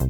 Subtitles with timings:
[0.00, 0.08] Hallo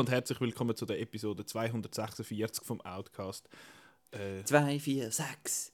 [0.00, 3.48] und herzlich willkommen zu der Episode 246 vom Outcast.
[4.10, 5.72] Äh, 2, 4, 6.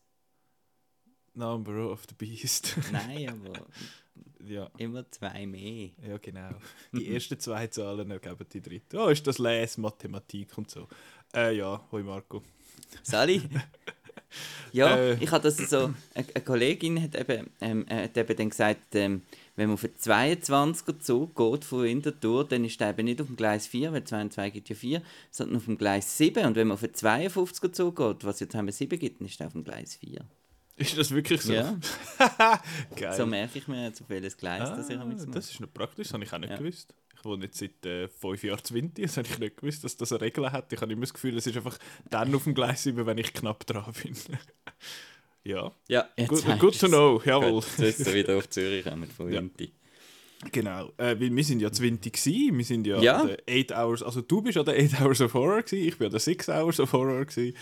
[1.32, 2.76] Number of the Beast.
[2.92, 3.66] Nein, aber
[4.44, 4.70] ja.
[4.78, 5.90] immer zwei mehr.
[6.06, 6.50] Ja, genau.
[6.92, 8.98] Die ersten zwei Zahlen ergeben die dritte.
[8.98, 10.88] Oh, ist das Les, Mathematik und so.
[11.34, 12.42] Äh, ja, hoi Marco.
[13.02, 13.42] Sali.
[14.72, 18.50] ja, äh, ich hatte das so, eine, eine Kollegin hat eben, ähm, hat eben dann
[18.50, 19.22] gesagt, ähm,
[19.56, 23.36] wenn man den 22er Zug geht von Winterthur, dann ist der eben nicht auf dem
[23.36, 26.44] Gleis 4, weil 2 und 2 gibt ja 4, sondern auf dem Gleis 7.
[26.44, 29.40] Und wenn man den 52er Zug geht, was jetzt haben wir 7 gibt, dann ist
[29.40, 30.20] der auf dem Gleis 4.
[30.76, 31.54] Ist das wirklich so?
[31.54, 31.78] Ja.
[32.96, 33.16] Geil.
[33.16, 35.14] So merke ich mir jetzt, auf welches Gleis ah, das ich habe.
[35.14, 36.56] Das ist noch praktisch, das habe ich auch nicht ja.
[36.56, 36.94] gewusst.
[37.14, 39.96] Ich wohne jetzt seit äh, fünf Jahren zu Winter, das habe ich nicht gewusst, dass
[39.96, 40.70] das eine Regel hat.
[40.72, 41.78] Ich habe immer das Gefühl, es ist einfach
[42.10, 44.14] dann auf dem Gleis 7, wenn ich knapp dran bin.
[45.44, 45.70] Ja.
[45.86, 47.62] Ja, jetzt good, good to know, jawohl.
[47.78, 49.40] Jetzt du wieder auf Zürich kommen von ja.
[50.52, 52.58] Genau, äh, weil wir sind ja 20 gewesen.
[52.58, 53.20] wir sind ja, ja.
[53.22, 56.06] an 8 Hours, also du bist an der 8 Hours of Horror gewesen, ich bin
[56.06, 57.56] an der 6 Hours of Horror gewesen.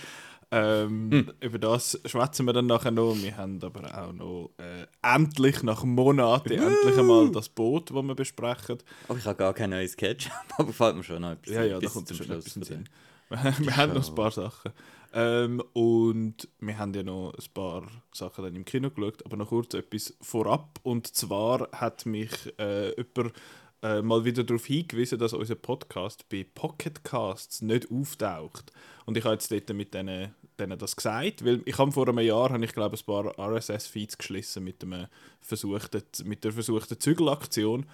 [0.51, 1.33] Ähm, hm.
[1.41, 3.17] Über das schwätzen wir dann nachher noch.
[3.17, 8.15] Wir haben aber auch noch äh, endlich nach Monaten endlich einmal das Boot, das wir
[8.15, 8.79] besprechen.
[9.09, 11.81] Oh, ich habe gar kein neues Sketch, aber fällt mir schon noch etwas Ja, ja,
[11.81, 12.89] da kommt schon etwas Sinn.
[13.31, 14.73] wir haben noch ein paar Sachen.
[15.17, 19.49] Ähm, und wir haben ja noch ein paar Sachen dann im Kino geschaut, aber noch
[19.49, 20.81] kurz etwas vorab.
[20.83, 23.33] Und zwar hat mich äh, jemand
[23.85, 28.73] äh, mal wieder darauf hingewiesen, dass unser Podcast bei Pocketcasts nicht auftaucht.
[29.05, 32.21] Und ich habe jetzt dort mit denen, denen das gesagt, weil ich habe vor einem
[32.21, 35.07] Jahr, habe ich glaube ein paar RSS-Feeds geschlossen mit, dem
[35.43, 37.87] versuchten, mit der versuchten Zügelaktion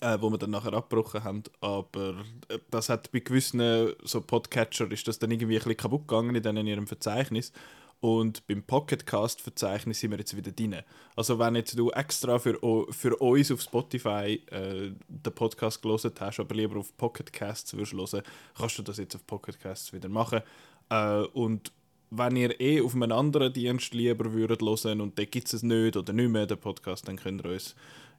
[0.00, 1.42] äh, wo wir dann nachher abgebrochen haben.
[1.60, 6.08] Aber äh, das hat bei gewissen so Podcatcher ist das dann irgendwie ein bisschen kaputt
[6.08, 7.52] gegangen in, in ihrem Verzeichnis.
[8.00, 10.76] Und beim Pocketcast-Verzeichnis sind wir jetzt wieder drin.
[11.16, 12.58] Also wenn jetzt du extra für,
[12.90, 18.22] für uns auf Spotify äh, den Podcast gelesen hast, aber lieber auf Pocketcasts würdest hören,
[18.56, 20.42] kannst du das jetzt auf Pocketcasts wieder machen.
[20.90, 21.72] Äh, und
[22.10, 25.96] wenn ihr eh auf einem anderen Dienst lieber würdet hören und da gibt es nicht
[25.96, 27.74] oder nicht mehr, den Podcast, dann könnt ihr uns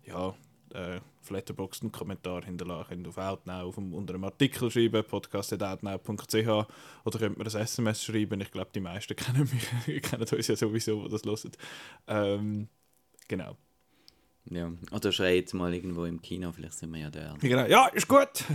[0.05, 0.33] ja,
[0.73, 6.67] äh, auf Letterboxd einen Kommentar hinterlassen, könnt auf Outnow auf unter einem Artikel schreiben, podcast.outnow.ch
[7.05, 8.41] oder könnt mir ein SMS schreiben.
[8.41, 11.57] Ich glaube, die meisten kennen mich, kennen uns ja sowieso, die das hören.
[12.07, 12.67] Ähm,
[13.27, 13.57] genau.
[14.49, 17.35] Ja, oder schrei jetzt mal irgendwo im Kino, vielleicht sind wir ja da.
[17.41, 17.65] Genau.
[17.65, 18.45] Ja, ist gut!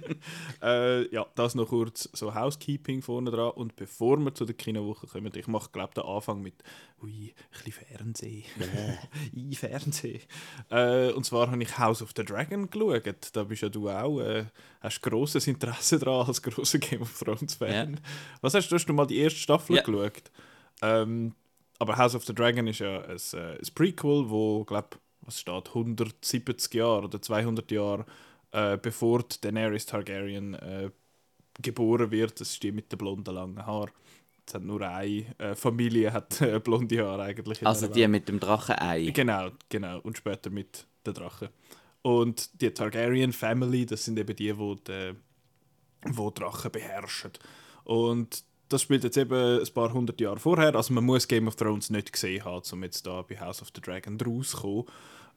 [0.62, 3.50] äh, ja, das noch kurz so Housekeeping vorne dran.
[3.50, 6.54] Und bevor wir zu der Kinowoche kommen, ich mache glaube den Anfang mit
[7.02, 8.44] ui, ein bisschen Fernsehen.
[9.36, 10.22] I Fernsehen.
[10.70, 13.30] Äh, und zwar habe ich House of the Dragon geschaut.
[13.32, 14.46] Da bist ja du auch, äh,
[14.80, 17.94] hast grosses Interesse daran als grosser Game of Thrones Fan.
[17.94, 18.00] Ja.
[18.40, 19.82] Was hast du, hast du mal die erste Staffel ja.
[19.82, 20.30] geschaut?
[20.80, 21.34] Ähm,
[21.78, 24.88] aber House of the Dragon ist ja ein, äh, ein Prequel, wo, glaube
[25.26, 28.06] was steht, 170 Jahre oder 200 Jahre
[28.54, 30.90] äh, bevor Daenerys Targaryen äh,
[31.60, 32.40] geboren wird.
[32.40, 33.90] Das ist die mit den blonden langen Haaren.
[34.46, 37.66] Es hat nur eine äh, Familie hat äh, blonde Haare eigentlich.
[37.66, 39.06] Also die mit dem Drachenei.
[39.06, 40.00] Genau, genau.
[40.00, 41.48] Und später mit den Drachen.
[42.02, 45.14] Und die Targaryen Family, das sind eben die, die, die,
[46.06, 47.32] die Drachen beherrschen.
[47.84, 50.74] Und das spielt jetzt eben ein paar hundert Jahre vorher.
[50.74, 53.68] Also man muss Game of Thrones nicht gesehen haben, um jetzt da bei House of
[53.74, 54.84] the Dragon rauszukommen.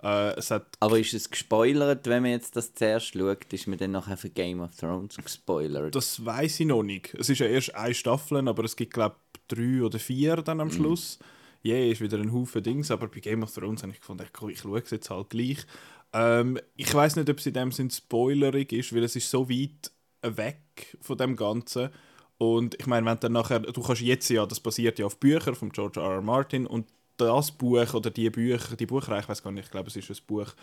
[0.01, 3.51] Äh, es hat Aber ist es gespoilert, wenn man jetzt das zuerst schaut?
[3.51, 5.95] Ist man dann nachher für Game of Thrones gespoilert?
[5.95, 7.13] Das weiß ich noch nicht.
[7.15, 10.59] Es ist ja erst eine Staffel, aber es gibt glaube ich drei oder vier dann
[10.59, 10.73] am mhm.
[10.73, 11.19] Schluss.
[11.63, 14.25] Ja, yeah, ist wieder ein Haufen Dings, aber bei Game of Thrones habe ich gefunden,
[14.49, 15.65] ich, schaue es jetzt halt gleich.
[16.13, 19.49] Ähm, ich weiß nicht, ob es in dem Sinn spoilerig ist, weil es ist so
[19.49, 21.89] weit weg von dem Ganzen.
[22.37, 25.55] Und ich meine, wenn dann nachher, du kannst jetzt ja, das basiert ja auf Büchern
[25.55, 26.15] von George R.
[26.15, 26.21] R.
[26.21, 26.87] Martin und
[27.17, 30.09] das Buch oder die Bücher, die Buchreihe, ich weiß gar nicht, ich glaube, es ist
[30.09, 30.53] ein Buch,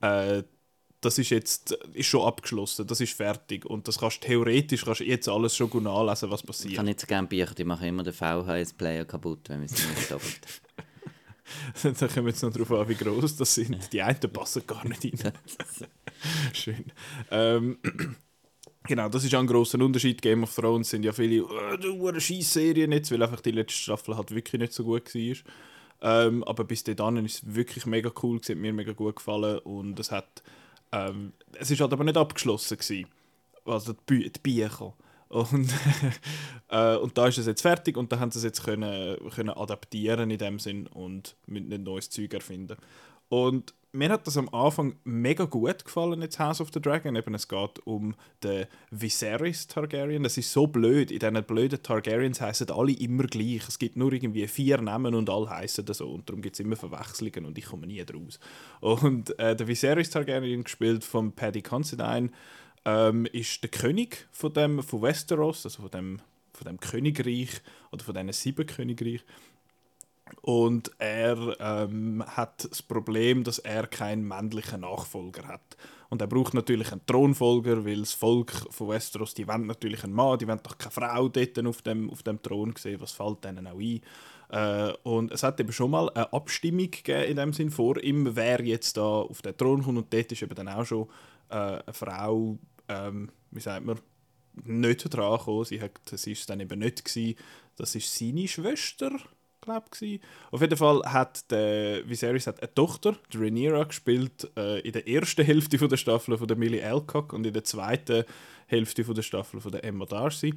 [0.00, 0.42] äh,
[1.02, 5.28] das ist jetzt ist schon abgeschlossen, das ist fertig und das kannst theoretisch kannst jetzt
[5.28, 6.70] alles schon gut nachlesen, was passiert.
[6.70, 9.86] Ich kann nicht so gerne Bücher, die machen immer den VHS-Player kaputt, wenn wir sie
[9.86, 10.40] nicht doppelt.
[11.82, 13.92] Dann kommen wir jetzt noch darauf an, wie groß das sind.
[13.92, 15.32] Die einen passen gar nicht rein.
[16.52, 16.84] Schön.
[17.30, 17.78] Ähm,
[18.84, 20.22] Genau, das ist auch ein grosser Unterschied.
[20.22, 24.16] Game of Thrones sind ja viele, äh, du Scheiß-Serien jetzt, weil einfach die letzte Staffel
[24.16, 25.36] halt wirklich nicht so gut war.
[26.02, 29.58] Ähm, aber bis dahin ist es wirklich mega cool, es hat mir mega gut gefallen
[29.58, 30.42] und es hat,
[30.92, 33.06] ähm, es ist halt aber nicht abgeschlossen gewesen.
[33.66, 34.94] Also die, Bü die Bücher.
[35.28, 35.72] Und,
[36.70, 39.50] äh, und da ist es jetzt fertig und da haben sie es jetzt können, können
[39.50, 42.76] adaptieren in dem Sinn und mit ein neues Zeug erfinden.
[43.28, 47.16] Und mir hat das am Anfang mega gut gefallen, jetzt House of the Dragon.
[47.16, 50.22] Eben, es geht um den Viserys Targaryen.
[50.22, 51.10] Das ist so blöd.
[51.10, 53.66] In diesen blöden Targaryens heißen alle immer gleich.
[53.66, 56.10] Es gibt nur irgendwie vier Namen und alle heißen das so.
[56.10, 58.38] Und darum gibt es immer Verwechslungen und ich komme nie draus.
[58.80, 62.30] Und äh, der Viserys Targaryen, gespielt von Paddy Considine,
[62.84, 66.20] ähm, ist der König von, dem, von Westeros, also von dem,
[66.52, 67.60] von dem Königreich
[67.90, 69.24] oder von diesen sieben Königreich.
[70.42, 75.76] Und er ähm, hat das Problem, dass er keinen männlichen Nachfolger hat.
[76.08, 80.12] Und er braucht natürlich einen Thronfolger, weil das Volk von Westeros, die wollen natürlich einen
[80.12, 83.44] Mann, die wollen doch keine Frau dort auf dem, auf dem Thron sehen, was fällt
[83.44, 84.00] denen auch ein.
[84.50, 88.34] Äh, und es hat eben schon mal eine Abstimmung gegeben, in dem Sinn vor ihm,
[88.34, 89.98] wer jetzt da auf den Thron kommt.
[89.98, 91.08] Und dort ist eben dann auch schon
[91.48, 94.00] äh, eine Frau, ähm, wie sagt man,
[94.64, 95.64] nicht dran gekommen.
[95.64, 97.36] Sie hat, das ist dann eben nicht gewesen.
[97.76, 99.12] Das ist seine Schwester,
[99.60, 100.20] glaube ich.
[100.50, 105.08] Auf jeden Fall hat der Viserys hat eine Tochter, die Rhaenyra, gespielt äh, in der
[105.08, 108.24] ersten Hälfte von der Staffel von der Millie Alcock und in der zweiten
[108.66, 110.54] Hälfte von der Staffel von der Emma Darcy.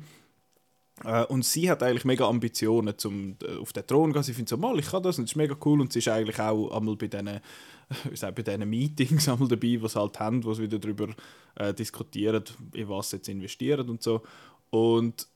[1.03, 4.23] Äh, und sie hat eigentlich mega Ambitionen, zum äh, auf den Thron zu gehen.
[4.23, 5.81] Sie findet so, mal, ich kann das und das ist mega cool.
[5.81, 7.25] Und sie ist eigentlich auch einmal bei diesen,
[8.35, 11.09] bei diesen Meetings einmal dabei, sie halt haben, wo sie wieder darüber
[11.55, 14.21] äh, diskutieren, in was sie jetzt investieren und so.
[14.69, 15.27] Und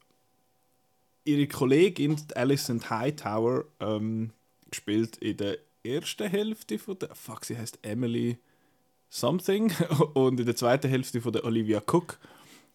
[1.28, 4.32] ihre Kollegin Alison Hightower ähm,
[4.70, 8.38] gespielt in der ersten Hälfte von der fuck sie heißt Emily
[9.10, 9.72] something
[10.14, 12.18] und in der zweiten Hälfte von der Olivia Cook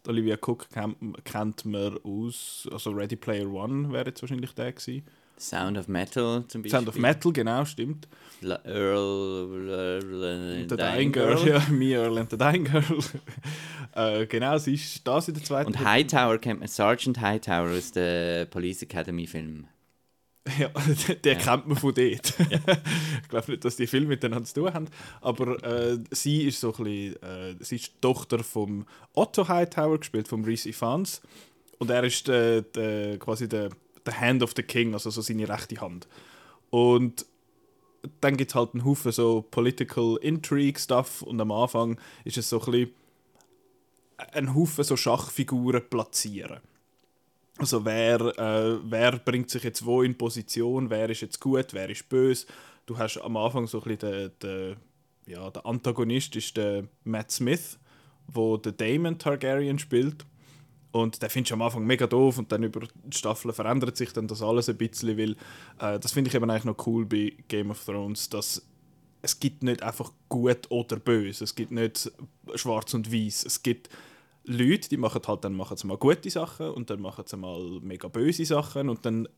[0.09, 5.07] Olivia Cook kennt, man aus also Ready Player One wäre jetzt wahrscheinlich der gewesen.
[5.43, 6.79] Sound of Metal zum Beispiel.
[6.79, 8.07] Sound of Metal, genau, stimmt.
[8.41, 11.37] La Earl, Earl the Dying Girl.
[11.37, 11.49] Girl.
[11.49, 12.85] Ja, Me Earl and the Dying Girl.
[13.95, 15.69] äh, genau, sie ist das in der zweiten.
[15.69, 19.67] Und Hightower kennt man, Sergeant Hightower aus dem Police Academy Film.
[20.59, 21.35] Ja, den ja.
[21.37, 22.35] kennt man von dort.
[22.51, 22.59] Ja.
[23.23, 24.89] ich glaube nicht, dass die viel miteinander zu tun haben.
[25.21, 28.85] Aber äh, sie ist so ein bisschen, äh, sie ist die Tochter von
[29.15, 31.23] Otto Hightower, gespielt von Reese Ifans.
[31.79, 33.71] Und er ist äh, der, quasi der
[34.05, 36.09] the Hand of the King, also so seine rechte Hand.
[36.71, 37.27] Und
[38.21, 42.49] dann gibt es halt einen Haufen so Political Intrigue Stuff und am Anfang ist es
[42.49, 42.95] so ein bisschen
[44.33, 46.61] ein Haufen so Schachfiguren platzieren.
[47.59, 51.89] Also wer, äh, wer bringt sich jetzt wo in Position, wer ist jetzt gut, wer
[51.91, 52.47] ist böse.
[52.87, 54.77] Du hast am Anfang so ein bisschen den, den,
[55.27, 57.79] ja, der Antagonist ist der Matt Smith,
[58.27, 60.25] wo der Damon Targaryen spielt.
[60.93, 64.13] Und den findest du am Anfang mega doof und dann über die Staffeln verändert sich
[64.13, 65.33] dann das alles ein bisschen, weil
[65.81, 68.63] äh, das finde ich eben eigentlich noch cool bei Game of Thrones, dass
[69.23, 72.13] es gibt nicht einfach gut oder böse, es gibt nicht
[72.57, 73.89] schwarz und weiß, es gibt
[74.45, 77.81] Leute, die machen halt dann machen sie mal gute Sachen und dann machen sie mal
[77.81, 79.29] mega böse Sachen und dann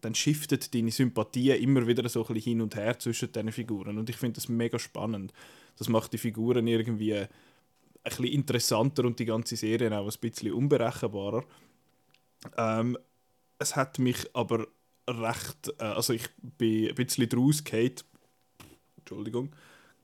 [0.00, 3.98] dann shiftet deine Sympathie immer wieder so ein bisschen hin und her zwischen diesen Figuren.
[3.98, 5.32] Und ich finde das mega spannend.
[5.76, 7.26] Das macht die Figuren irgendwie
[8.04, 11.44] ein bisschen interessanter und die ganze Serie auch ein bisschen unberechenbarer.
[12.56, 12.98] Ähm,
[13.58, 14.66] es hat mich aber
[15.08, 17.62] recht, äh, also ich bin ein bisschen draus
[18.96, 19.54] Entschuldigung,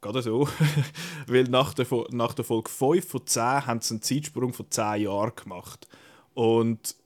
[0.00, 0.48] gerade so,
[1.26, 5.02] weil nach der, nach der Folge 5 von 10 haben sie einen Zeitsprung von 10
[5.02, 5.88] Jahren gemacht.
[6.34, 6.96] Und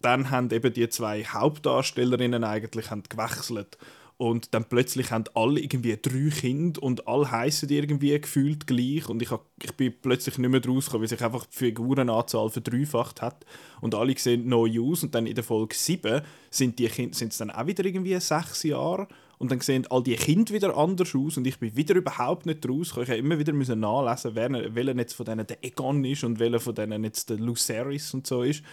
[0.00, 3.76] dann haben eben die zwei Hauptdarstellerinnen eigentlich haben gewechselt
[4.18, 9.08] und dann plötzlich haben alle irgendwie drei Kinder und alle heißen irgendwie gefühlt gleich.
[9.08, 13.22] Und ich, hab, ich bin plötzlich nicht mehr rausgekommen, weil sich einfach die Figurenanzahl verdreifacht
[13.22, 13.46] hat.
[13.80, 15.04] Und alle sehen neu aus.
[15.04, 16.20] Und dann in der Folge 7
[16.50, 19.06] sind die Kinder sind es dann auch wieder irgendwie sechs Jahre.
[19.38, 21.36] Und dann sehen all die Kinder wieder anders aus.
[21.36, 23.04] Und ich bin wieder überhaupt nicht rausgekommen.
[23.04, 26.40] Ich habe immer wieder müssen nachlesen, wer, welcher jetzt von denen der Egon ist und
[26.40, 28.64] welcher von denen jetzt der Lucerys und so ist.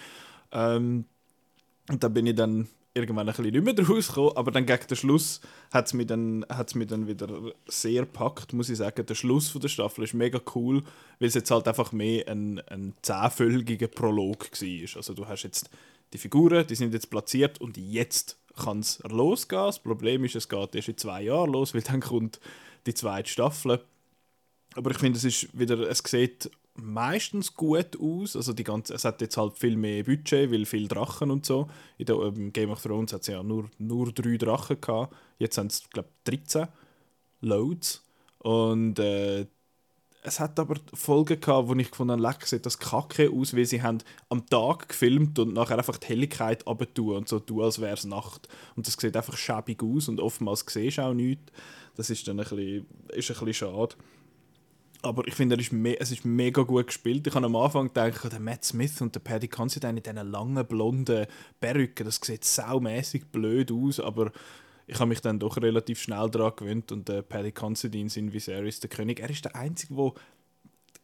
[0.52, 1.06] Ähm,
[1.88, 4.96] und da bin ich dann irgendwann ein bisschen nicht mehr rausgekommen, aber dann gegen den
[4.98, 9.06] Schluss hat es mich, dann, mich dann wieder sehr gepackt, muss ich sagen.
[9.06, 10.82] Der Schluss von der Staffel ist mega cool,
[11.20, 14.98] weil es jetzt halt einfach mehr ein, ein zehnfolgiger Prolog war.
[14.98, 15.70] Also du hast jetzt
[16.14, 19.66] die Figuren, die sind jetzt platziert und jetzt kann es losgehen.
[19.66, 22.40] Das Problem ist, es geht erst in zwei Jahren los, weil dann kommt
[22.86, 23.82] die zweite Staffel.
[24.76, 28.36] Aber ich finde, es ist wieder, es sieht meistens gut aus.
[28.36, 31.68] Also die ganze, es hat jetzt halt viel mehr Budget, weil viel Drachen und so.
[31.98, 35.16] In der ähm, Game of Thrones hat es ja nur, nur drei Drachen gehabt.
[35.40, 36.68] Jetzt sind es, glaube ich, 13
[37.42, 38.04] Loads.
[38.40, 39.48] Und äh,
[40.28, 43.66] es hat aber Folgen gehabt, wo ich gefunden habe, leck, sieht das kacke aus, weil
[43.66, 47.80] sie haben am Tag gefilmt und nachher einfach die Helligkeit abtun und so tun, als
[47.80, 48.50] wäre es Nacht.
[48.76, 51.52] Und das sieht einfach schäbig aus und oftmals siehst du auch nichts.
[51.96, 53.96] Das ist dann ein bisschen, ist ein bisschen schade.
[55.06, 57.28] Aber ich finde, es ist mega gut gespielt.
[57.28, 60.66] Ich habe am Anfang gedacht, der Matt Smith und der Paddy Considine in diesen langen,
[60.66, 61.28] blonden
[61.60, 64.32] Perücken, das sieht saumässig blöd aus, aber
[64.88, 68.34] ich habe mich dann doch relativ schnell daran gewöhnt und der äh, Paddy Considine, sein
[68.34, 70.14] Viserys, der König, er ist der Einzige, der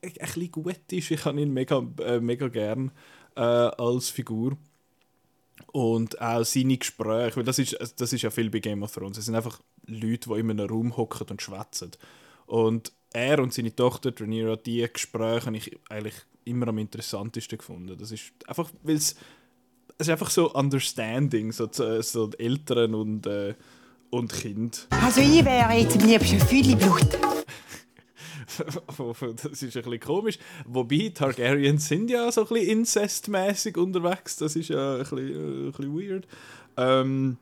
[0.01, 1.12] ein bisschen gut ist.
[1.12, 2.91] Ich habe ihn mega, äh, mega gern
[3.36, 4.58] äh, als Figur.
[5.74, 9.20] Und auch seine Gespräche, weil das ist, das ist ja viel bei Game of Thrones.
[9.20, 11.91] Es sind einfach Leute, die in einem Raum hocken und schwätzen.
[12.51, 17.96] Und er und seine Tochter, Rhaenyra, die Gespräche habe ich eigentlich immer am interessantesten gefunden.
[17.98, 19.15] Das ist einfach, weil es
[19.98, 23.53] es ist einfach so Understanding, so, so Eltern und, äh,
[24.10, 24.88] und Kind.
[24.89, 27.08] Also ich wäre jetzt am liebsten Fühliblut.
[28.58, 30.38] das ist ein bisschen komisch.
[30.65, 34.36] Wobei Targaryens sind ja so ein bisschen incestmäßig unterwegs.
[34.36, 36.27] Das ist ja ein bisschen, äh, ein bisschen weird.
[36.75, 37.38] Ähm,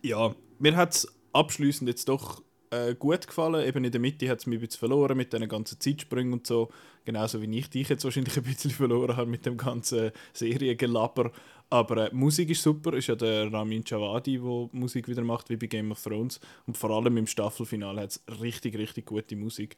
[0.00, 3.66] ja, mir hat es abschließend jetzt doch äh, gut gefallen.
[3.66, 6.46] Eben in der Mitte hat es mich ein bisschen verloren mit den ganzen Zeitsprüngen und
[6.46, 6.70] so.
[7.04, 11.32] Genauso wie ich dich jetzt wahrscheinlich ein bisschen verloren habe mit dem ganzen Seriengelaber.
[11.70, 15.56] Aber äh, Musik ist super, ist ja der Ramin Javadi, der Musik wieder macht, wie
[15.56, 16.40] bei Game of Thrones.
[16.66, 19.76] Und vor allem im Staffelfinale hat es richtig, richtig gute Musik.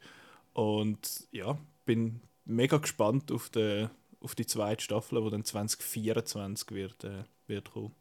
[0.53, 3.87] Und ja, bin mega gespannt auf die,
[4.19, 7.93] auf die zweite Staffel, die dann 2024 wird, äh, wird kommen.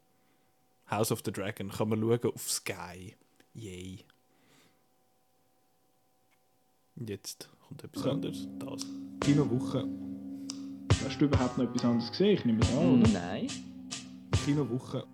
[0.91, 3.15] House of the Dragon kann man schauen auf Sky.
[3.55, 4.05] Yay.
[6.97, 8.11] Jetzt kommt etwas ja.
[8.13, 8.49] anderes.
[8.59, 8.87] Das.
[9.21, 9.89] Kinowoche.
[11.05, 12.35] Hast du überhaupt noch etwas anderes gesehen?
[12.35, 13.09] Ich nehme es an, oder?
[13.11, 13.47] Nein.
[14.45, 15.05] Kinowoche.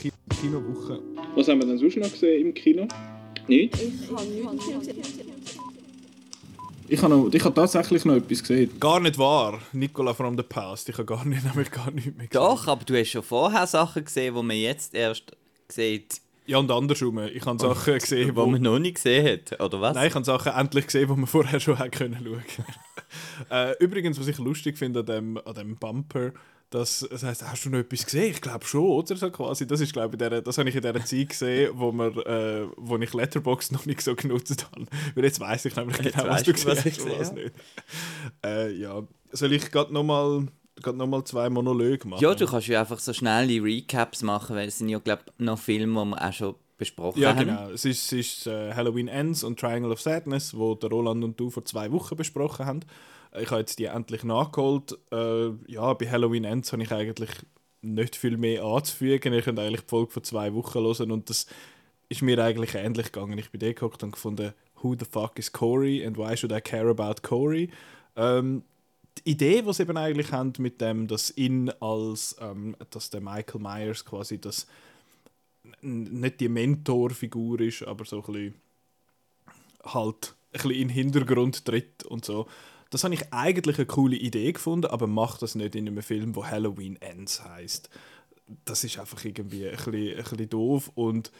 [0.00, 1.00] Ki Kinowoche.
[1.34, 2.86] Was haben wir denn sonst noch gesehen im Kino?
[3.48, 3.80] Nichts?
[3.80, 5.02] Ich habe nichts gesehen.
[6.88, 8.78] Ich habe, noch, ich habe tatsächlich noch etwas gesehen.
[8.78, 10.88] Gar nicht wahr, Nicola from the Past.
[10.88, 12.44] Ich habe gar nicht, nämlich gar nicht mehr gesehen.
[12.44, 15.36] Doch, aber du hast schon vorher Sachen gesehen, die man jetzt erst
[15.68, 16.20] sieht.
[16.46, 17.18] Ja, und andersrum.
[17.18, 19.94] Ich habe Sachen gesehen, die wo man noch nicht gesehen hat, oder was?
[19.94, 22.42] Nein, ich habe Sachen endlich gesehen, die man vorher schon schauen können
[23.50, 26.32] äh, Übrigens, was ich lustig finde an dem, an dem Bumper,
[26.70, 28.32] das, das heißt, hast du noch etwas gesehen?
[28.32, 29.66] Ich glaube schon, oder so quasi.
[29.66, 32.68] Das ist, glaube ich, der, das habe ich in dieser Zeit gesehen, wo, wir, äh,
[32.76, 34.86] wo ich Letterbox noch nicht so genutzt habe.
[35.14, 37.52] Weil jetzt weiß ich nämlich genau, was du gesehen was hast und was nicht.
[38.44, 40.48] Äh, ja, soll ich gerade nochmal
[40.84, 42.22] noch mal zwei Monologe machen?
[42.22, 45.44] Ja, du kannst ja einfach so schnelle Recaps machen, weil es sind ja, glaube ich,
[45.44, 47.48] noch Filme, die wir auch schon besprochen ja, haben.
[47.48, 47.70] Ja, genau.
[47.70, 51.38] Es ist, es ist äh, Halloween Ends und Triangle of Sadness, wo der Roland und
[51.40, 52.80] du vor zwei Wochen besprochen haben.
[53.38, 54.98] Ich habe jetzt die endlich nachgeholt.
[55.12, 57.30] Äh, ja, bei Halloween Ends habe ich eigentlich
[57.82, 59.32] nicht viel mehr anzufügen.
[59.32, 61.46] Ich könnte eigentlich die Folge von zwei Wochen hören und das
[62.08, 63.38] ist mir eigentlich ähnlich gegangen.
[63.38, 64.52] Ich bin da geguckt und gefunden,
[64.82, 67.70] who the fuck is Corey and why should I care about Corey?
[68.16, 68.62] Ähm,
[69.18, 73.60] die Idee, sie eben eigentlich haben mit dem, dass ihn als, ähm, dass der Michael
[73.60, 74.66] Myers quasi das
[75.80, 78.54] nicht die Mentorfigur ist, aber so ein bisschen
[79.84, 82.46] halt ein bisschen in den Hintergrund tritt und so.
[82.90, 86.36] Das habe ich eigentlich eine coole Idee gefunden, aber macht das nicht in einem Film,
[86.36, 87.90] wo Halloween Ends heißt.
[88.64, 91.32] Das ist einfach irgendwie ein bisschen, ein bisschen doof und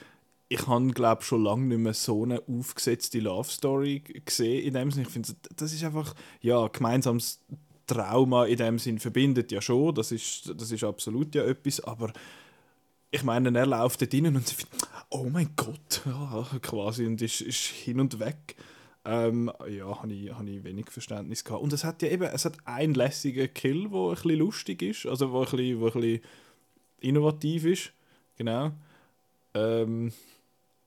[0.49, 4.91] ich habe glaube schon lange nicht mehr so eine aufgesetzte Love Story gesehen in dem
[4.91, 5.07] Sinne.
[5.07, 7.41] Ich finde, das ist einfach ja gemeinsames
[7.87, 9.95] Trauma in dem Sinn verbindet ja schon.
[9.95, 12.13] Das ist, das ist absolut ja etwas, aber
[13.11, 17.41] ich meine, er läuft dort rein und findet, oh mein Gott, ja, quasi und ist,
[17.41, 18.57] ist hin und weg.
[19.05, 21.63] Ähm, ja, habe ich, hab ich wenig Verständnis gehabt.
[21.63, 25.07] Und es hat ja eben, es hat einen lässigen Kill, der ein bisschen lustig ist,
[25.07, 26.21] also wo ein bisschen, ein bisschen
[27.01, 27.93] innovativ ist,
[28.37, 28.73] genau.
[29.55, 30.13] Ähm,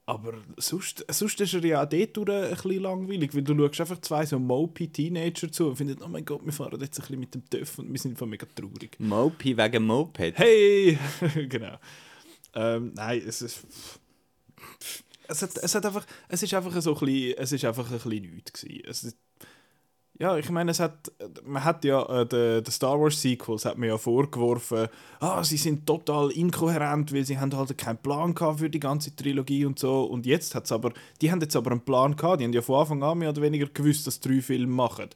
[0.09, 4.01] aber sonst, sonst ist er ja auch dort ein bisschen langweilig, weil du schaust einfach
[4.01, 7.35] zwei so Mopey-Teenager zu und findest, oh mein Gott, wir fahren jetzt ein bisschen mit
[7.35, 8.99] dem TÜV und wir sind von mega traurig.
[8.99, 10.35] Mopey wegen Moped?
[10.35, 10.97] Hey!
[11.47, 11.77] genau.
[12.55, 13.63] Ähm, nein, es ist
[15.27, 17.99] es, hat, es, hat einfach, es ist einfach so ein bisschen, es ist einfach ein
[17.99, 19.13] bisschen nichts gewesen.
[20.19, 21.11] Ja, ich meine, es hat,
[21.45, 24.89] man hat ja äh, die Star Wars Sequels hat man ja vorgeworfen,
[25.21, 29.15] ah, sie sind total inkohärent, weil sie haben halt keinen Plan gehabt für die ganze
[29.15, 30.03] Trilogie und so.
[30.03, 32.81] Und jetzt hat's aber, die haben jetzt aber einen Plan gehabt, die haben ja von
[32.81, 35.07] Anfang an mehr oder weniger gewusst, dass drei Filme machen.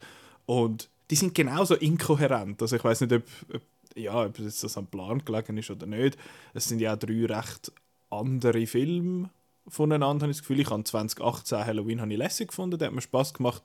[0.45, 2.62] Und die sind genauso inkohärent.
[2.62, 3.62] Also ich weiß nicht, ob, ob
[3.95, 6.17] ja, ob das am Plan gelegen ist oder nicht.
[6.53, 7.72] Es sind ja auch drei recht
[8.10, 9.29] andere Filme
[9.67, 10.62] voneinander, habe ich das Gefühl.
[10.62, 13.63] Ich habe 2018 Halloween habe ich lässig gefunden, der hat mir Spaß gemacht.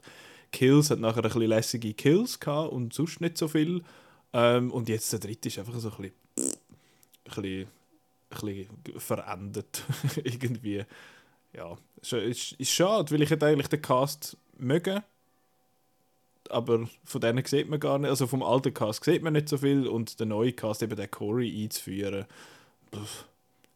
[0.52, 3.82] Kills hat nachher ein bisschen lässige Kills gehabt und sonst nicht so viel.
[4.32, 6.14] Ähm, und jetzt der dritte ist einfach so ein bisschen,
[7.24, 7.68] ein
[8.30, 9.84] bisschen, ein bisschen verändert.
[10.24, 10.84] Irgendwie.
[11.54, 15.02] Ja, ist, ist, ist schade, weil ich hätte eigentlich den Cast mögen.
[16.50, 19.58] Aber von denen sieht man gar nicht, also vom alten Cast sieht man nicht so
[19.58, 22.24] viel und der neue Cast, eben den Corey einzuführen,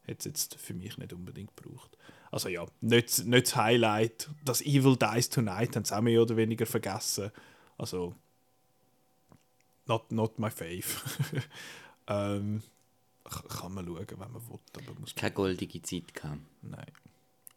[0.05, 1.99] hätte es jetzt für mich nicht unbedingt gebraucht.
[2.33, 4.31] Also ja, nicht, nicht das Highlight.
[4.43, 7.31] Das Evil Dies Tonight haben sie auch mehr oder weniger vergessen.
[7.77, 8.15] Also,
[9.87, 10.83] not, not my fave.
[12.09, 12.63] ähm,
[13.25, 14.59] kann man schauen, wenn man will.
[14.75, 16.41] Aber muss Keine goldige Zeit gehabt.
[16.63, 16.91] Nein.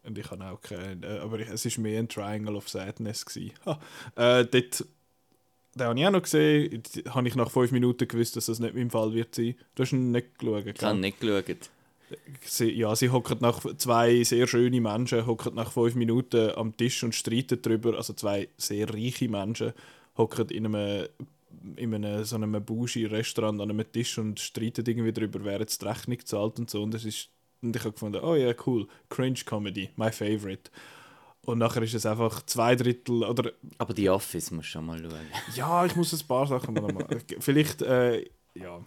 [0.04, 3.24] Und ich habe auch keine, äh, aber ich, es war mehr ein Triangle of Sadness.
[3.64, 3.80] Ha,
[4.14, 4.84] äh, dort,
[5.74, 8.74] den habe ich auch noch gesehen, habe ich nach fünf Minuten gewusst, dass das nicht
[8.74, 9.56] mein Fall wird sein.
[9.74, 11.70] Du hast ihn nicht geschaut, Ich habe nicht geschaut.
[12.42, 17.02] Sie, ja, sie hocken nach zwei sehr schöne Menschen hocken nach fünf Minuten am Tisch
[17.02, 17.96] und streiten darüber.
[17.96, 19.72] Also zwei sehr reiche Menschen
[20.16, 21.08] hocken in einem
[21.76, 25.86] in einem so einem Bougie-Restaurant an einem Tisch und streiten irgendwie darüber, wer jetzt die
[25.86, 26.82] Rechnung zahlt und so.
[26.82, 27.28] Und, das ist,
[27.60, 30.70] und ich habe gefunden, oh ja, cool, Cringe-Comedy, my favorite.
[31.42, 33.52] Und nachher ist es einfach zwei Drittel oder...
[33.78, 35.26] Aber die Office musst du schon mal schauen.
[35.56, 36.94] Ja, ich muss ein paar Sachen mal...
[37.40, 38.80] Vielleicht, äh, ja...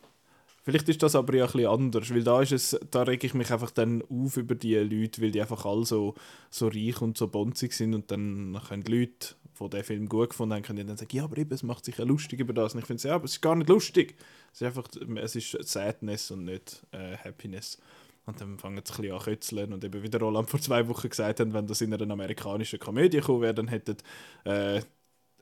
[0.69, 3.33] Vielleicht ist das aber ja ein bisschen anders, weil da ist es, da rege ich
[3.33, 6.13] mich einfach dann auf über die Leute, weil die einfach alle so,
[6.51, 10.29] so reich und so bonzig sind und dann können die Leute, die den Film gut
[10.29, 12.75] gefunden haben, können dann sagen, ja, aber eben, es macht sich ja lustig über das.
[12.75, 14.15] Und ich finde, ja, aber es ist gar nicht lustig.
[14.53, 14.87] Es ist einfach,
[15.23, 17.79] es ist Sadness und nicht äh, Happiness.
[18.27, 19.73] Und dann fangen sie ein bisschen an zu kötzeln.
[19.73, 22.79] Und eben wie der Roland vor zwei Wochen gesagt hat, wenn das in einer amerikanischen
[22.79, 23.97] Komödie gekommen wäre, dann hätten,
[24.43, 24.81] äh,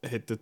[0.01, 0.39] hätten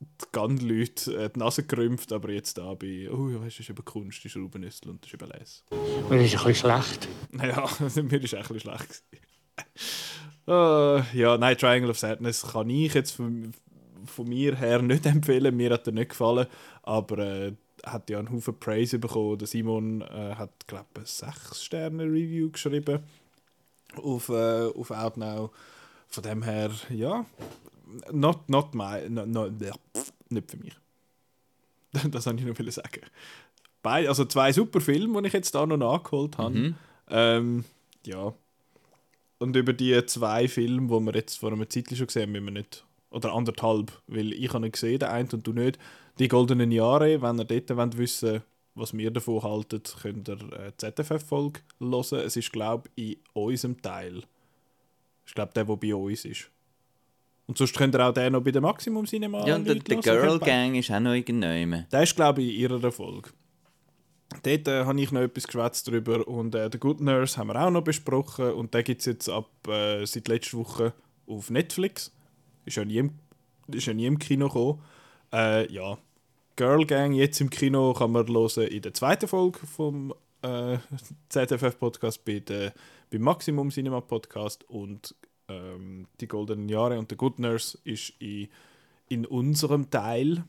[0.00, 3.68] die Gun-Leute äh, die Nase gerümpft, aber jetzt da bei, oh, ja, weißt, das ist
[3.68, 5.64] über Kunst, die Schraubenüssel und das ist über Les.
[6.10, 7.08] Mir ist ein bisschen schlecht.
[7.30, 7.68] Naja,
[8.02, 9.02] mir ist auch ein bisschen schlecht.
[10.46, 13.54] uh, ja, nein, Triangle of Sadness kann ich jetzt von,
[14.04, 15.56] von mir her nicht empfehlen.
[15.56, 16.46] Mir hat er nicht gefallen,
[16.82, 17.52] aber äh,
[17.84, 19.38] hat ja einen Haufen Praise bekommen.
[19.38, 23.00] Der Simon äh, hat, glaube ich, ein 6-Sterne-Review geschrieben
[23.96, 25.50] auf, äh, auf Outnow.
[26.08, 27.26] Von dem her, ja,
[28.12, 29.50] not, not my, no, no,
[30.28, 30.74] nicht für mich.
[32.10, 33.02] das wollte ich noch sagen.
[33.82, 36.54] Beide, also zwei super Filme, die ich jetzt da noch nachgeholt habe.
[36.54, 36.74] Mhm.
[37.08, 37.64] Ähm,
[38.04, 38.34] ja.
[39.38, 42.46] Und über die zwei Filme, die wir jetzt vor einer Zeit schon gesehen haben, müssen
[42.46, 45.78] wir nicht, oder anderthalb, weil ich habe ihn gesehen, der eine und du nicht,
[46.18, 48.42] die goldenen Jahre, wenn ihr dort wollt wissen
[48.76, 52.20] was wir davon halten, könnt ihr äh, die ZFF-Folge hören.
[52.20, 54.22] Es ist, glaube ich, in unserem Teil.
[55.26, 56.50] Ich glaube, der, der bei uns ist.
[57.46, 59.98] Und sonst könnt ihr auch den noch bei der Maximum Cinema Ja, und der, der
[59.98, 61.86] Girl Gang ist auch noch irgendwann.
[61.90, 63.30] Der ist, glaube ich, in ihrer Folge.
[64.42, 67.60] Dort äh, habe ich noch etwas geschwätzt darüber und äh, The Good Nurse haben wir
[67.60, 70.92] auch noch besprochen und den gibt es jetzt ab äh, seit letzter Woche
[71.28, 72.12] auf Netflix.
[72.64, 73.12] Ist ja nie im,
[73.68, 74.82] ist ja nie im Kino gekommen.
[75.32, 75.96] Äh, ja,
[76.56, 80.78] Girl Gang jetzt im Kino kann man hören in der zweiten Folge vom äh,
[81.28, 82.72] ZFF Podcast bei der,
[83.10, 85.14] beim Maximum Cinema Podcast und
[85.48, 88.48] ähm, die goldenen Jahre und der Good Nurse ist in,
[89.08, 90.44] in unserem Teil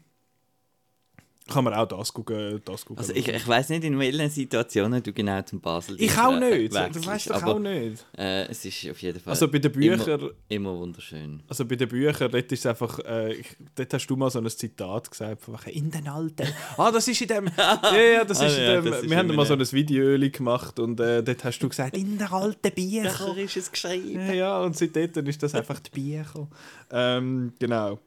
[1.47, 2.61] kann man auch das gucken.
[2.65, 6.17] Das gucken also ich, ich weiß nicht, in welchen Situationen du genau zum Basel Ich
[6.17, 6.73] auch nicht.
[6.73, 8.05] Du weißt doch auch nicht.
[8.17, 11.43] Äh, es ist auf jeden Fall also bei den Büchern, immer, immer wunderschön.
[11.47, 13.41] Also bei den Büchern, dort ist einfach, äh,
[13.75, 16.47] dort hast du mal so ein Zitat gesagt, von in den alten...
[16.77, 17.45] ah, das ist in dem...
[17.57, 19.09] ja, ja, das ist ah, ja, in dem...
[19.09, 22.27] Wir haben mal so ein Video gemacht und äh, dort hast du gesagt, in den
[22.27, 23.37] alten Büchern.
[23.37, 24.27] Ist es geschrieben.
[24.27, 26.47] Ja, ja, und seitdem ist das einfach die Bücher.
[26.91, 27.99] Ähm, genau.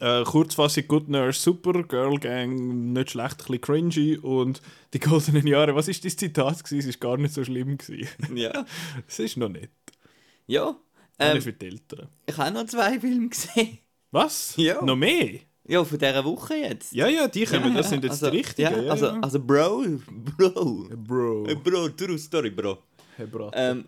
[0.00, 4.62] Äh, Kurzfassung Good Nurse super, Girl Gang nicht schlecht, ein bisschen cringy und
[4.94, 6.90] die goldenen Jahre, was ist das Zitat gewesen?
[6.90, 8.36] Es war gar nicht so schlimm gewesen.
[8.36, 8.64] Ja.
[9.08, 9.70] Es ist noch nicht.
[10.46, 10.76] Ja.
[11.18, 12.08] Ähm, für die Eltern.
[12.26, 13.78] Ich habe noch zwei Filme gesehen.
[14.12, 14.54] Was?
[14.56, 14.82] Ja.
[14.82, 15.40] Noch mehr?
[15.66, 16.92] Ja, von dieser Woche jetzt.
[16.92, 18.70] Ja, ja, die kommen, das sind jetzt also, die richtigen.
[18.70, 19.20] Ja, ja, also, ja.
[19.20, 19.84] also Bro,
[20.36, 20.88] Bro.
[20.96, 21.44] Bro.
[21.62, 22.78] Bro, true story, Bro.
[23.16, 23.50] Hey, Bro.
[23.52, 23.84] Ähm,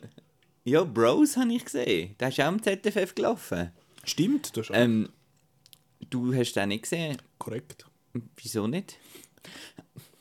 [0.64, 2.16] ja, Bros habe ich gesehen.
[2.20, 3.70] Der ist auch im ZFF gelaufen.
[4.04, 4.76] Stimmt, du schon.
[4.76, 5.08] Ähm,
[6.10, 7.16] Du hast den nicht gesehen?
[7.38, 7.86] Korrekt.
[8.36, 8.98] Wieso nicht?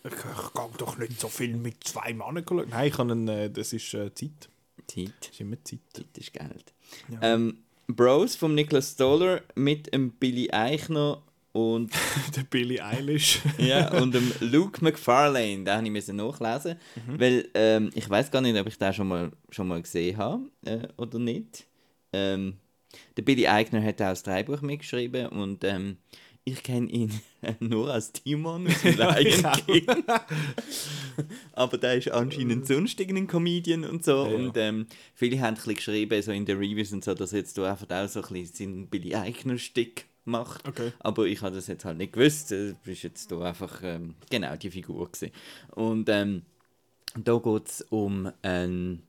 [0.04, 2.70] Ich, ich gehe doch nicht so viel mit zwei Männern schauen.
[2.70, 4.50] Nein, ich kann einen, äh, das ist äh, Zeit.
[4.88, 5.14] Zeit.
[5.20, 5.80] Das ist immer Zeit.
[5.92, 6.74] Zeit ist Geld.
[7.10, 7.34] Ja.
[7.34, 11.24] Ähm, Bros von Nicholas Stoller mit dem Billy Eichner
[11.54, 11.92] und
[12.36, 13.42] der Billy Eilish.
[13.58, 16.76] ja, und dem Luke McFarlane, den habe ich nachlesen,
[17.08, 17.20] mhm.
[17.20, 20.44] weil ähm, ich weiß gar nicht, ob ich den schon mal, schon mal gesehen habe
[20.66, 21.66] äh, oder nicht.
[22.14, 22.58] Ähm,
[23.18, 25.98] der Billy Eigner hat auch das Drehbuch mitgeschrieben und ähm,
[26.46, 27.20] ich kenne ihn
[27.60, 29.86] nur als Timon aus dem Lion King.
[31.54, 34.26] Aber der ist anscheinend sonst irgendein Comedian und so.
[34.26, 37.58] Ja, und ähm, viele haben ein geschrieben, so in den Reviews und so, dass jetzt
[37.58, 40.68] du einfach auch so ein bisschen sein Billy Eigner-Stick macht.
[40.68, 40.92] Okay.
[41.00, 42.52] Aber ich habe das jetzt halt nicht gewusst.
[42.52, 45.32] Das ist jetzt da einfach ähm, genau die Figur gewesen.
[45.72, 46.44] Und ähm,
[47.18, 49.04] da geht es um ein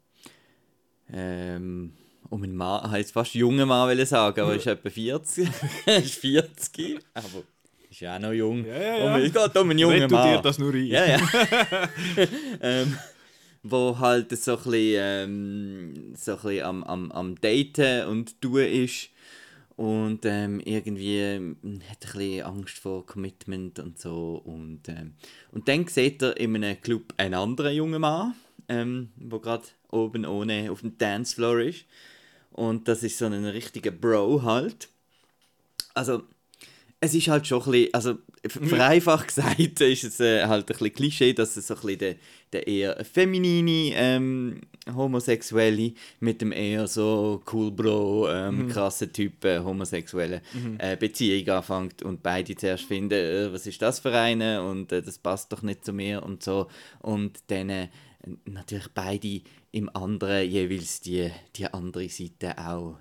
[1.12, 1.92] ähm,
[2.30, 5.48] um einen Mann, ich jetzt fast jungen Mann will sagen, aber er ist etwa 40.
[5.86, 7.42] er ist 40, aber
[7.90, 8.64] ist ja auch noch jung.
[8.64, 9.18] Ja, ja, ja.
[9.18, 10.42] es geht um einen jungen Red Mann.
[10.42, 10.86] das nur ein.
[10.86, 11.18] Ja, ja.
[12.62, 12.96] ähm,
[13.64, 18.62] wo halt so ein bisschen, ähm, so ein bisschen am, am, am Daten und tun
[18.62, 19.10] ist.
[19.74, 21.56] und ähm, irgendwie ähm,
[21.90, 25.14] hat ein bisschen Angst vor Commitment und so und, ähm,
[25.50, 28.34] und dann sieht er in einem Club einen anderen jungen Mann,
[28.68, 31.86] ähm, wo gerade oben ohne auf dem Dancefloor ist
[32.50, 34.88] und das ist so ein richtiger Bro halt.
[35.94, 36.22] Also
[37.00, 40.92] es ist halt schon ein bisschen, also vereinfacht gesagt ist es äh, halt ein bisschen
[40.92, 42.16] Klischee, dass es so ein bisschen der,
[42.52, 44.60] der eher feminine ähm,
[44.94, 48.68] Homosexuelle mit dem eher so cool Bro, ähm, mhm.
[48.68, 50.76] krasse Typen homosexuelle mhm.
[50.78, 55.02] äh, Beziehung anfängt und beide zuerst finden, äh, was ist das für eine und äh,
[55.02, 56.68] das passt doch nicht zu mir und so
[57.00, 57.88] und dann äh,
[58.44, 59.40] natürlich beide
[59.72, 62.98] im anderen jeweils die, die andere Seite auch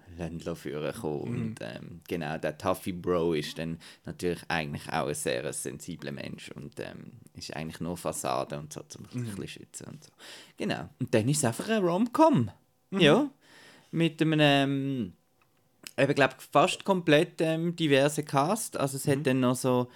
[0.56, 1.32] führen kommen.
[1.32, 1.42] Mhm.
[1.42, 6.52] Und ähm, genau, der Tuffy Bro ist dann natürlich eigentlich auch ein sehr sensibler Mensch
[6.52, 9.22] und ähm, ist eigentlich nur Fassade und so, um sich mhm.
[9.22, 10.12] ein bisschen schützen und so.
[10.58, 10.90] Genau.
[11.00, 12.52] Und dann ist es einfach ein Rom-Com.
[12.92, 13.00] Mhm.
[13.00, 13.30] Ja.
[13.92, 15.14] Mit einem, ähm,
[15.98, 18.78] ich glaube fast komplett ähm, diverse Cast.
[18.78, 19.24] Also es hat mhm.
[19.24, 19.90] dann noch so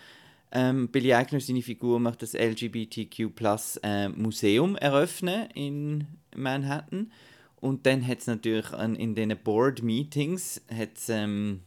[0.53, 3.31] ähm, Billy Eichner, seine Figur, macht das LGBTQ
[3.81, 4.09] äh,
[4.75, 7.11] eröffnen in Manhattan.
[7.59, 10.61] Und dann hat es natürlich an, in diesen Board-Meetings
[11.09, 11.61] ähm,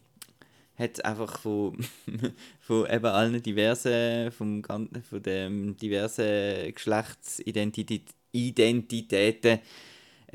[1.04, 1.76] einfach von,
[2.60, 9.58] von eben allen diversen, vom, von den diversen Geschlechtsidentitäten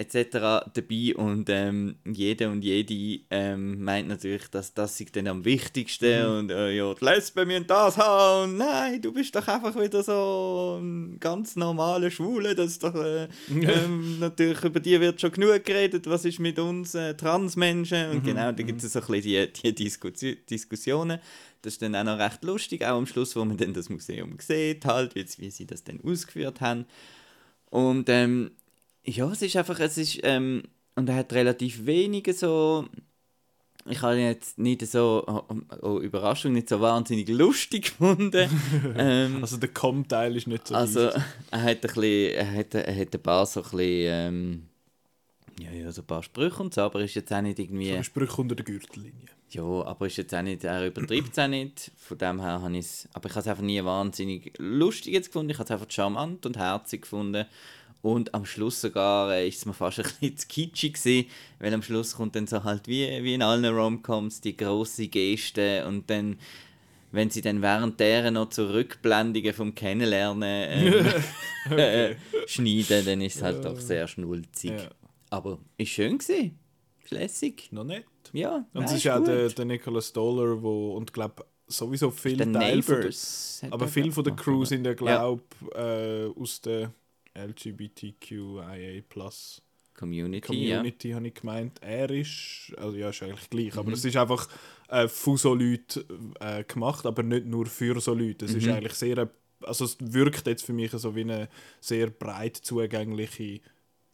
[0.01, 0.69] etc.
[0.73, 6.23] dabei und ähm, jeder und jede ähm, meint natürlich, dass das sich dann am wichtigsten
[6.23, 6.37] mhm.
[6.39, 10.03] und äh, ja, die Lesben müssen das haben und nein, du bist doch einfach wieder
[10.03, 15.31] so ein ganz normaler Schwule, das ist doch äh, ähm, natürlich über die wird schon
[15.31, 18.23] genug geredet, was ist mit uns äh, Transmenschen und mhm.
[18.23, 21.19] genau, da gibt es so ein bisschen die, die Diskus Diskussionen.
[21.61, 24.37] Das ist dann auch noch recht lustig, auch am Schluss, wo man dann das Museum
[24.39, 26.85] sieht, halt, wie, wie sie das dann ausgeführt haben.
[27.69, 28.51] Und ähm,
[29.03, 30.63] ja, es ist einfach, es ist, ähm,
[30.95, 32.87] und er hat relativ wenige so,
[33.85, 38.49] ich habe ihn jetzt nicht so, oh, oh, Überraschung, nicht so wahnsinnig lustig gefunden.
[38.97, 41.21] ähm, also der Com-Teil ist nicht so Also riesig.
[41.51, 44.63] er hat ein bisschen, er hat, er hat ein paar so ein bisschen, ähm,
[45.59, 47.95] ja, ja, so ein paar Sprüche und so, aber ist jetzt auch nicht irgendwie...
[47.95, 49.25] So Sprüche unter der Gürtellinie.
[49.49, 52.71] Ja, aber ist jetzt auch nicht, er übertreibt es auch nicht, von dem her habe
[52.77, 55.71] ich es, aber ich habe es einfach nie wahnsinnig lustig jetzt gefunden, ich habe es
[55.71, 57.45] einfach charmant und herzig gefunden
[58.01, 61.73] und am Schluss sogar äh, ist es mir fast ein bisschen zu kitschig gewesen, weil
[61.73, 66.09] am Schluss kommt dann so halt wie, wie in allen Romcoms die große Geste und
[66.09, 66.37] dann
[67.11, 70.43] wenn sie dann während deren noch Zurückblendungen vom Kennenlernen
[71.71, 72.15] äh, okay.
[72.47, 74.71] schneiden, dann ist es halt doch sehr schnulzig.
[74.71, 74.89] Ja.
[75.29, 76.57] Aber ist schön gewesen.
[77.03, 77.69] Ist lässig.
[77.71, 78.05] Noch nicht.
[78.33, 78.65] Ja.
[78.73, 83.01] Und es ist auch der, der Nicholas Dollar, wo und glaube sowieso viel Teil von
[83.01, 85.41] der, aber viel von der Crew sind ja glaube
[85.73, 86.25] ja.
[86.25, 86.93] äh, aus der
[87.35, 89.03] LGBTQIA
[89.93, 91.15] Community, Community ja.
[91.17, 91.79] habe ich gemeint.
[91.81, 93.79] Er ist, also ja, ist eigentlich gleich, mhm.
[93.79, 94.47] aber es ist einfach
[94.87, 98.45] äh, von so Leuten äh, gemacht, aber nicht nur für so Leute.
[98.45, 98.57] Es mhm.
[98.57, 99.29] ist eigentlich sehr,
[99.61, 103.61] also es wirkt jetzt für mich so wie eine sehr breit zugängliche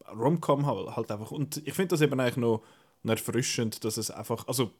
[0.09, 1.31] Romcom halt, halt einfach.
[1.31, 2.63] Und ich finde das eben eigentlich noch,
[3.03, 4.71] erfrischend, dass es einfach, also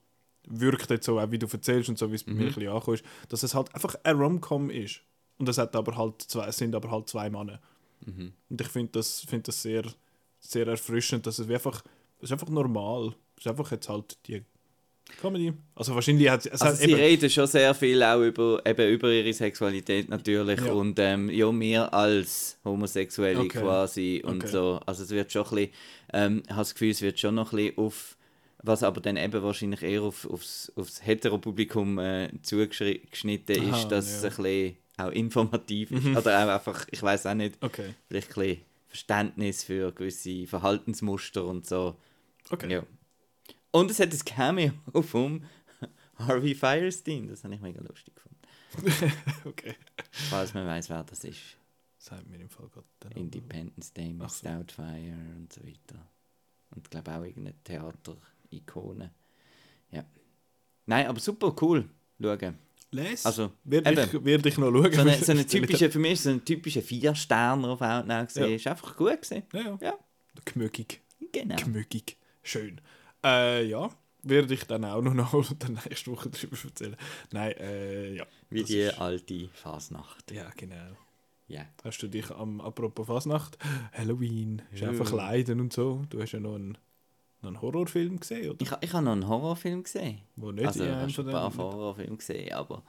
[0.47, 2.38] wirkt jetzt so, auch wie du erzählst und so, wie es bei mhm.
[2.38, 5.02] mir ein bisschen ankommt, dass es halt einfach ein Romcom ist.
[5.38, 7.62] Und es hat aber halt zwei, es sind aber halt zwei Männer.
[8.07, 8.33] Mhm.
[8.49, 9.83] Und ich finde das, find das sehr,
[10.39, 11.83] sehr erfrischend, dass es einfach,
[12.17, 13.13] es ist einfach normal.
[13.35, 14.43] Es ist einfach jetzt halt die
[15.21, 15.53] Comedy.
[15.75, 16.61] Also wahrscheinlich hat es...
[16.61, 20.71] Also sie eben, reden schon sehr viel auch über, eben über ihre Sexualität natürlich ja.
[20.71, 23.59] und ähm, ja, mehr als Homosexuelle okay.
[23.59, 24.51] quasi und okay.
[24.51, 24.79] so.
[24.85, 25.71] Also es wird schon ein bisschen,
[26.13, 28.17] ähm, ich habe das Gefühl, es wird schon noch ein bisschen auf
[28.63, 34.17] was aber dann eben wahrscheinlich eher auf, aufs, aufs Heteropublikum äh, zugeschnitten ist, dass ja.
[34.17, 36.03] es ein bisschen auch informativ ist.
[36.03, 36.17] Mhm.
[36.17, 37.93] Oder auch einfach, ich weiß auch nicht, okay.
[38.07, 41.95] vielleicht ein bisschen Verständnis für gewisse Verhaltensmuster und so.
[42.49, 42.71] Okay.
[42.71, 42.83] Ja.
[43.71, 45.43] Und es hat ein Cameo vom
[46.15, 49.13] Harvey Firestein, das habe ich mega lustig gefunden.
[49.45, 49.75] okay.
[50.29, 51.57] Falls man weiß, wer das ist.
[51.97, 54.38] Sagt mir im Fall gerade Independence Day mit so.
[54.38, 56.07] Stoutfire und so weiter.
[56.71, 59.12] Und ich glaube auch irgendeine Theater-Ikone.
[59.91, 60.05] Ja.
[60.86, 61.89] Nein, aber super cool.
[62.21, 62.66] Schauen.
[62.91, 63.26] Les?
[63.26, 64.93] Also, werde ich, werd ich noch schauen.
[64.93, 68.34] So eine, so eine typische, für mich ist so ein typischer Vier-Sterner auf Outnow.
[68.36, 68.45] Ja.
[68.45, 69.43] Ist einfach gut gesehen.
[69.54, 69.78] Ja, ja.
[69.82, 69.93] ja.
[71.32, 71.56] Genau.
[71.56, 72.17] Gemückig.
[72.43, 72.80] Schön.
[73.23, 73.89] Äh, ja,
[74.23, 76.95] werde ich dann auch noch, noch dann nächste Woche darüber erzählen.
[77.32, 78.26] Nein, äh, ja.
[78.50, 79.00] Wie die ist...
[79.00, 80.32] alte Fasnacht.
[80.32, 80.95] Ja, genau.
[81.47, 81.65] Ja.
[81.84, 83.58] Hast du dich am, apropos Fasnacht,
[83.93, 84.89] Halloween, ist ja.
[84.89, 86.04] einfach Leiden und so.
[86.10, 86.78] Du hast ja noch einen
[87.41, 88.62] noch einen Horrorfilm gesehen, oder?
[88.62, 90.21] Ich, ich habe noch einen Horrorfilm gesehen.
[90.36, 92.84] Wo nicht also, ich habe schon ein paar Horrorfilme gesehen, aber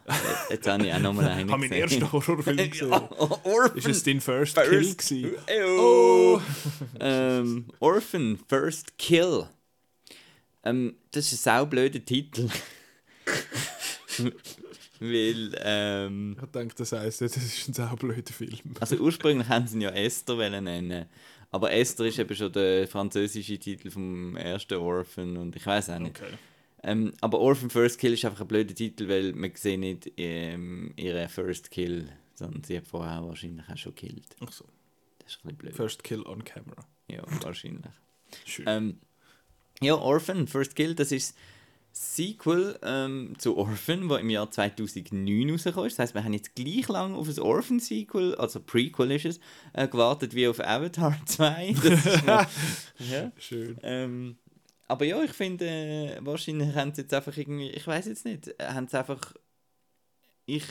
[0.51, 1.49] jetzt habe ich auch noch mal einen gesehen.
[1.49, 2.93] Ich habe meinen ersten Horrorfilm gesehen.
[2.93, 3.77] Orphan.
[3.77, 5.39] Ist es dein First, first Kill?
[5.79, 6.41] Oh.
[7.01, 9.47] ähm, Orphan, First Kill.
[10.65, 12.49] Ähm, das ist ein saublöder Titel.
[15.01, 18.59] Weil, ähm, Ich denke, das heisst, das ist ein sehr blöder Film.
[18.81, 21.07] Also ursprünglich haben sie ihn ja Esther nennen.
[21.51, 25.99] Aber Esther ist eben schon der französische Titel vom ersten Orphan und ich weiß auch
[25.99, 26.21] nicht.
[26.21, 26.35] Okay.
[26.83, 30.93] Ähm, aber Orphan First Kill ist einfach ein blöder Titel, weil man sieht nicht ähm,
[30.97, 34.37] ihren First Kill, sondern sie hat vorher wahrscheinlich auch schon gekillt.
[34.41, 34.65] Ach so.
[35.19, 35.75] Das ist ein bisschen blöd.
[35.75, 36.87] First Kill on Camera.
[37.09, 37.93] Ja, wahrscheinlich.
[38.45, 38.65] Schön.
[38.69, 39.01] Ähm,
[39.81, 41.37] ja, Orphan First Kill, das ist
[42.01, 45.99] Sequel ähm, zu Orphan, das im Jahr 2009 rausgekommen ist.
[45.99, 49.41] Das heisst, wir haben jetzt gleich lang auf ein Orphan-Sequel, also Prequel ist es,
[49.73, 51.75] äh, gewartet wie auf Avatar 2.
[51.83, 52.47] Das ist noch,
[53.11, 53.33] ja.
[53.37, 53.79] Schön.
[53.83, 54.39] Ähm,
[54.87, 58.47] aber ja, ich finde, äh, wahrscheinlich haben sie jetzt einfach irgendwie, ich weiß jetzt nicht,
[58.47, 59.35] äh, haben sie einfach,
[60.47, 60.67] ich,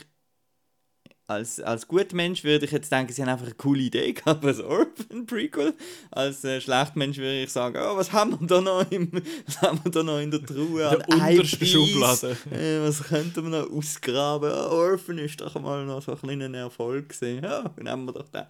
[1.28, 4.42] als, als guter Mensch würde ich jetzt denken, sie haben einfach eine coole Idee gehabt,
[4.42, 5.74] was Orphan Prequel.
[6.10, 9.12] Als äh, schlechter Mensch würde ich sagen, oh, was haben wir da noch, im,
[9.44, 11.70] was haben wir da noch in der Truhe Der an unterste IPs?
[11.70, 12.36] Schublade.
[12.50, 14.50] Äh, was könnten wir noch ausgraben?
[14.50, 17.44] Oh, Orphan ist doch mal noch so ein kleiner Erfolg gewesen.
[17.44, 18.46] Ja, nehmen wir doch den.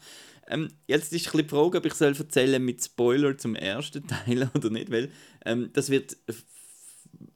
[0.47, 4.07] Ähm, jetzt ist ein bisschen die Frage, ob ich soll erzählen mit Spoiler zum ersten
[4.07, 5.11] Teil oder nicht, weil
[5.45, 6.17] ähm, das wird...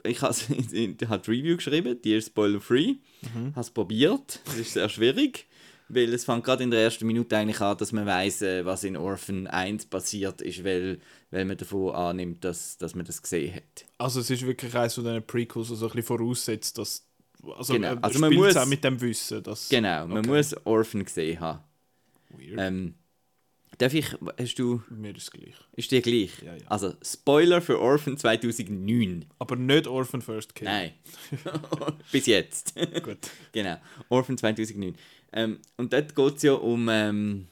[0.05, 0.35] Ich habe
[1.09, 2.95] halt Review geschrieben, die ist spoiler-free.
[3.35, 3.51] Mhm.
[3.53, 5.47] Habe es probiert, das ist sehr schwierig,
[5.89, 8.83] weil es fängt gerade in der ersten Minute eigentlich an, dass man weiß, äh, was
[8.85, 10.99] in Orphan 1 passiert ist, weil,
[11.31, 13.85] weil man davon annimmt, dass, dass man das gesehen hat.
[13.99, 17.07] Also es ist wirklich eines von diesen Prequels, das so ein bisschen voraussetzt, dass...
[17.57, 19.69] Also, Genau, äh, also man muss- auch mit dem Wissen, dass...
[19.69, 20.29] Genau, man Okay.
[20.29, 21.61] muss Orphan gesehen haben.
[22.31, 22.55] Weird.
[22.59, 22.95] Ähm,
[23.79, 24.07] darf ich,
[24.39, 25.55] hast du, Mir ist es gleich.
[25.77, 26.31] ist dir gleich?
[26.45, 26.67] Ja, ja.
[26.67, 29.25] Also, Spoiler für Orphan 2009.
[29.39, 30.67] Aber nicht Orphan First Kill.
[30.69, 30.93] Nein.
[32.13, 32.75] Bis jetzt.
[33.03, 33.19] Gut.
[33.53, 33.77] genau.
[34.09, 34.97] Orphan 2009.
[35.33, 37.47] Ähm, und dort geht es ja um, ähm,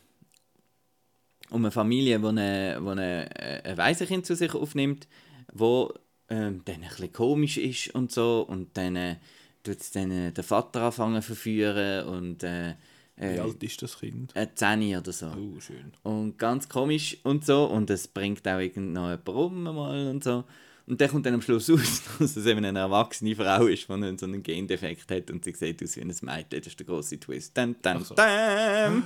[1.50, 5.08] um eine Familie, die eine, wo eine, äh, ein Waisenkind zu sich aufnimmt,
[5.52, 5.92] wo
[6.28, 8.42] ähm, dann ein bisschen komisch ist und so.
[8.42, 9.16] Und dann äh,
[9.62, 12.74] tut es dann äh, den Vater anfangen zu verführen und äh,
[13.20, 14.34] Wie äh, alt ist das Kind?
[14.34, 15.26] eine 10 oder so.
[15.26, 15.92] Oh, schön.
[16.02, 17.66] Und ganz komisch und so.
[17.66, 20.44] Und es bringt auch irgend noch jemand rum mal und so.
[20.86, 23.92] Und dann kommt dann am Schluss raus, dass es eben eine erwachsene Frau ist, die
[23.92, 26.60] einen, so einen Gendefekt hat und sie sieht aus wie ein Mädchen.
[26.60, 27.56] Das ist der große Twist.
[27.56, 28.14] Dann, dann, so.
[28.14, 29.04] dann.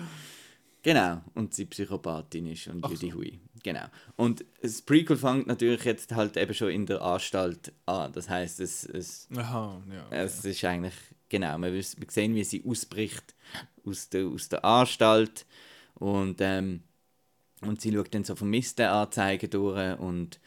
[0.82, 1.22] Genau.
[1.34, 3.16] Und sie Psychopathin ist und Judy so.
[3.16, 3.40] Hui.
[3.62, 3.86] Genau.
[4.16, 8.12] Und das Prequel fängt natürlich jetzt halt eben schon in der Anstalt an.
[8.12, 10.06] Das heißt, es, es Aha, ja.
[10.10, 10.94] es ist eigentlich,
[11.34, 13.34] genau, wir, wissen- wir sehen, wie sie ausbricht
[13.84, 15.46] aus der, aus der Anstalt
[15.94, 16.82] und, ähm,
[17.60, 20.40] und sie schaut dann so Vermisstenanzeigen durch und,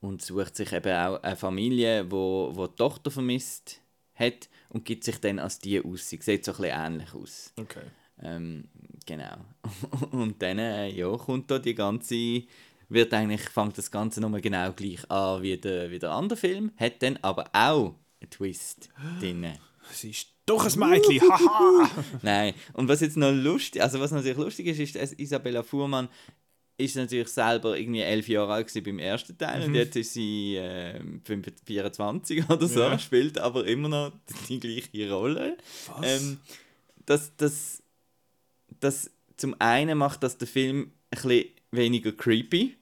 [0.00, 3.80] und sucht sich eben auch eine Familie, wo, wo die Tochter vermisst
[4.14, 6.08] hat und gibt sich dann als die aus.
[6.08, 7.52] Sie sieht so ein bisschen ähnlich aus.
[7.56, 7.84] Okay.
[8.20, 8.68] Ähm,
[9.06, 9.36] genau.
[10.12, 12.42] Und dann äh, ja, kommt da die ganze,
[12.88, 16.72] wird eigentlich, fängt das Ganze nochmal genau gleich an wie der, wie der andere Film,
[16.76, 19.52] hat dann aber auch einen Twist drin.
[19.90, 21.90] Sie ist doch ein Mädchen, haha!
[22.22, 26.08] Nein, und was jetzt noch lustig, also was natürlich lustig ist, ist, dass Isabella Fuhrmann
[26.78, 30.98] ist natürlich selber irgendwie elf Jahre alt beim ersten Teil und jetzt ist sie äh,
[31.24, 32.98] 25 24 oder so, Ja.
[32.98, 34.12] spielt aber immer noch
[34.48, 35.56] die gleiche Rolle.
[35.96, 36.22] Was?
[36.22, 36.38] Ähm,
[37.06, 37.82] das, das,
[38.80, 42.76] das zum einen macht das den Film ein bisschen weniger creepy,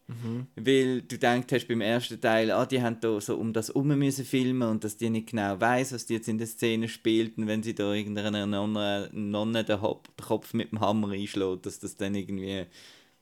[0.57, 3.87] weil du denkst hast beim ersten Teil, ah, die haben da so um das herum
[3.96, 7.38] müssen filmen und dass die nicht genau weiß, was die jetzt in der Szene spielt
[7.38, 11.66] und wenn sie da irgendeiner Nonne, Nonne den, Hop, den Kopf mit dem Hammer einschlägt,
[11.66, 12.66] dass das dann irgendwie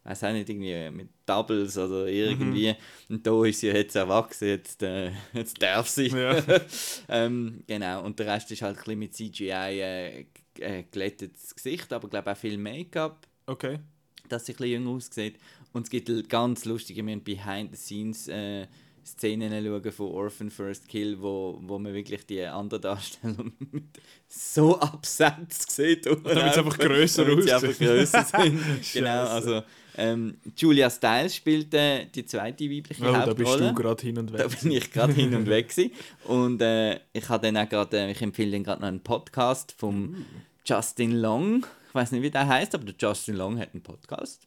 [0.04, 2.74] weiß auch nicht, irgendwie mit Doubles oder irgendwie.
[3.10, 6.06] Und da ist sie jetzt erwachsen, jetzt, äh, jetzt darf sie.
[6.06, 6.42] Ja.
[7.10, 10.26] ähm, genau, und der Rest ist halt ein bisschen mit CGI äh,
[10.60, 13.80] äh, glättetes Gesicht, aber ich glaube auch viel Make-up, Okay.
[14.30, 15.38] dass sie ein bisschen jünger aussieht.
[15.72, 18.66] Und es gibt ganz lustige wir haben Behind-the-Scenes äh,
[19.20, 23.84] schauen von Orphan First Kill, wo, wo man wirklich die anderen Darsteller mit
[24.26, 26.06] so absetzt sieht.
[26.06, 27.50] Damit sie einfach grösser aussehen.
[27.50, 28.60] einfach grösser sind.
[28.92, 29.62] genau, also
[29.96, 33.68] ähm, Julia Stiles spielt äh, die zweite weibliche Oh, da bist Hauptrolle.
[33.70, 34.38] du gerade hin und weg.
[34.38, 35.90] Da bin ich gerade hin und weg gewesen.
[36.24, 39.74] Und äh, ich habe dann auch gerade, äh, ich empfehle dann gerade noch einen Podcast
[39.76, 40.24] vom
[40.64, 41.66] Justin Long.
[41.88, 44.46] Ich weiß nicht, wie der heißt, aber der Justin Long hat einen Podcast.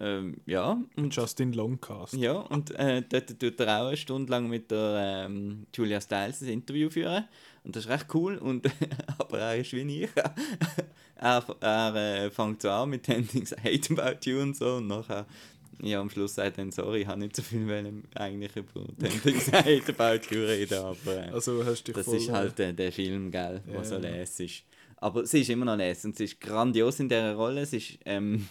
[0.00, 2.14] Ähm, ja, und, Justin Longcast.
[2.14, 6.42] ja, und äh, dort tut er auch eine Stunde lang mit der ähm, Julia Stiles
[6.42, 7.24] ein Interview führen.
[7.62, 8.36] Und das ist recht cool.
[8.36, 8.66] Und,
[9.18, 10.10] aber er ist wie ich.
[11.16, 14.76] er er äh, fängt so an mit den Dings Hate About You und so.
[14.76, 15.26] Und nachher,
[15.80, 18.80] ja, am Schluss sagt er dann, sorry, ich habe nicht so viel wollen, eigentlich über
[18.98, 20.78] den Dings Hate About You reden.
[20.78, 23.74] Aber äh, Also hast du dich das voll, ist halt äh, der Film, gell, der
[23.76, 23.84] Ja.
[23.84, 24.64] so les ist.
[24.96, 27.60] Aber sie ist immer noch les und sie ist grandios in dieser Rolle.
[27.60, 28.48] Es ist, ähm,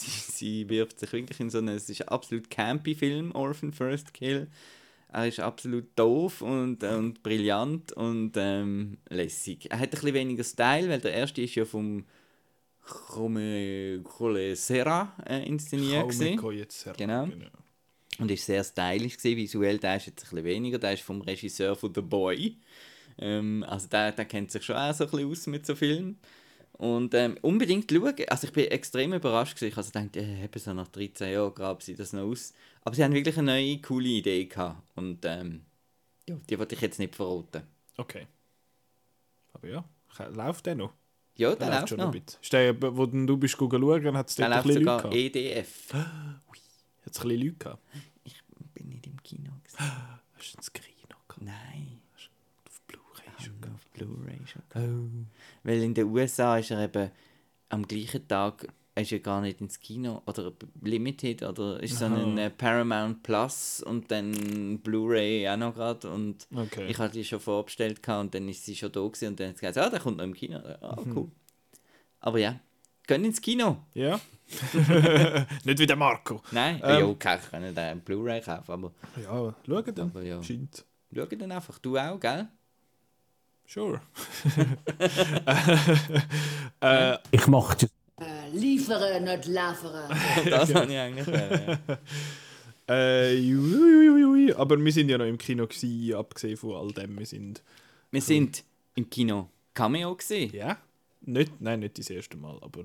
[0.00, 3.72] sie, sie wirft sich wirklich in so einen, es ist ein absolut campy Film, Orphan
[3.72, 4.48] First Kill.
[5.12, 9.68] Er ist absolut doof und, und brillant und ähm, lässig.
[9.70, 12.04] Er hat ein bisschen weniger Style, weil der erste ist ja vom
[12.86, 14.02] Come
[14.54, 16.04] Serra äh, inszeniert.
[16.72, 17.26] Serra, genau.
[17.26, 17.50] genau.
[18.18, 19.36] Und ist sehr stylisch gewesen.
[19.36, 20.78] Visuell, der ist jetzt ein bisschen weniger.
[20.78, 22.56] Der ist vom Regisseur von The Boy.
[23.18, 26.18] Ähm, also der, der kennt sich schon auch so ein bisschen aus mit so Filmen.
[26.80, 28.14] Und ähm, unbedingt schauen.
[28.28, 29.70] Also ich bin extrem überrascht gewesen.
[29.70, 32.54] Ich also dachte, äh, eben so nach 13 Jahren graben sie das noch aus.
[32.82, 34.82] Aber sie haben wirklich eine neue, coole Idee gehabt.
[34.96, 35.60] Und ähm,
[36.26, 37.64] ja, die wollte ich jetzt nicht verraten.
[37.98, 38.26] Okay.
[39.52, 39.84] Aber ja,
[40.30, 40.94] läuft der noch?
[41.36, 42.14] Ja, der, der läuft schon noch.
[42.14, 45.92] Ein Ist der, wo du bist schauen, hat es dort ein bisschen sogar Leute EDF.
[45.92, 47.82] Ui, hat es ein bisschen Leute gehabt?
[48.24, 49.52] Ich bin nicht im Kino.
[49.76, 51.42] Hast du ins Kino gehabt?
[51.42, 52.00] Nein.
[52.66, 55.26] Auf Blu-ray schon Auf Blu-ray schon oh.
[55.62, 57.10] Weil in den USA ist er eben
[57.68, 58.66] am gleichen Tag
[59.00, 63.82] ist ja gar nicht ins Kino oder Limited oder ist so ein äh, Paramount Plus
[63.82, 66.86] und dann Blu-ray auch noch gerade und okay.
[66.88, 69.58] ich hatte die schon vorbestellt und dann ist sie schon da gewesen, und dann hat
[69.58, 70.58] sie gesagt, ah, der kommt noch im Kino.
[70.58, 71.16] Ah, mhm.
[71.16, 71.24] cool.
[71.24, 71.32] Mhm.
[72.20, 72.60] Aber ja,
[73.06, 73.84] gehen ins Kino.
[73.94, 74.20] Ja.
[75.64, 76.42] nicht wie der Marco.
[76.50, 78.92] Nein, ähm, ja, okay, ich kann nicht einen Blu-ray kaufen, aber...
[79.22, 80.42] Ja, schau dann, aber ja.
[80.42, 80.84] scheint.
[81.14, 82.48] Schau dann einfach, du auch, gell?
[83.72, 84.00] Sure.
[86.80, 87.88] äh, ich mach das
[88.52, 90.08] liefere, nicht liefere.
[90.50, 91.78] das habe ich eigentlich ja.
[92.88, 97.16] äh, jui, jui, Aber wir sind ja noch im Kino, gewesen, abgesehen von all dem.
[97.16, 97.62] Wir sind,
[98.10, 98.64] wir sind
[98.96, 100.50] im Kino Cameo gesehen.
[100.52, 100.76] Ja.
[101.20, 102.82] Nicht, nein, nicht das erste Mal, aber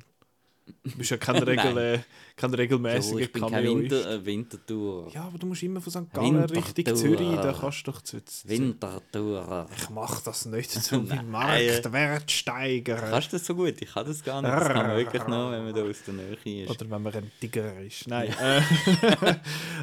[0.65, 1.99] Du bist ja kein, Regel, äh,
[2.35, 3.77] kein regelmäßiger ich bin Cameo.
[3.77, 5.11] Winter, äh, Wintertour.
[5.13, 6.13] Ja, aber du musst immer von St.
[6.13, 9.67] Gallen Richtung Zürich, da kannst du doch zu, zu Wintertour.
[9.77, 13.11] Ich mach das nicht zu meinem Marktwert steigern.
[13.11, 13.79] Kannst du das so gut?
[13.79, 14.51] Ich kann das gar nicht.
[14.53, 16.69] Das kann man wirklich noch, wenn man da aus der Nähe ist.
[16.71, 18.07] Oder wenn man ein Tiger ist.
[18.07, 18.33] Nein.
[18.39, 18.61] äh,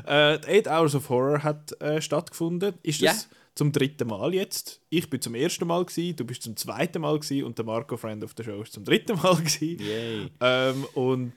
[0.35, 2.75] äh, Eight Hours of Horror hat äh, stattgefunden.
[2.83, 3.29] Ist das...
[3.29, 4.81] Yeah zum dritten Mal jetzt.
[4.89, 7.97] Ich bin zum ersten Mal gewesen, du bist zum zweiten Mal gewesen und der Marco
[7.97, 9.79] Friend of the Show ist zum dritten Mal gewesen.
[9.79, 10.31] Yay.
[10.41, 11.35] Ähm, und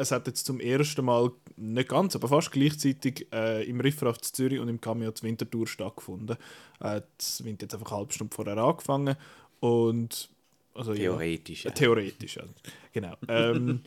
[0.00, 4.32] es hat jetzt zum ersten Mal nicht ganz, aber fast gleichzeitig äh, im Riffraff zu
[4.32, 6.36] Zürich und im Cameo zur Wintertour stattgefunden.
[6.80, 9.16] Äh, das wird jetzt einfach eine halbe Stunde vorher angefangen
[9.60, 10.30] und
[10.74, 11.64] also, theoretisch.
[11.64, 11.74] Ja, ja.
[11.74, 12.44] Theoretisch, ja.
[12.92, 13.16] genau.
[13.26, 13.80] ähm,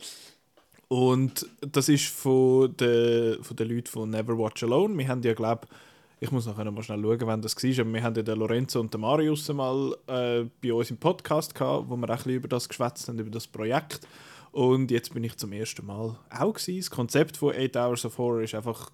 [0.88, 4.98] und das ist von den, von den Leuten von Never Watch Alone.
[4.98, 5.76] Wir haben ja, glaube ich,
[6.22, 7.92] ich muss nachher mal schnell schauen, wann das war.
[7.92, 11.88] Wir haben ja den Lorenzo und den Marius mal äh, bei uns im Podcast gehabt,
[11.88, 14.06] wo wir auch über das geschwätzt haben, über das Projekt.
[14.52, 16.78] Und jetzt bin ich zum ersten Mal auch gewesen.
[16.78, 18.90] Das Konzept von 8 Hours of Horror ist einfach,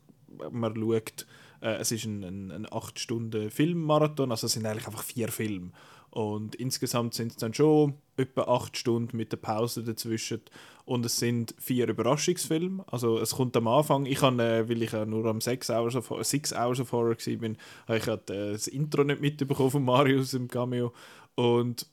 [0.50, 1.26] man schaut,
[1.60, 5.28] äh, es ist ein, ein, ein 8 Stunden Filmmarathon, also es sind eigentlich einfach vier
[5.28, 5.72] Filme.
[6.10, 10.40] Und insgesamt sind es dann schon etwa acht Stunden mit der Pause dazwischen.
[10.84, 12.84] Und es sind vier Überraschungsfilme.
[12.86, 15.94] Also es kommt am Anfang, ich habe, äh, weil ich ja nur am Six Hours
[15.96, 17.50] of, Six Hours of Horror war,
[17.88, 20.92] habe ich äh, das Intro nicht mitbekommen von Marius im Cameo.
[21.34, 21.86] Und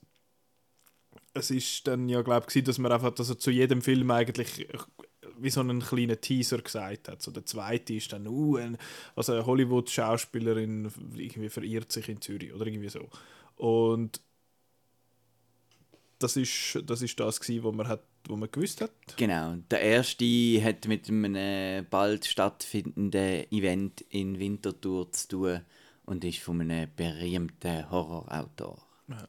[1.33, 4.67] es ist dann ja, glaube ich, dass man einfach dass er zu jedem Film eigentlich
[5.37, 7.21] wie so einen kleinen Teaser gesagt hat.
[7.21, 8.77] So der zweite ist dann, uh, ein,
[9.15, 13.09] also eine Hollywood-Schauspielerin irgendwie verirrt sich in Zürich oder irgendwie so.
[13.55, 14.21] Und
[16.19, 18.91] das ist das, ist das gewesen, was man, hat, was man gewusst hat.
[19.17, 19.55] Genau.
[19.69, 20.25] Der erste
[20.63, 25.61] hat mit einem bald stattfindenden Event in Winterthur zu tun
[26.05, 28.81] und ist von einem berühmten Horrorautor.
[29.07, 29.27] Ja,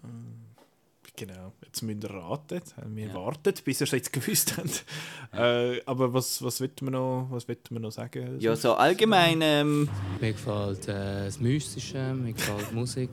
[1.16, 1.52] genau.
[1.64, 2.62] Jetzt müsst ihr raten.
[2.86, 3.14] Wir ja.
[3.14, 4.84] warten, bis ihr es jetzt gewusst habt.
[5.32, 5.72] Ja.
[5.72, 8.38] Äh, aber was, was wird man noch, was wird man noch sagen?
[8.38, 9.40] Ja, so allgemein.
[9.42, 9.88] Ähm,
[10.20, 13.10] mir gefällt äh, das Mystische, mir gefällt die Musik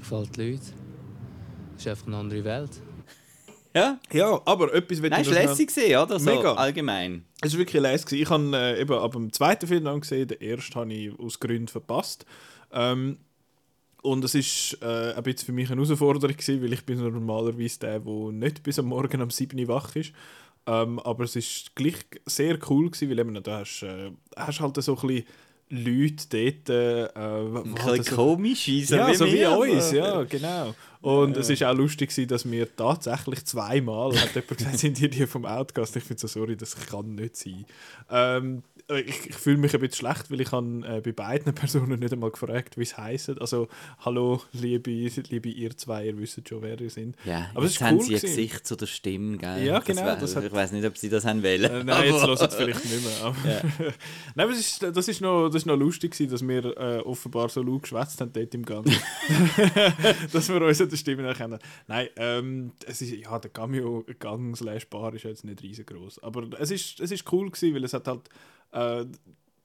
[0.00, 0.62] gefällt die Leute.
[1.76, 2.70] Es ist einfach eine andere Welt.
[3.74, 4.00] Ja?
[4.12, 6.18] Ja, aber etwas wird Nein, es war lässig, gesehen, oder?
[6.18, 6.54] So, Mega.
[6.54, 7.24] allgemein.
[7.40, 8.22] Es war wirklich lässig.
[8.22, 11.38] Ich habe äh, eben ab dem zweiten Film dann gesehen, den ersten habe ich aus
[11.38, 12.26] Gründen verpasst.
[12.72, 13.18] Ähm,
[14.02, 14.34] und es
[14.80, 18.32] war äh, ein bisschen für mich eine Herausforderung, gewesen, weil ich bin normalerweise der, der
[18.32, 20.12] nicht bis am Morgen um 7 Uhr wach ist.
[20.66, 24.82] Ähm, aber es war gleich sehr cool, gewesen, weil eben, du hast, äh, hast halt
[24.82, 25.24] so ein bisschen
[25.70, 26.68] Leute dort.
[26.68, 30.74] Äh, ein bisschen komisch, so ja, wie so wie uns, ja, genau.
[31.00, 31.40] Und ja.
[31.40, 35.46] es war auch lustig, dass wir tatsächlich zweimal, hat jemand gesagt, sind die, die vom
[35.46, 35.96] Outcast.
[35.96, 37.64] Ich finde so, sorry, das kann nicht sein.
[38.10, 38.62] Ähm,
[38.96, 42.12] ich, ich fühle mich ein bisschen schlecht, weil ich habe äh, bei beiden Personen nicht
[42.12, 43.40] einmal gefragt, wie es heisst.
[43.40, 43.68] Also,
[44.00, 47.16] hallo, liebe, liebe ihr zwei, ihr wisst schon, wer ihr sind.
[47.24, 49.66] Ja, aber jetzt cool haben sie ein Gesicht zu der Stimme, gell?
[49.66, 50.16] Ja, genau.
[50.16, 51.64] Das das hat, ich weiß nicht, ob sie das haben wollen.
[51.64, 53.24] Äh, nein, jetzt hören sie vielleicht nicht mehr.
[53.24, 53.60] Aber ja.
[54.34, 57.00] nein, aber es ist, das, ist noch, das ist noch lustig, gewesen, dass wir äh,
[57.00, 58.86] offenbar so laut geschwätzt haben dort im Gang.
[60.32, 61.58] dass wir uns an der Stimme erkennen.
[61.86, 66.22] Nein, ähm, es ist, ja, der Cameo-Gang slash Bar ist jetzt nicht riesengroß.
[66.22, 68.28] Aber es ist, es ist cool gewesen, weil es hat halt
[68.72, 69.06] äh,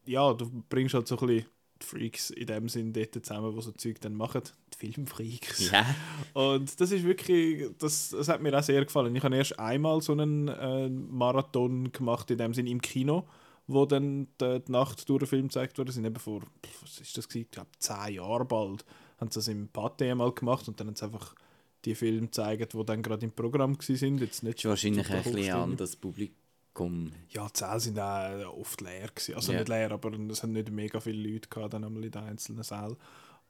[0.05, 1.45] ja, du bringst halt so ein bisschen
[1.81, 4.41] die Freaks in dem Sinn dort zusammen, die so Zeug dann machen.
[4.73, 5.71] Die Filmfreaks.
[5.71, 5.85] Ja.
[6.33, 9.15] Und das ist wirklich, das, das hat mir auch sehr gefallen.
[9.15, 13.27] Ich habe erst einmal so einen äh, Marathon gemacht, in dem Sinn im Kino,
[13.67, 15.91] wo dann die, die Nacht durch den Film gezeigt wurde.
[15.91, 16.41] sind eben vor,
[16.81, 17.45] was ist das gewesen?
[17.45, 18.85] Ich glaube, zehn Jahre bald,
[19.19, 21.35] haben sie das im Pathé einmal gemacht und dann haben sie einfach
[21.83, 24.17] die Filme gezeigt, die dann gerade im Programm waren.
[24.17, 26.44] Jetzt nicht das ist wahrscheinlich ein bisschen anderes Publikum.
[27.29, 29.35] Ja, die Säle sind auch oft leer gewesen.
[29.35, 29.59] Also ja.
[29.59, 32.63] nicht leer, aber es haben nicht mega viele Leute gehabt, dann einmal in den einzelnen
[32.63, 32.97] Sälen.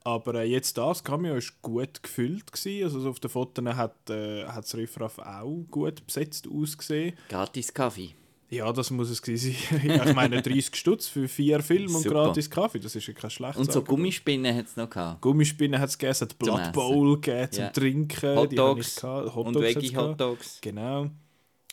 [0.04, 2.84] Aber äh, jetzt das Cameo ist gut gefüllt gewesen.
[2.84, 7.16] Also auf den Fotos hat äh, hat das Riffraff auch gut besetzt ausgesehen.
[7.28, 8.14] Gratis Kaffee.
[8.52, 10.02] Ja, das muss es gewesen sein.
[10.08, 13.60] ich meine 30 Stutz für vier Filme und gratis Kaffee, das ist ja kein schlechtes
[13.60, 15.22] Und so Gummispinnen hat es noch gehabt.
[15.22, 17.70] Gummispinnen hat es gegeben, es hat Blood Bowl gegeben zum ja.
[17.72, 18.38] Trinken.
[18.38, 20.60] Hotdogs Hot und Veggie Hotdogs.
[20.62, 21.10] Genau.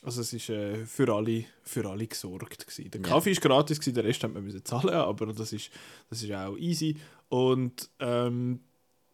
[0.04, 2.90] Also es ist äh, für, alle, für alle gesorgt gewesen.
[2.90, 3.32] Der Kaffee ja.
[3.32, 5.70] ist gratis gewesen, der Rest haben wir zahlen, aber das ist,
[6.10, 6.96] das ist auch easy.
[7.28, 8.58] Und ähm,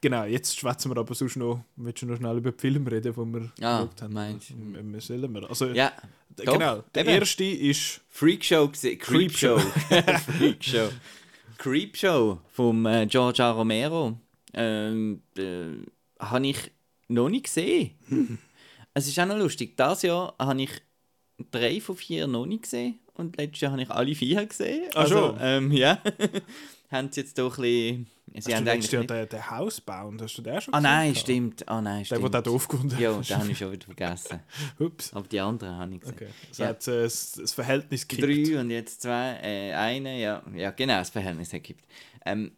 [0.00, 3.12] genau, jetzt schwätzen wir aber sonst noch, willst du noch schnell über den Film reden,
[3.14, 4.14] den wir ah, geschaut haben?
[4.14, 5.00] Meinst du?
[5.00, 5.48] Sollen wir?
[5.50, 5.92] Also, ja,
[6.36, 7.20] genau, der eben.
[7.20, 8.00] erste ist...
[8.08, 9.58] Freakshow, Creepshow.
[9.58, 10.88] Freakshow.
[11.58, 13.50] Creepshow vom äh, George A.
[13.50, 14.18] Romero.
[14.54, 15.84] Ähm, äh,
[16.18, 16.70] habe ich
[17.08, 17.90] noch nicht gesehen.
[18.98, 19.76] es ist auch noch lustig.
[19.76, 20.70] Dieses Jahr habe ich
[21.50, 24.88] drei von vier noch nicht gesehen und letztes Jahr habe ich alle vier gesehen.
[24.94, 26.00] Ach also, ähm, ja.
[26.90, 28.06] haben sie jetzt doch ein bisschen...
[28.30, 31.12] Sie hast haben du eigentlich ja den, den Housebound, hast du den schon Ah nein,
[31.12, 31.24] gehabt?
[31.24, 31.68] stimmt.
[31.68, 32.22] Ah nein, stimmt.
[32.24, 34.40] Der, der da aufgefunden Ja, den habe ich schon wieder vergessen.
[34.78, 35.14] Ups.
[35.14, 36.14] Aber die anderen habe ich gesehen.
[36.14, 36.28] Okay.
[36.48, 36.66] Das ja.
[36.66, 38.52] hat äh, das Verhältnis gekippt.
[38.52, 40.42] Drei und jetzt zwei, äh, eine, ja.
[40.54, 41.84] Ja, genau, das Verhältnis hat gekippt.
[42.26, 42.52] Ähm,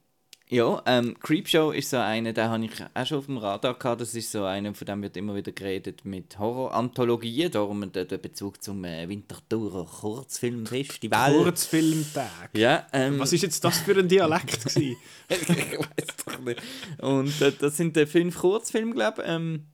[0.50, 4.00] ja, ähm, Creepshow ist so eine, da habe ich auch schon auf dem Radar gehabt.
[4.00, 7.52] Das ist so eine, von dem wird immer wieder geredet mit Horror-Anthologien.
[7.52, 11.34] Darum der, der Bezug zum äh, Winterthurer Kurzfilmfestival.
[11.34, 12.50] Kurzfilmtag.
[12.54, 14.96] Ja, ähm, Was ist jetzt das für ein Dialekt ich
[15.28, 16.60] weiß doch nicht.
[16.98, 19.28] Und äh, das sind äh, fünf Kurzfilme, glaube ich.
[19.28, 19.66] Ähm,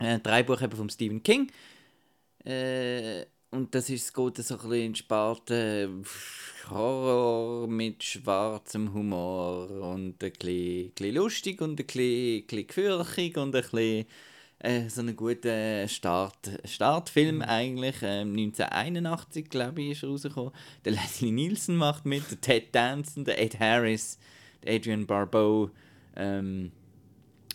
[0.00, 1.50] äh, drei Buch eben von Stephen King.
[2.44, 3.24] Äh,
[3.54, 5.88] und das ist, so ein bisschen in Sparte
[6.70, 13.54] Horror mit schwarzem Humor und ein bisschen, bisschen lustig und ein bisschen, bisschen gefürchtig und
[13.54, 14.06] ein bisschen
[14.58, 17.42] äh, so ein guter Start, Startfilm mhm.
[17.42, 17.96] eigentlich.
[18.02, 20.52] Ähm, 1981, glaube ich, ist er rausgekommen.
[20.84, 24.18] Der Leslie Nielsen macht mit, der Ted Danson, der Ed Harris,
[24.64, 25.70] der Adrian Barbeau
[26.16, 26.72] ähm,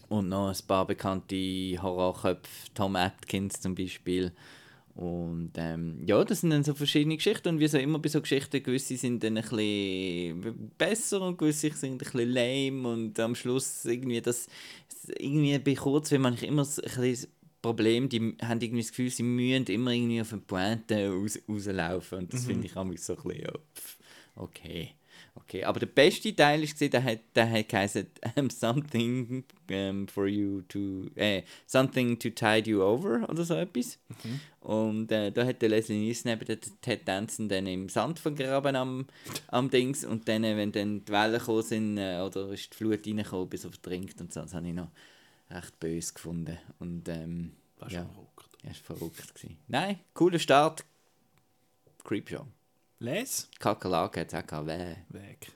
[0.07, 1.35] und noch ein paar bekannte
[1.81, 4.31] Horrorköpfe, Tom Atkins zum Beispiel.
[4.95, 8.21] Und ähm, ja, das sind dann so verschiedene Geschichten und wie so immer bei so
[8.21, 13.33] Geschichten, gewisse sind dann ein bisschen besser und gewisse sind ein bisschen lame und am
[13.33, 14.47] Schluss irgendwie das,
[15.17, 17.31] irgendwie bei Kurzfilmen habe ich immer so ein bisschen
[17.61, 22.19] Problem, die haben irgendwie das Gefühl, sie müssen immer irgendwie auf eine Pointe raus, rauslaufen
[22.19, 22.47] und das mhm.
[22.47, 23.51] finde ich auch so ein bisschen,
[24.35, 24.93] okay.
[25.49, 30.27] Okay, aber der beste Teil gesehen, der hat, der hat geheißen um, Something um, for
[30.27, 33.97] you to äh, Something to tide you over oder so etwas.
[34.23, 34.39] Mhm.
[34.61, 38.75] Und äh, da hat der Leslie Nielsen eben den Ted Danson dann im Sand vergraben
[38.75, 39.07] am,
[39.47, 42.77] am Dings und dann, äh, wenn dann die Wellen gekommen sind äh, oder ist die
[42.77, 44.91] Flut reingekommen, bis er verdrängt und so, das habe ich noch
[45.49, 46.59] recht böse gefunden.
[46.77, 48.57] Und ähm, das ja, verrückt.
[48.61, 49.57] Ja, ist verrückt gewesen.
[49.67, 50.85] Nein, cooler Start.
[52.03, 52.45] Creepshow.
[52.99, 53.49] Les?
[53.59, 54.67] Kakerlaken hat es auch gehabt.
[54.67, 55.51] Weg.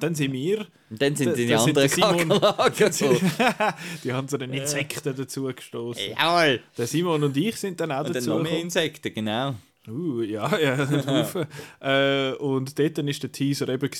[0.00, 0.66] dann sind wir.
[0.88, 2.74] Und dann sind die anderen Kakerlaken
[4.04, 6.12] Die haben so den Insekten dazu gestoßen.
[6.18, 6.62] Jawohl!
[6.76, 8.32] Der Simon und ich sind dann auch und dazu.
[8.32, 9.54] Und noch mehr Insekten, genau.
[9.86, 11.46] Uh, ja, ja,
[11.80, 13.90] äh, Und dort war der Teaser eben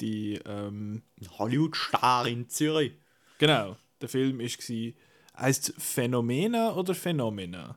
[0.00, 0.40] die.
[0.44, 1.02] Ähm,
[1.38, 2.92] Hollywood-Star in Zürich.
[3.38, 3.76] Genau.
[4.00, 4.92] Der Film war.
[5.34, 7.76] Heißt Phänomena oder Phänomena?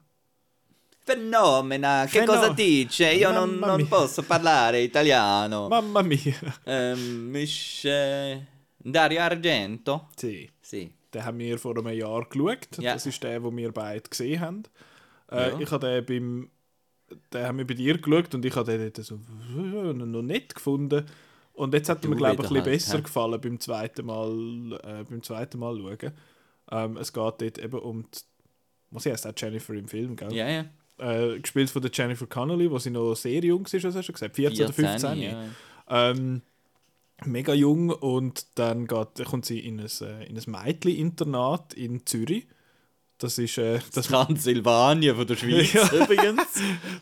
[1.05, 2.33] Fenomena, che Feno...
[2.33, 3.13] cosa dice?
[3.13, 5.67] Io non, non, posso parlare italiano.
[5.67, 6.35] Mamma mia.
[6.63, 8.43] Ähm, äh,
[8.75, 10.09] Dario Argento?
[10.15, 10.49] Sì.
[10.59, 10.91] sì.
[11.11, 12.79] Den haben wir vor einem Jahr geschaut.
[12.79, 12.93] Ja.
[12.93, 14.63] Das ist der, den wir beide gesehen haben.
[15.31, 15.59] Äh, ja.
[15.59, 16.49] Ich habe den beim
[17.31, 19.19] den haben wir bei dir geschaut und ich habe den dort so
[19.93, 21.05] noch nicht gefunden.
[21.53, 23.03] Und jetzt hat er mir, glaube ich, ein bisschen halt, besser he?
[23.03, 26.13] gefallen beim zweiten Mal, äh, beim zweiten Mal schauen.
[26.71, 28.19] Ähm, es geht dort eben um die,
[28.89, 30.33] was heißt auch Jennifer im Film, gell?
[30.33, 30.65] Ja, ja.
[30.97, 34.13] Äh, gespielt von der Jennifer Connelly, wo sie noch sehr jung ist, was hast du
[34.13, 34.35] gesagt?
[34.35, 35.21] 14, 14 oder 15?
[35.21, 35.43] Ja.
[35.89, 36.41] Ähm,
[37.25, 42.47] mega jung und dann geht, kommt sie in ein, äh, in ein Mädchen-Internat in Zürich.
[43.17, 46.03] Das ist äh, das Transsilvanien von der Schweiz ja.
[46.03, 46.47] übrigens.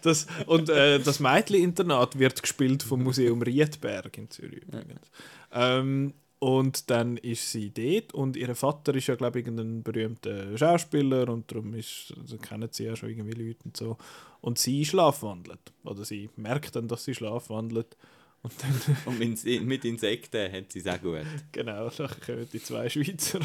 [0.01, 5.11] Das, und äh, das Mädchen-Internat wird gespielt vom Museum Riedberg in Zürich übrigens.
[5.51, 5.79] Ja.
[5.79, 6.13] Ähm,
[6.43, 11.29] und dann ist sie dort und ihr Vater ist ja, glaube ich, ein berühmter Schauspieler
[11.29, 13.97] und darum ist, also kennen sie ja schon irgendwie Leute und so.
[14.41, 15.71] Und sie schlafwandelt.
[15.85, 17.95] Oder sie merkt dann, dass sie schlafwandelt.
[18.41, 21.25] Und, dann und mit, mit Insekten hat sie es auch gut.
[21.53, 23.39] Genau, dann kommen die zwei Schweizer.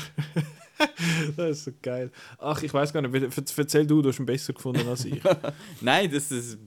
[1.36, 2.10] das ist so geil.
[2.38, 5.22] Ach, ich weiß gar nicht, erzähl du, du hast ihn besser gefunden als ich.
[5.80, 6.58] Nein, das ist.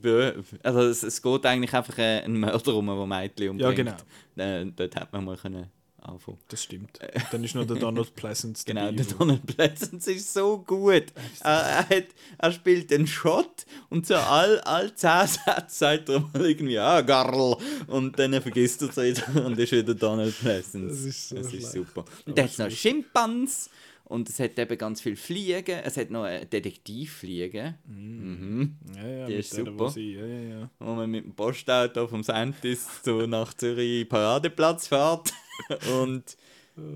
[0.62, 3.60] Also, es, es geht eigentlich einfach äh, ein Mörder um, der Mädchen umbringt.
[3.60, 3.96] Ja,
[4.36, 4.62] genau.
[4.62, 5.70] Äh, dort hat man mal können
[6.02, 6.38] anfangen.
[6.48, 6.98] Das stimmt.
[7.30, 11.06] Dann ist noch der Donald Pleasance Genau, der Donald Pleasance ist so gut.
[11.40, 12.06] er, er, hat,
[12.38, 17.00] er spielt den Shot und so all, all 10 Sätze sagt er mal irgendwie, ah,
[17.00, 17.56] Garl.
[17.86, 20.88] Und dann vergisst er es wieder und ist wieder Donald Pleasance.
[20.88, 22.04] Das ist, so das ist super.
[22.26, 23.70] Und dann hat noch Schimpans.
[24.12, 25.80] Und es hat eben ganz viel Fliegen.
[25.84, 27.76] Es hat noch einen Detektivfliegen.
[27.86, 27.94] Mm.
[27.94, 28.76] Mhm.
[28.94, 29.88] Ja, ja, Die ist super.
[29.88, 30.70] Sie, ja, ja, ja.
[30.80, 35.32] Wo man mit dem Postauto vom Sentis so nach Zürich Paradeplatz fährt.
[35.98, 36.36] und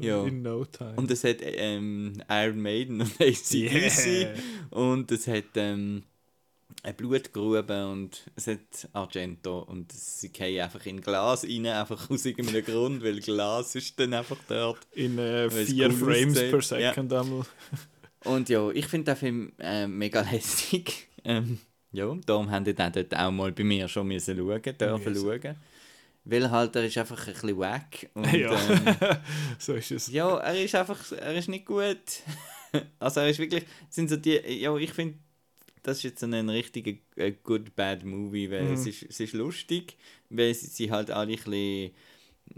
[0.03, 0.25] ja.
[0.25, 0.93] In no time.
[0.97, 4.07] Und es hat ähm, Iron Maiden und ACDC.
[4.07, 4.35] Yeah.
[4.69, 6.03] Und es hat ähm,
[6.87, 9.59] eine Blutgrube und es hat Argento.
[9.59, 14.15] Und sie gehen einfach in Glas rein, einfach aus irgendeinem Grund, weil Glas ist dann
[14.15, 14.79] einfach dort.
[14.93, 17.25] In äh, vier Frames per Second ja.
[18.25, 21.09] Und ja, ich finde den Film äh, mega lästig.
[21.25, 21.59] Ähm,
[21.91, 25.23] ja, darum haben die dann dort auch mal bei mir schon müssen schauen, dürfen yes.
[25.23, 25.57] schauen.
[26.25, 28.11] Weil halt, er ist einfach ein bisschen wack.
[28.15, 28.97] Und, ja, ähm,
[29.59, 30.09] so ist es.
[30.09, 32.23] Ja, er ist einfach, er ist nicht gut.
[33.01, 35.19] also er ist wirklich, sind so die, ja, ich finde,
[35.87, 38.75] das ist jetzt ein richtiger äh, good bad Movie, weil mhm.
[38.75, 39.97] es, ist, es ist lustig,
[40.31, 41.93] weil sie, halt alle ein bisschen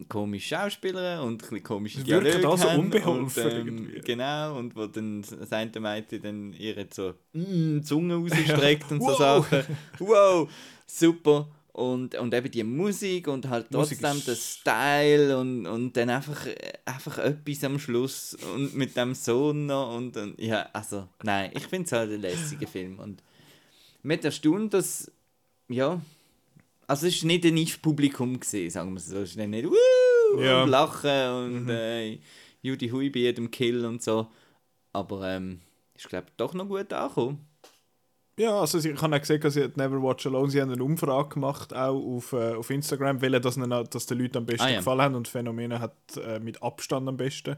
[0.08, 2.56] komische Schauspieler und ein bisschen komische Dialoge haben.
[2.56, 7.82] so unbeholfen und, ähm, Genau, und wo dann das eine Mädchen dann ihre so mm,
[7.82, 8.96] Zunge rausstreckt ja.
[8.96, 9.18] und so wow.
[9.18, 9.76] Sachen.
[9.98, 10.50] Wow,
[10.86, 11.48] super.
[11.78, 16.44] Und, und eben die Musik und halt trotzdem der Style und, und dann einfach,
[16.84, 21.68] einfach etwas am Schluss und mit dem Sohn noch und, und ja, also nein, ich
[21.68, 23.22] finde es halt ein lässiger Film und
[24.02, 25.08] mit der Stunde, dass,
[25.68, 26.00] ja,
[26.88, 30.42] also es war nicht ein Niche-Publikum, sagen wir es so, es war nicht Wuh!
[30.42, 30.64] Ja.
[30.64, 31.70] und Lachen und mhm.
[31.70, 32.18] äh,
[32.60, 34.26] Judy Hui bei jedem Kill und so,
[34.92, 35.60] aber ähm,
[35.94, 37.46] ist glaube doch noch gut angekommen.
[38.38, 41.30] Ja, also ich habe auch gesehen, dass sie Never Watch Alone, sie haben eine Umfrage
[41.30, 43.56] gemacht, auch auf, äh, auf Instagram, welche das,
[43.90, 44.76] dass den Leuten am besten ah, ja.
[44.78, 47.56] gefallen hat und Phänomene hat äh, mit Abstand am besten,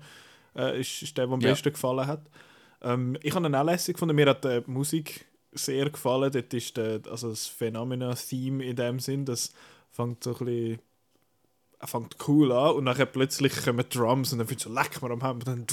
[0.56, 1.50] äh, ist, ist der, der am ja.
[1.50, 2.22] besten gefallen hat.
[2.82, 6.76] Ähm, ich habe ihn auch lässig gefunden, mir hat die Musik sehr gefallen, dort ist
[6.78, 9.52] der, also das Phenomena-Theme in dem Sinn, das
[9.90, 10.78] fängt so ein bisschen
[11.82, 15.22] fängt cool an und dann plötzlich kommen Drums und dann du so leck mir am
[15.22, 15.66] Hemd und dann,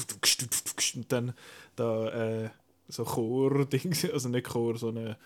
[0.95, 1.33] und dann
[1.75, 2.49] da, äh,
[2.87, 5.17] so Chor-Ding, also nicht Chor, so eine,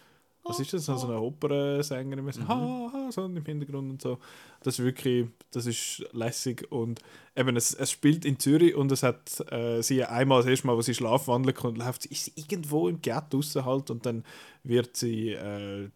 [0.43, 2.47] was ist das, so eine Opernsängerin, mhm.
[2.47, 4.17] ha, ha, so im Hintergrund und so.
[4.63, 6.99] Das ist wirklich, das ist lässig und
[7.35, 10.75] eben, es, es spielt in Zürich und es hat äh, sie einmal das erste Mal,
[10.75, 14.23] wo sie schlafwandeln kommt, läuft sie, ist sie irgendwo im Ghetto draussen halt und dann
[14.63, 15.89] wird sie äh,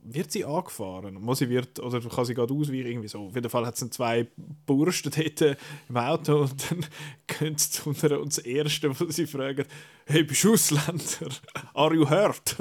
[0.00, 1.16] wird sie angefahren.
[1.16, 3.26] Und sie wird, oder kann sie gerade ausweichen, irgendwie so.
[3.26, 4.26] Auf jeden Fall hat es zwei
[4.66, 6.86] Bursten dort im Auto und dann
[7.26, 9.64] gehen sie zu einer und das Erste, was sie fragen,
[10.06, 11.34] hey, bist du Ausländer?
[11.74, 12.56] Are you hurt?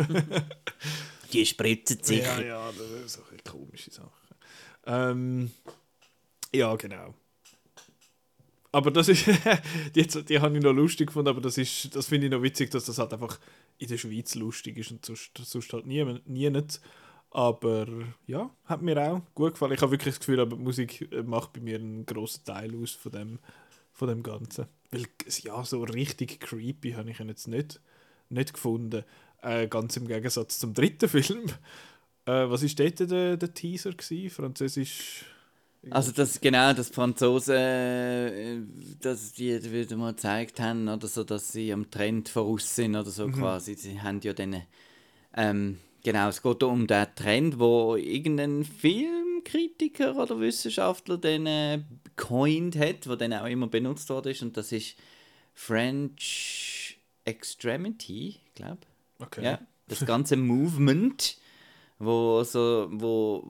[1.34, 2.20] Die spritzen sich.
[2.22, 4.12] Ja, ja, das ist eine komische Sache.
[4.86, 5.52] Ähm,
[6.54, 7.14] ja, genau.
[8.72, 9.26] Aber das ist,
[9.96, 12.86] die, die habe ich noch lustig gefunden, aber das, das finde ich noch witzig, dass
[12.86, 13.40] das halt einfach
[13.78, 16.80] in der Schweiz lustig ist und sonst, sonst halt nie, nie nicht.
[17.38, 17.86] Aber
[18.26, 19.74] ja, hat mir auch gut gefallen.
[19.74, 22.76] Ich habe wirklich das Gefühl, aber die Musik äh, macht bei mir einen grossen Teil
[22.82, 23.40] aus von dem,
[23.94, 24.66] von dem Ganzen.
[24.90, 25.06] Weil
[25.44, 27.80] ja, so richtig creepy habe ich ihn jetzt nicht,
[28.30, 29.04] nicht gefunden.
[29.44, 31.46] Äh, ganz im Gegensatz zum dritten Film.
[32.26, 33.92] Äh, was war dort der, der Teaser?
[33.92, 34.32] Gewesen?
[34.32, 35.26] Französisch.
[35.92, 38.62] Also das genau, dass die Franzosen äh,
[39.00, 43.12] dass die wieder mal gezeigt haben, oder so, dass sie am Trend voraus sind oder
[43.12, 43.34] so mhm.
[43.34, 43.76] quasi.
[43.76, 44.64] Sie haben ja dann
[45.36, 45.78] ähm,
[46.08, 51.82] Genau, es geht um den Trend, wo irgendein Filmkritiker oder Wissenschaftler den äh,
[52.16, 54.96] coined hat, wo dann auch immer benutzt worden ist und das ist
[55.54, 58.80] French Extremity, ich glaube.
[59.20, 59.44] Okay.
[59.44, 61.36] Ja, das ganze Movement,
[62.00, 63.44] wo so wo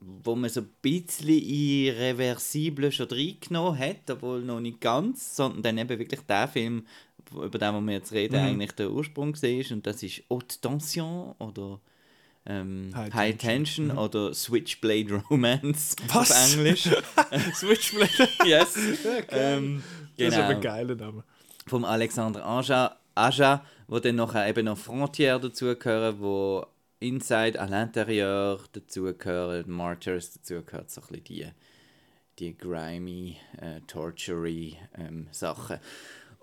[0.00, 5.78] wo man so ein bisschen irreversibel schon reingenommen hat, obwohl noch nicht ganz, sondern dann
[5.78, 6.86] eben wirklich der Film,
[7.32, 8.48] über den wir jetzt reden, mhm.
[8.48, 11.80] eigentlich der Ursprung ist und das ist Haute Tension oder
[12.46, 13.98] ähm, High, High, Tension, mhm.
[13.98, 16.30] oder Switchblade Romance Was?
[16.30, 16.88] auf Englisch.
[17.54, 18.28] Switchblade?
[18.44, 18.76] yes.
[19.04, 19.24] Okay.
[19.30, 19.82] Ähm,
[20.16, 20.28] genau.
[20.28, 20.74] Das ist aber ein genau.
[20.74, 21.24] geiler Name.
[21.66, 26.64] Vom Alexander Aja, Aja wo dann noch eben noch Frontier dazugehören, wo
[27.00, 31.46] Inside, à l'intérieur dazugehören, Martyrs dazugehört, so ein bisschen die,
[32.38, 35.78] die grimy, äh, tortury ähm, Sachen.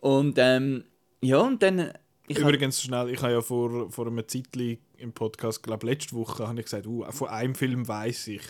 [0.08, 0.86] Und ähm,
[1.22, 1.92] ja, und dann...
[2.30, 6.58] Übrigens schnell, ich habe ja vor, vor einem Zeitchen im Podcast, glaube letzte Woche, habe
[6.60, 8.42] ich gesagt, uh, von einem Film weiß ich.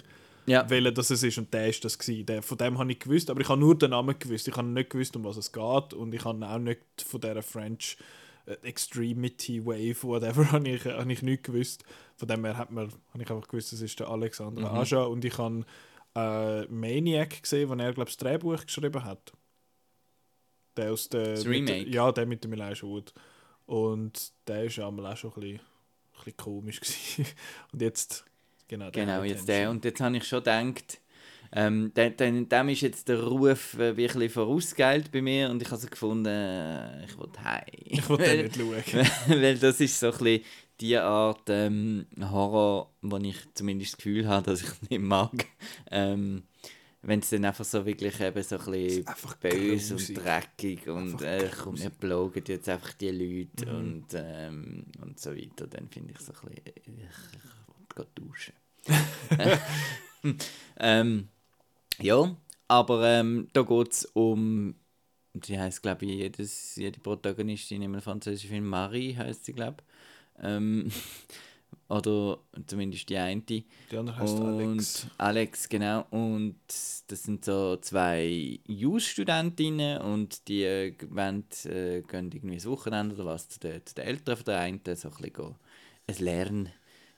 [0.45, 0.69] ja.
[0.69, 2.27] welcher das es ist und der ist das gewesen.
[2.27, 4.47] Der, von dem habe ich gewusst, aber ich habe nur den Namen gewusst.
[4.47, 7.41] Ich habe nicht gewusst, um was es geht und ich habe auch nicht von dieser
[7.41, 7.97] French
[8.45, 11.83] äh, Extremity Wave, whatever, habe ich, habe ich nicht gewusst.
[12.17, 14.77] Von dem her hat man, habe ich einfach gewusst, das ist der Alexander mhm.
[14.77, 15.65] Aja und ich habe
[16.13, 19.33] äh, Maniac gesehen, wo er, glaube ich, das Drehbuch geschrieben hat.
[20.77, 21.31] Der aus der...
[21.31, 21.85] Das Remake?
[21.85, 23.13] Der, ja, der mit dem Elijah Wood.
[23.65, 25.59] Und der ist ja auch schon ein bisschen, ein
[26.15, 27.25] bisschen komisch gewesen.
[27.73, 28.25] Und jetzt
[28.67, 29.69] Genau, genau jetzt der.
[29.69, 30.99] Und jetzt habe ich schon gedacht,
[31.53, 35.79] ähm, dem, dem ist jetzt der Ruf äh, wirklich vorausgeilt bei mir und ich habe
[35.79, 37.63] so gefunden, äh, ich will heim.
[37.85, 39.07] Ich will den nicht schauen.
[39.41, 40.43] Weil das ist so ein bisschen
[40.81, 45.45] die Art ähm, Horror, wo ich zumindest das Gefühl habe, dass ich nicht mag.
[45.89, 46.43] Ähm,
[47.01, 49.05] wenn es dann einfach so wirklich eben so ein bisschen
[49.39, 53.77] böse und dreckig und äh, komm, wir blogen jetzt einfach die Leute mhm.
[53.77, 58.53] und, ähm, und so weiter, dann finde ich so ein bisschen, ich, ich duschen.
[60.79, 61.27] ähm,
[61.99, 62.35] ja,
[62.67, 64.75] aber ähm, da geht es um,
[65.43, 69.77] sie heißt glaube ich, jedes, jede Protagonistin in einem französischen Film, Marie heißt sie glaube
[69.79, 70.43] ich.
[70.43, 70.91] Ähm,
[71.89, 73.41] oder zumindest die eine.
[73.41, 75.07] Die andere heißt Alex.
[75.17, 76.05] Alex, genau.
[76.11, 83.15] Und das sind so zwei Jus-Studentinnen und die äh, wollen, äh, gehen irgendwie das Wochenende
[83.15, 85.55] oder was zu den, zu den Eltern von der einen, so ein bisschen
[86.07, 86.69] ein Lernen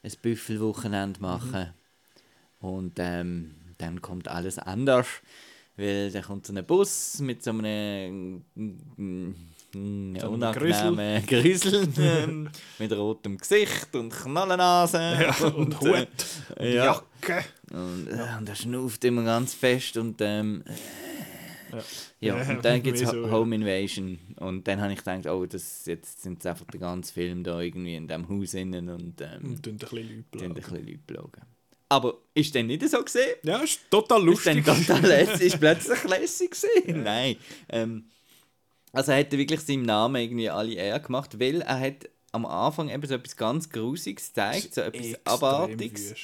[0.03, 1.73] ein Büffelwochenende machen.
[2.61, 2.67] Mhm.
[2.67, 5.07] Und ähm, dann kommt alles anders,
[5.77, 8.43] weil dann kommt so ein Bus mit so einem
[9.73, 16.07] mm, mm, so unangenehmen Grüssel ähm, mit rotem Gesicht und Knallennase ja, und, und Hut
[16.57, 16.85] und ja.
[16.85, 17.45] Jacke.
[17.71, 20.63] Und, äh, und er schnauft immer ganz fest und ähm,
[22.19, 24.19] ja, ja und dann gibt es so, Home Invasion.
[24.37, 27.95] Und dann habe ich gedacht, oh, das, jetzt sind einfach der ganze Film da irgendwie
[27.95, 31.41] in diesem Haus innen und ähm, und ein bisschen Leute plagen.
[31.91, 33.35] Aber ist denn nicht so gesehen?
[33.43, 34.57] Ja, ist total lustig.
[34.57, 37.03] Ist dann total lässig, ist plötzlich lässig gesehen?
[37.03, 37.35] Nein.
[37.67, 38.05] Ähm,
[38.91, 42.89] also er hat wirklich seinem Namen irgendwie alle Ehre gemacht, weil er hat am Anfang
[42.89, 46.15] eben so etwas ganz Grusiges gezeigt, so etwas Abartiges.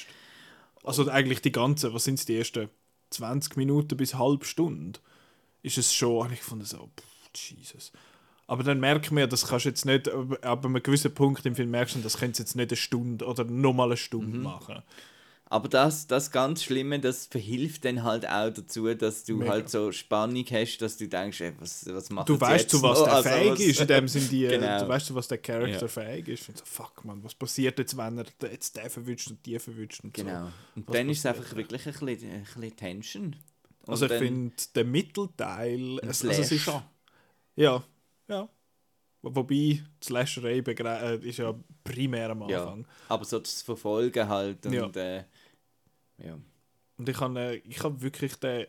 [0.84, 2.70] Also eigentlich die ganze, was sind es die ersten
[3.09, 4.99] 20 Minuten bis halbe Stunde?
[5.66, 7.91] ist es schon, ich fand so, pff, Jesus.
[8.47, 10.07] Aber dann merkt man, das kannst du jetzt nicht,
[10.43, 13.43] ab einem gewissen Punkt im Film merkst du, das könntest jetzt nicht eine Stunde oder
[13.43, 14.43] nochmal eine Stunde mhm.
[14.43, 14.84] machen.
[15.48, 19.52] Aber das, das ganz Schlimme, das verhilft dann halt auch dazu, dass du Mega.
[19.52, 23.04] halt so Spannung hast, dass du denkst, ey, was, was macht Du weißt, zu was
[23.04, 24.80] der also, fähig was, ist, in dem sind die, genau.
[24.80, 25.88] du weißt, zu was der Charakter ja.
[25.88, 26.50] fähig ist.
[26.50, 30.04] Und so, fuck man, was passiert jetzt, wenn er jetzt den verwünscht und die verwünscht
[30.04, 30.32] und Genau.
[30.32, 30.52] So.
[30.78, 33.26] Und was dann ist es einfach wirklich ein bisschen, ein bisschen Tension.
[33.26, 36.00] Und also ich finde, der Mittelteil...
[36.00, 36.72] Es, also es ist,
[37.56, 37.84] ja,
[38.28, 38.50] ja.
[39.22, 42.82] Wobei, die Slasherei äh, ist ja primär am Anfang.
[42.82, 44.74] Ja, aber so das Verfolgen halt und...
[44.74, 44.89] Ja.
[44.89, 45.26] Äh,
[46.18, 46.38] ja.
[46.97, 48.68] Und ich habe äh, ich hab wirklich den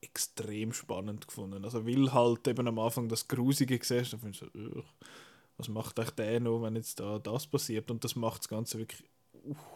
[0.00, 1.64] extrem spannend gefunden.
[1.64, 4.84] Also weil halt eben am Anfang das Grusige gesehen da finde ich so,
[5.56, 7.90] was macht euch der noch, wenn jetzt da das passiert?
[7.90, 9.02] Und das macht das Ganze wirklich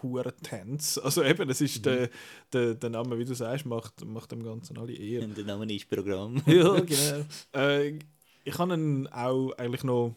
[0.02, 1.02] hure tense.
[1.02, 1.82] Also eben, es ist mhm.
[1.82, 2.10] der,
[2.52, 5.22] der, der Name, wie du sagst, macht, macht dem Ganzen alle eher.
[5.22, 6.42] Und der Name ist Programm.
[6.46, 7.24] ja, genau.
[7.52, 7.98] Äh,
[8.44, 10.16] ich habe ihn auch eigentlich noch,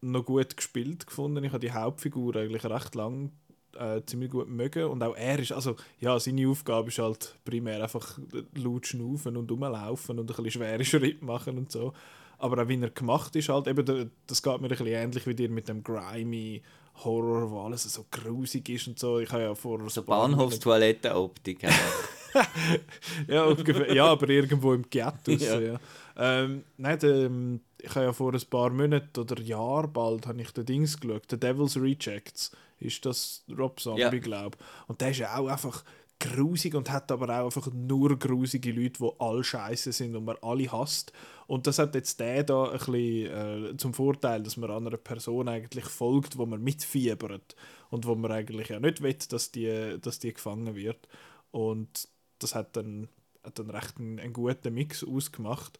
[0.00, 1.44] noch gut gespielt gefunden.
[1.44, 3.32] Ich habe die Hauptfigur eigentlich recht lang
[3.78, 7.82] äh, ziemlich gut mögen und auch er ist, also ja, seine Aufgabe ist halt primär
[7.82, 8.18] einfach
[8.54, 11.92] laut schnaufen und rumlaufen und ein bisschen schwere Schritte machen und so.
[12.38, 15.34] Aber auch wie er gemacht ist halt, eben, das geht mir ein bisschen ähnlich wie
[15.34, 16.62] dir mit dem grimy
[17.04, 19.18] Horror, wo alles so grusig ist und so.
[19.20, 21.62] Ich habe ja vor so Bahnhofstoilettenoptik.
[23.28, 25.32] ja, ungefähr, ja, aber irgendwo im Ghetto.
[25.32, 25.60] ja.
[25.60, 25.80] ja.
[26.16, 30.40] Ähm, nein, der, ähm, ich habe ja vor ein paar Monaten oder Jahr bald habe
[30.40, 32.52] ich den Dings geschaut, The Devil's Rejects.
[32.82, 34.10] Ist das Rob Zombie, ja.
[34.10, 35.84] glaube Und der ist ja auch einfach
[36.22, 40.36] grusig und hat aber auch einfach nur grusige Leute, die alle scheiße sind und man
[40.40, 41.12] alle hasst.
[41.46, 45.48] Und das hat jetzt der da ein bisschen äh, zum Vorteil, dass man einer Person
[45.48, 47.56] eigentlich folgt, wo man mitfiebert
[47.90, 51.08] und wo man eigentlich ja nicht will, dass die, dass die gefangen wird.
[51.50, 52.08] Und
[52.38, 53.08] das hat dann,
[53.42, 55.78] hat dann recht einen, einen guten Mix ausgemacht.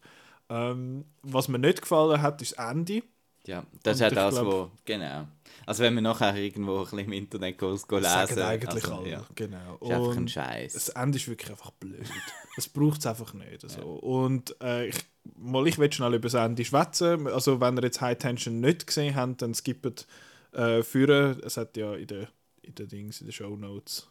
[0.49, 3.01] Ähm, was mir nicht gefallen hat, ist das Ende.
[3.45, 5.27] Ja, das ist ja das, glaub, wo, genau.
[5.65, 9.09] Also wenn man nachher irgendwo ein bisschen im Internet geht, lesen sagen eigentlich also, alle,
[9.09, 9.25] ja.
[9.35, 9.77] genau.
[9.81, 10.73] Ist einfach ein Scheiß.
[10.73, 12.05] Das Ende ist wirklich einfach blöd.
[12.55, 13.63] das braucht es einfach nicht.
[13.63, 13.79] Also.
[13.79, 13.85] Ja.
[13.85, 14.97] Und äh, ich,
[15.37, 17.27] mal, ich will schnell über das Ende schwätzen.
[17.27, 20.07] Also wenn ihr jetzt High Tension nicht gesehen habt, dann skippt
[20.53, 21.41] äh, führen.
[21.43, 22.27] Es hat ja in den
[22.63, 24.07] in den Dings, in den Show Notes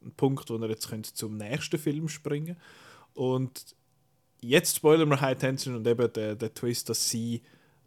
[0.00, 2.56] einen Punkt, wo ihr jetzt könnt zum nächsten Film springen
[3.14, 3.74] Und
[4.40, 7.42] jetzt spoilern wir High Tension und eben der, der Twist, dass sie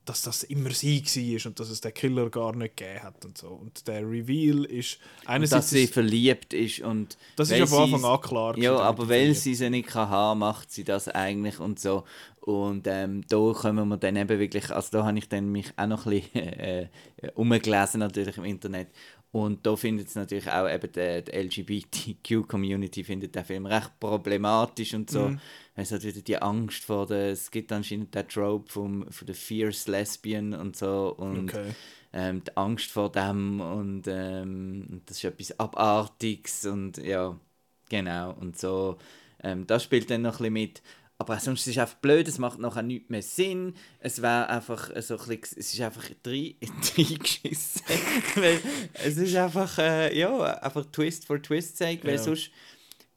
[0.09, 3.37] dass das immer sie war und dass es den Killer gar nicht gegeben hat und
[3.37, 3.49] so.
[3.49, 5.67] Und der Reveal ist einerseits...
[5.67, 7.17] dass sie verliebt ist und...
[7.35, 8.57] Das ist von Anfang an klar.
[8.57, 12.03] Ja, aber weil sie sie nicht kann haben, macht sie das eigentlich und so.
[12.41, 14.71] Und ähm, da kommen wir dann eben wirklich...
[14.71, 18.45] Also da habe ich dann mich auch noch ein bisschen äh, äh, umgelesen natürlich im
[18.45, 18.87] Internet.
[19.31, 24.95] Und da findet es natürlich auch eben die, die LGBTQ-Community findet den Film recht problematisch
[24.95, 25.29] und so.
[25.29, 25.39] Mhm.
[25.75, 29.35] Es hat wieder die Angst vor der, es gibt anscheinend den Trope vom, von der
[29.35, 31.73] Fierce Lesbian und so und okay.
[32.11, 37.39] ähm, die Angst vor dem und ähm, das ist etwas Abartiges und ja,
[37.87, 38.97] genau und so.
[39.43, 40.81] Ähm, das spielt dann noch ein bisschen mit.
[41.21, 43.75] Aber sonst ist es einfach blöd, es macht nachher nichts mehr Sinn.
[43.99, 47.81] Es wäre einfach so ein bisschen, es ist einfach reingeschissen.
[48.35, 48.61] weil
[48.93, 52.23] es ist einfach, äh, ja, einfach Twist for Twist sake, weil ja.
[52.23, 52.51] sonst,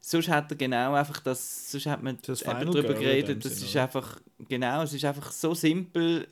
[0.00, 3.68] sonst hat er genau einfach das, sonst hat man das eben darüber geredet, das Sinn,
[3.68, 6.26] ist einfach, genau, es ist einfach so simpel,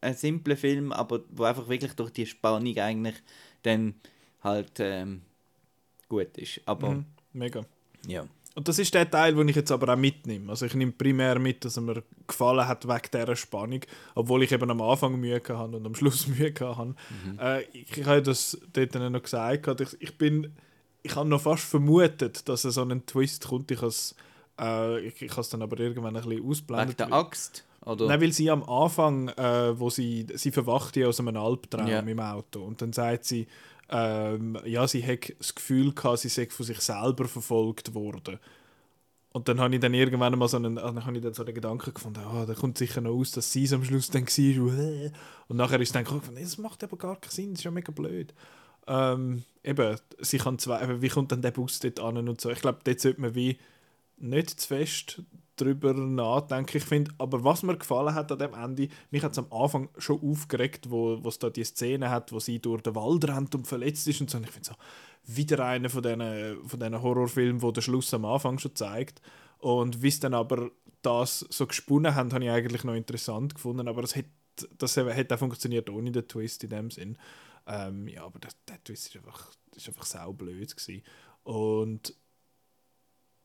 [0.00, 3.16] ein simpler Film, aber wo einfach wirklich durch die Spannung eigentlich
[3.62, 3.94] dann
[4.42, 5.20] halt ähm,
[6.08, 6.62] gut ist.
[6.64, 7.04] Aber, mhm,
[7.34, 7.62] mega.
[8.06, 8.26] Ja.
[8.54, 10.50] Und das ist der Teil, den ich jetzt aber auch mitnehme.
[10.50, 13.80] Also ich nehme primär mit, dass er mir gefallen hat wegen dieser Spannung,
[14.14, 16.94] obwohl ich eben am Anfang Mühe hatte und am Schluss Mühe hatte.
[17.24, 17.38] Mhm.
[17.38, 20.52] Äh, ich, ich habe das dort noch gesagt, ich, ich bin,
[21.02, 23.70] ich habe noch fast vermutet, dass so ein Twist kommt.
[23.70, 23.92] Ich habe
[24.60, 26.98] äh, ich, ich es dann aber irgendwann ein bisschen ausblendet.
[26.98, 27.64] Wegen der Axt?
[27.84, 28.06] Oder?
[28.06, 31.98] Nein, weil sie am Anfang, äh, wo sie, sie verwacht ja aus einem Albtraum ja.
[31.98, 33.48] im Auto und dann sagt sie,
[33.92, 38.38] ähm, ja, sie hat das Gefühl gehabt, sie sei von sich selber verfolgt worden.
[39.32, 41.54] Und dann habe ich dann irgendwann mal so einen, dann habe ich dann so den
[41.54, 45.12] Gedanken gefunden, oh, da kommt sicher noch aus, dass sie es am Schluss dann war.
[45.48, 47.92] Und nachher ist dann gedacht, das macht aber gar keinen Sinn, das ist ja mega
[47.92, 48.34] blöd.
[48.86, 52.50] Ähm, eben, sie kann zwei, wie kommt dann der Bus dort an und so.
[52.50, 53.58] Ich glaube, dort sollte man wie
[54.18, 55.22] nicht zu fest
[55.62, 56.76] drüber nachdenken.
[56.76, 59.88] Ich finde, aber was mir gefallen hat an dem Ende, mich hat es am Anfang
[59.98, 63.66] schon aufgeregt, wo es da die Szene hat, wo sie durch den Wald rennt und
[63.66, 64.38] verletzt ist und so.
[64.38, 64.74] Und ich finde so,
[65.24, 69.20] wieder einer von diesen, von diesen Horrorfilmen, wo der Schluss am Anfang schon zeigt.
[69.58, 70.70] Und wie es dann aber
[71.02, 73.88] das so gesponnen haben, habe ich eigentlich noch interessant gefunden.
[73.88, 74.26] Aber es hat,
[74.78, 77.16] das hat auch funktioniert ohne den Twist in dem Sinn.
[77.66, 81.02] Ähm, ja, aber der, der Twist ist einfach, ist einfach saublöd gewesen.
[81.44, 82.14] Und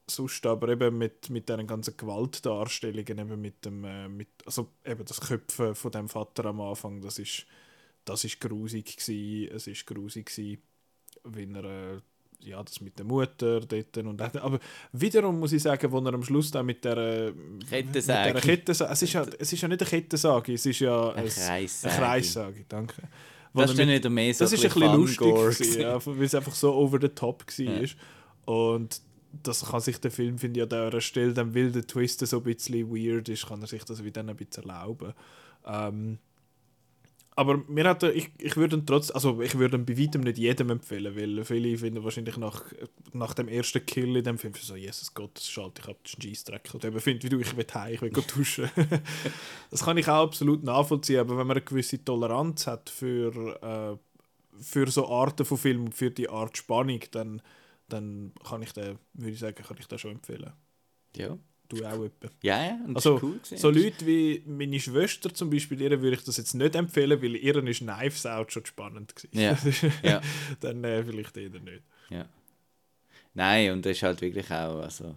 [0.09, 5.05] sonst aber eben mit, mit diesen ganzen Gewaltdarstellungen, eben mit dem, äh, mit, also eben
[5.05, 7.45] das Köpfen von dem Vater am Anfang, das ist,
[8.05, 10.61] das ist grusig gewesen, es ist grusig gewesen,
[11.23, 11.99] wenn er, äh,
[12.39, 14.59] ja, das mit der Mutter dort und aber
[14.91, 17.33] wiederum muss ich sagen, wo er am Schluss dann mit der
[17.67, 21.13] Kettensage, mit der es, ist ja, es ist ja nicht eine Kettensage, es ist ja
[21.13, 23.01] eine Kreissage danke.
[23.53, 26.53] Das ist nicht mehr so Das ist ein bisschen lustig, gewesen, ja, weil es einfach
[26.53, 27.65] so over the top war.
[27.65, 27.87] Ja.
[28.45, 29.01] Und
[29.43, 32.37] das kann sich der Film, finde ich, an dieser Stelle, dann will der Twist so
[32.37, 35.13] ein bisschen weird ist, kann er sich das wieder ein bisschen erlauben.
[35.65, 36.19] Ähm,
[37.37, 40.71] aber mir hat er, ich, ich würde trotzdem, also ich würde bei weitem nicht jedem
[40.71, 42.63] empfehlen, weil viele finden wahrscheinlich nach,
[43.13, 46.13] nach dem ersten Kill in dem Film so, Jesus Gott, das schalte ich ab, das
[46.13, 46.73] ist ein Scheissdreck.
[46.73, 48.71] Und eben findet, wie du, ich will heim, ich will duschen.
[49.69, 53.97] das kann ich auch absolut nachvollziehen, aber wenn man eine gewisse Toleranz hat für, äh,
[54.59, 57.43] für so Arten von Filmen, für die Art Spannung, dann
[57.87, 60.51] dann kann ich den, würde ich sagen, kann ich den schon empfehlen.
[61.15, 61.37] Ja.
[61.69, 62.29] Du auch etwa.
[62.41, 66.23] Ja, ja, und also, cool so Leute wie meine Schwester zum Beispiel, ihr würde ich
[66.23, 69.37] das jetzt nicht empfehlen, weil ihr ist Knives Out schon spannend gewesen.
[69.37, 69.57] Ja.
[70.09, 70.21] ja.
[70.61, 71.83] dann äh, vielleicht eher nicht.
[72.09, 72.29] Ja.
[73.33, 75.13] Nein, und das ist halt wirklich auch, also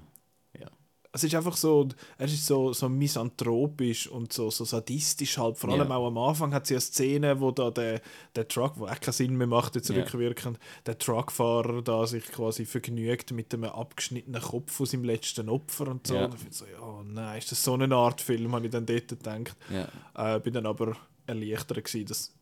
[1.13, 1.89] es ist einfach so,
[2.19, 5.59] er ist so, so misanthropisch und so, so sadistisch halt.
[5.59, 5.97] Vor allem ja.
[5.97, 8.01] auch am Anfang hat sie eine Szene, wo da der,
[8.37, 12.65] der Truck, wo auch keinen Sinn mehr macht, jetzt rückwirkend, der Truckfahrer da sich quasi
[12.65, 16.15] vergnügt mit einem abgeschnittenen Kopf von seinem letzten Opfer und so.
[16.15, 16.27] Ja.
[16.27, 18.87] Und ich finde so, ja, nein, ist das so eine Art Film, habe ich dann
[18.87, 19.57] dort gedacht.
[19.69, 20.37] Ja.
[20.37, 20.97] Äh, bin dann aber
[21.27, 22.33] erleichtert gewesen, dass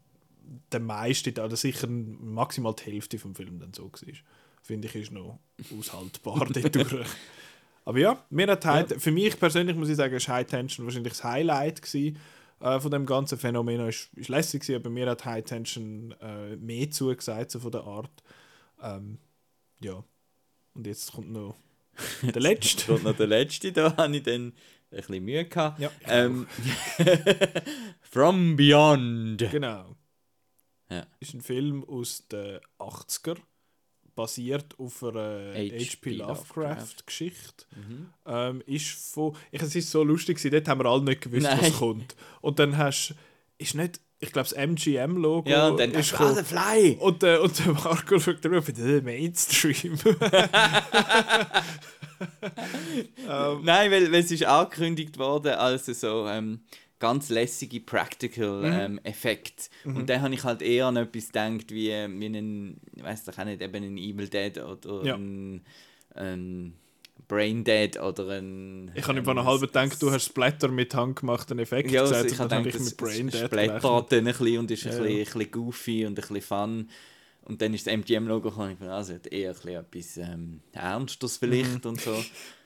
[0.72, 4.14] der meiste, oder sicher maximal die Hälfte vom Film dann so war.
[4.62, 5.38] Finde ich, ist noch
[5.78, 6.76] aushaltbar dort
[7.88, 8.84] Aber ja, mir hat ja.
[8.98, 12.18] für mich persönlich muss ich sagen, ist High Tension wahrscheinlich das Highlight gewesen,
[12.60, 13.80] äh, von dem ganzen Phänomen.
[13.88, 17.84] Ist, ist lässig gewesen, aber mir hat High Tension äh, mehr zugesagt, so von der
[17.84, 18.22] Art.
[18.82, 19.16] Ähm,
[19.82, 20.04] ja.
[20.74, 21.54] Und jetzt kommt noch
[22.22, 22.92] der letzte.
[22.92, 24.52] kommt noch der letzte, da habe ich dann ein
[24.90, 25.80] bisschen Mühe gehabt.
[25.80, 26.46] Ja, ähm,
[28.02, 29.50] From Beyond.
[29.50, 29.96] Genau.
[30.90, 31.06] Ja.
[31.20, 33.38] Ist ein Film aus den 80er
[34.18, 36.10] basiert auf einer H.P.
[36.10, 37.66] Lovecraft-Geschichte.
[37.76, 38.08] Mhm.
[38.26, 41.60] Ähm, ist von, ich, es ist so lustig, dort haben wir alle nicht gewusst, Nein.
[41.60, 42.16] was kommt.
[42.40, 43.14] Und dann hast
[43.58, 46.96] ist nicht, ich glaube, das MGM-Logo ja, und dann ist ah, der Fly!
[46.98, 49.96] Und, äh, und der Marco schaut drauf, der Mainstream.
[50.04, 50.16] ähm,
[53.62, 56.62] Nein, weil, weil es ist angekündigt worden als so, ähm,
[56.98, 58.78] ganz lässige Practical mhm.
[58.80, 59.70] ähm, Effekt.
[59.84, 59.96] Mhm.
[59.96, 63.38] Und da habe ich halt eher an etwas gedacht, wie, wie einen, ich weiß doch
[63.38, 65.14] auch nicht, eben ein Evil Dead oder ja.
[65.14, 65.62] ein,
[66.14, 66.74] ein
[67.28, 68.90] Brain Dead oder ein.
[68.94, 72.38] Ich habe über eine halbe gedacht, du hast Splatter mit handgemachten Effekten ja, also ich
[72.38, 74.98] habe gedacht, mit Brain Dead Splattert dann ein bisschen und ist ein, ja.
[74.98, 76.88] bisschen, ein bisschen goofy und ein bisschen fun.
[77.48, 81.84] Und dann ist das MGM-Logo gekommen, ich also eher ein bisschen etwas ähm, Ernstes vielleicht
[81.84, 81.90] mhm.
[81.90, 82.14] und so.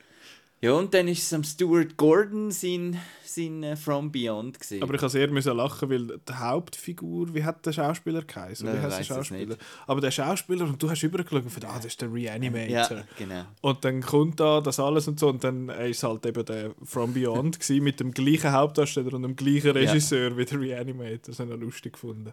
[0.63, 4.81] Ja, und dann ist es am Stuart Gordon sein, sein uh, From Beyond gewesen.
[4.81, 8.73] Aber ich musste sehr müssen lachen, weil die Hauptfigur, wie hat der Schauspieler geheißen?
[8.73, 9.57] Wie heißt der Schauspieler?
[9.89, 12.99] Aber der Schauspieler, und du hast übergeschaut und ah, das ist der Reanimator.
[12.99, 13.45] Ja, genau.
[13.61, 17.13] Und dann kommt da das alles und so und dann ist halt eben der From
[17.13, 20.37] Beyond gewesen, mit dem gleichen Hauptdarsteller und dem gleichen Regisseur ja.
[20.37, 21.19] wie der Reanimator.
[21.27, 22.33] Das habe ich lustig gefunden.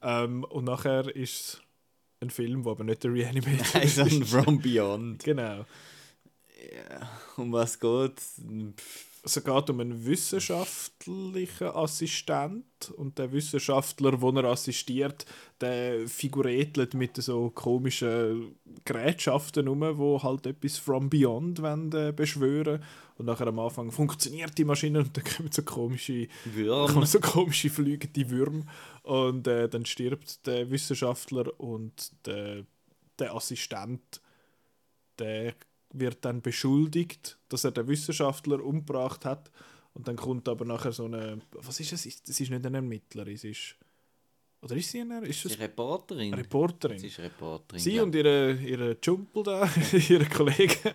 [0.00, 1.60] Ähm, und nachher ist es
[2.22, 3.98] ein Film, wo aber nicht der Reanimator ist.
[3.98, 5.22] Nein, From Beyond.
[5.24, 5.66] Genau.
[6.56, 8.40] Ja, um was geht es?
[9.42, 15.26] geht um einen wissenschaftlichen Assistent und der Wissenschaftler, den er assistiert,
[15.60, 18.54] der figuriert mit so komischen
[18.84, 22.82] Gerätschaften um, wo halt etwas from beyond wollen, äh, beschwören.
[23.18, 27.68] Und nachher am Anfang funktioniert die Maschine und dann kommen so komische Würmer, so komische
[27.70, 28.64] fliegende Würmer.
[29.02, 32.64] Und äh, dann stirbt der Wissenschaftler und der,
[33.18, 34.20] der Assistent
[35.18, 35.54] der
[35.92, 39.50] wird dann beschuldigt, dass er den Wissenschaftler umgebracht hat.
[39.94, 41.40] Und dann kommt aber nachher so eine.
[41.52, 42.22] Was ist es?
[42.22, 43.76] Das ist nicht ein Ermittler, es ist.
[44.62, 45.24] Oder ist sie eine?
[45.24, 46.34] Ist es eine Reporterin?
[46.34, 46.98] Reporterin.
[46.98, 47.80] Sie ist Reporterin.
[47.80, 48.02] Sie ja.
[48.02, 49.70] und ihre, ihre Jumpel da,
[50.08, 50.92] ihre Kollegen,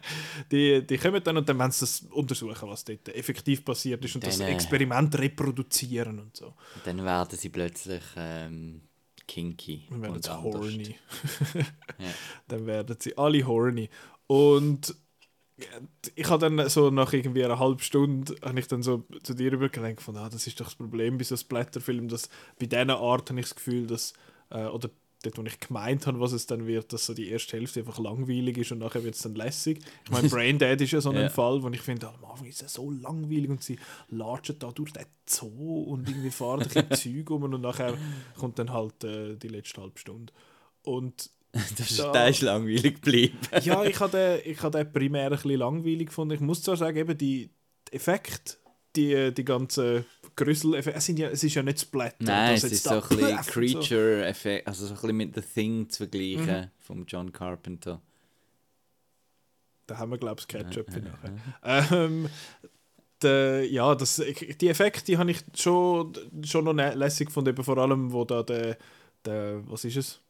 [0.51, 4.15] die, die kommen dann und dann wollen sie das untersuchen, was dort effektiv passiert ist
[4.15, 6.47] und dann, das äh, Experiment reproduzieren und so.
[6.47, 8.81] Und dann werden sie plötzlich ähm,
[9.25, 9.87] kinky.
[9.89, 10.95] Dann werden sie horny.
[11.97, 12.13] ja.
[12.47, 13.89] Dann werden sie alle horny.
[14.31, 14.95] Und
[16.15, 19.51] ich habe dann so nach irgendwie einer halben Stunde habe ich dann so zu dir
[19.51, 23.29] übergelenkt von ah, das ist doch das Problem bei so Splatterfilmen, dass bei dieser Art
[23.29, 24.13] habe ich das Gefühl, dass
[24.49, 24.89] äh, oder
[25.23, 27.99] dort, wo ich gemeint habe, was es dann wird, dass so die erste Hälfte einfach
[27.99, 29.81] langweilig ist und nachher wird es dann lässig.
[30.05, 31.29] Ich meine, Brain Dead ist ja so ein ja.
[31.29, 34.93] Fall, wo ich finde, am Anfang ist es so langweilig und sie latschen da durch
[34.93, 37.97] den Zoo und irgendwie fahren ein Zeug um und nachher
[38.39, 40.31] kommt dann halt äh, die letzte halbe Stunde.
[40.83, 41.29] Und
[41.77, 43.37] das ist, da, der ist langweilig geblieben.
[43.63, 46.35] ja, ich habe den, ich hab den primär ein bisschen langweilig gefunden.
[46.35, 47.49] Ich muss zwar sagen, eben die
[47.91, 48.55] Effekte,
[48.95, 52.15] die, die ganzen Grüssel-Effekte, es, ja, es ist ja nicht Splatter.
[52.19, 55.97] Nein, es ist so ein bisschen Creature-Effekt, also so ein bisschen mit The Thing zu
[55.97, 56.71] vergleichen, mhm.
[56.79, 58.01] vom John Carpenter.
[59.87, 61.91] Da haben wir, glaube ich, das Ketchup für nachher.
[61.91, 62.29] Ähm,
[63.21, 64.21] de, ja, das,
[64.61, 68.77] die Effekte die habe ich schon, schon noch lässig gefunden, vor allem, wo da der,
[69.25, 70.20] der was ist es?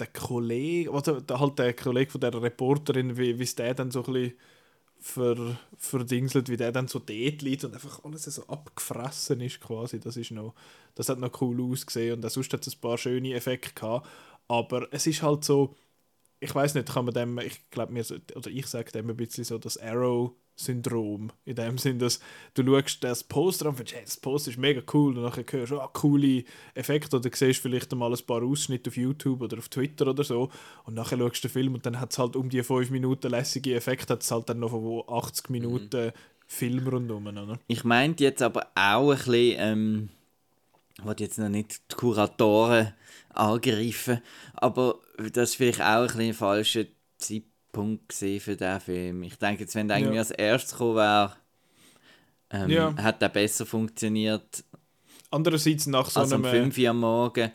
[0.00, 4.12] Der Kollege, also halt der Kollege von der Reporterin, wie es der dann so ein
[4.12, 4.38] bisschen
[5.00, 10.00] ver, verdingselt, wie der dann so dort liegt und einfach alles so abgefressen ist quasi.
[10.00, 10.54] Das, ist noch,
[10.94, 14.08] das hat noch cool ausgesehen und sonst hat es ein paar schöne Effekte gehabt.
[14.48, 15.76] Aber es ist halt so,
[16.40, 19.44] ich weiß nicht, kann man dem, ich glaube mir, oder ich sage dem ein bisschen
[19.44, 20.32] so, das Arrow
[20.64, 21.32] Syndrom.
[21.44, 22.20] In dem Sinn, dass
[22.54, 25.44] du schaust das Poster an und findest, hey, das Poster ist mega cool und dann
[25.50, 26.44] hörst du, ah, coole
[26.74, 30.50] Effekte oder siehst vielleicht mal ein paar Ausschnitte auf YouTube oder auf Twitter oder so
[30.84, 33.30] und nachher schaust du den Film und dann hat es halt um die 5 Minuten
[33.30, 35.52] lässige Effekte, hat es halt dann noch von 80 mhm.
[35.52, 36.12] Minuten mhm.
[36.46, 37.58] Film rundherum, oder?
[37.68, 40.08] Ich meinte jetzt aber auch ein bisschen, ähm,
[40.98, 42.92] ich wollte jetzt noch nicht die Kuratoren
[43.30, 44.20] angreifen,
[44.54, 44.98] aber
[45.32, 46.84] das ist vielleicht auch ein bisschen ein falscher
[47.16, 49.22] Zeitpunkt Punkt für diesen Film.
[49.22, 50.22] Ich denke, jetzt, wenn der irgendwie ja.
[50.22, 51.32] als erstes gekommen wäre,
[52.50, 52.94] ähm, ja.
[52.96, 54.64] hat der besser funktioniert.
[55.30, 56.44] Andererseits nach so einem...
[56.44, 57.50] 5 Uhr am Morgen.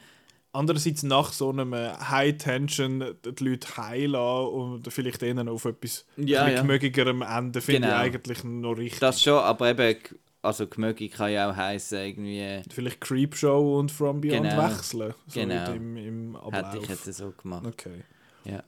[0.53, 6.61] Andererseits nach so einem High-Tension die Leute heilen und vielleicht denen auf etwas ja, ja.
[6.61, 7.99] gemögigerem Ende finde genau.
[7.99, 9.01] ich eigentlich noch richtig.
[9.01, 9.97] Das schon, aber eben,
[10.41, 12.61] also gemögig kann ja auch heißen irgendwie...
[12.73, 14.69] Vielleicht Creepshow und From Beyond genau.
[14.69, 15.13] wechseln.
[15.27, 15.73] So genau.
[15.73, 17.65] Im, im Hätte ich jetzt so gemacht.
[17.67, 18.03] Okay.
[18.45, 18.63] Ja.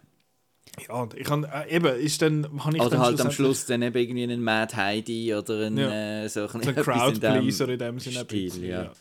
[0.88, 3.82] Ja, und ich kann, äh, eben, ist dann, habe ich Oder halt am Schluss dann
[3.82, 6.24] eben irgendwie einen Mad Heidi oder einen, ja.
[6.24, 8.20] äh, so ein, so ein Crowdpleaser in dem Sinne.
[8.20, 8.84] Stil, ja.
[8.84, 8.92] ja.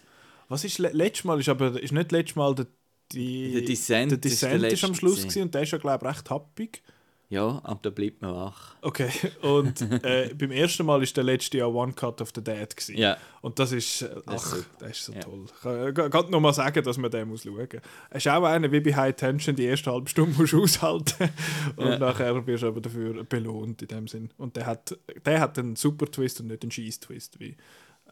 [0.48, 2.66] Was ist letztes Mal, ist aber, ist nicht letztes Mal der,
[3.12, 6.06] die, der Descent, der Descent ist, ist am Schluss gewesen, und der ist ja, glaube
[6.06, 6.82] ich, recht happig.
[7.28, 8.76] Ja, aber da bleibt man wach.
[8.82, 9.10] Okay,
[9.42, 12.76] und äh, beim ersten Mal war der letzte Jahr One Cut of the Dead.
[12.76, 12.96] Gewesen.
[12.96, 13.16] Ja.
[13.40, 15.20] Und das ist, äh, ach, das ist, das ist so ja.
[15.20, 15.44] toll.
[15.88, 17.80] Ich kann, kann nur mal sagen, dass man den muss schauen muss.
[18.10, 21.30] Es ist auch einer, wie bei High Tension, die erste halbe Stunde musst du aushalten
[21.76, 21.98] und ja.
[21.98, 24.30] nachher wirst du aber dafür belohnt in dem Sinn.
[24.36, 27.56] Und der hat, der hat einen super Twist und nicht einen Scheiß-Twist wie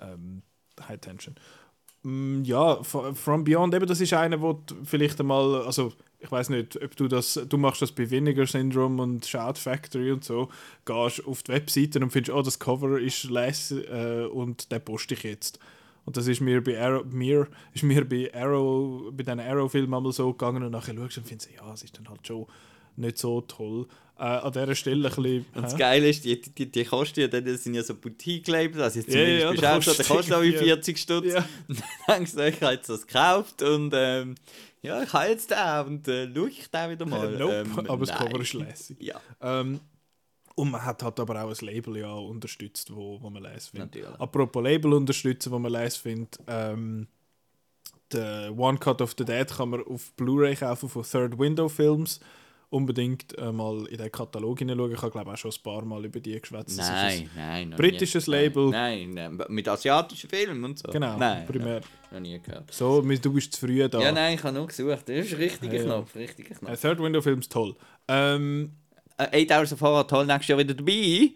[0.00, 0.42] ähm,
[0.88, 1.36] High Tension.
[2.02, 5.92] Mm, ja, From Beyond, eben, das ist einer, wo vielleicht einmal, also
[6.24, 10.10] ich weiß nicht, ob du das, du machst das bei Vinegar Syndrome und Shout Factory
[10.10, 10.48] und so,
[10.86, 15.14] gehst auf die Webseite und findest, oh, das Cover ist less äh, und den poste
[15.14, 15.58] ich jetzt.
[16.06, 20.12] Und das ist mir bei Arrow, mir, ist mir bei Arrow, bei diesen Arrow-Filmen einmal
[20.12, 22.46] so gegangen und nachher schaust und findest, ja, es ist dann halt schon
[22.96, 23.86] nicht so toll.
[24.16, 25.46] Äh, an dieser Stelle ein bisschen...
[25.54, 29.00] Und das Geile ist, die, die, die kosten ja dann, sind ja so Boutique-Labels, also
[29.00, 31.32] jetzt Ja, ja, zumindest ja, beschäftigt, da kostet auch wie 40 Stutz.
[31.32, 31.48] Ja.
[31.68, 34.36] Und dann denkst du, ich habe jetzt das gekauft und ähm,
[34.82, 37.30] ja, ich habe jetzt den und äh, schaue ich den wieder mal.
[37.38, 38.16] Nope, ähm, aber das.
[38.16, 39.02] Cover ist lässig.
[39.02, 39.80] Ja, Ähm,
[40.56, 43.94] und man hat halt aber auch ein Label ja unterstützt, wo, wo man les findet.
[43.94, 44.20] Natürlich.
[44.20, 47.08] Apropos Label unterstützen, wo man les findet, ähm,
[48.12, 52.20] der One Cut of the Dead kann man auf Blu-ray kaufen von Third Window Films.
[52.70, 54.92] Unbedingt äh, mal in den Katalog hineinschauen.
[54.92, 56.70] Ich habe glaube auch schon ein paar Mal über die geschwätzt.
[56.70, 57.68] Ist nein, nein.
[57.70, 58.32] noch britisches nie.
[58.34, 58.70] Label.
[58.70, 60.90] Nein, nein, nein, mit asiatischen Filmen und so.
[60.90, 61.80] Genau, nein, primär.
[62.10, 62.72] Noch nie gehört.
[62.72, 64.00] So, du bist zu früh da.
[64.00, 65.08] Ja, nein, ich habe nur gesucht.
[65.08, 65.84] Das ist ein richtiger Ja.
[65.84, 66.80] Knopf, richtiger Äh, Knopf.
[66.80, 67.76] Third Window Films toll.
[68.08, 68.72] Ähm,
[69.16, 71.30] Äh, 8 Hours of Horror, toll, nächstes Jahr wieder dabei.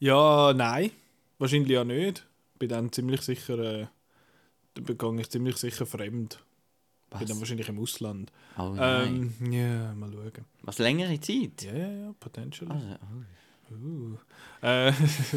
[0.00, 0.90] Ja, nein.
[1.38, 2.26] Wahrscheinlich ja nicht.
[2.58, 3.86] Bin dann ziemlich sicher, äh,
[4.74, 6.40] da begange ich ziemlich sicher fremd.
[7.10, 8.30] Bin dann wahrscheinlich im Ausland.
[8.58, 9.34] Oh nein.
[9.40, 10.44] Ähm, ja, mal schauen.
[10.62, 11.62] Was längere Zeit?
[11.62, 12.70] Ja, ja, ja, potentially.
[12.70, 13.74] Also, oh.
[13.74, 14.16] Uh.
[14.62, 14.92] Äh,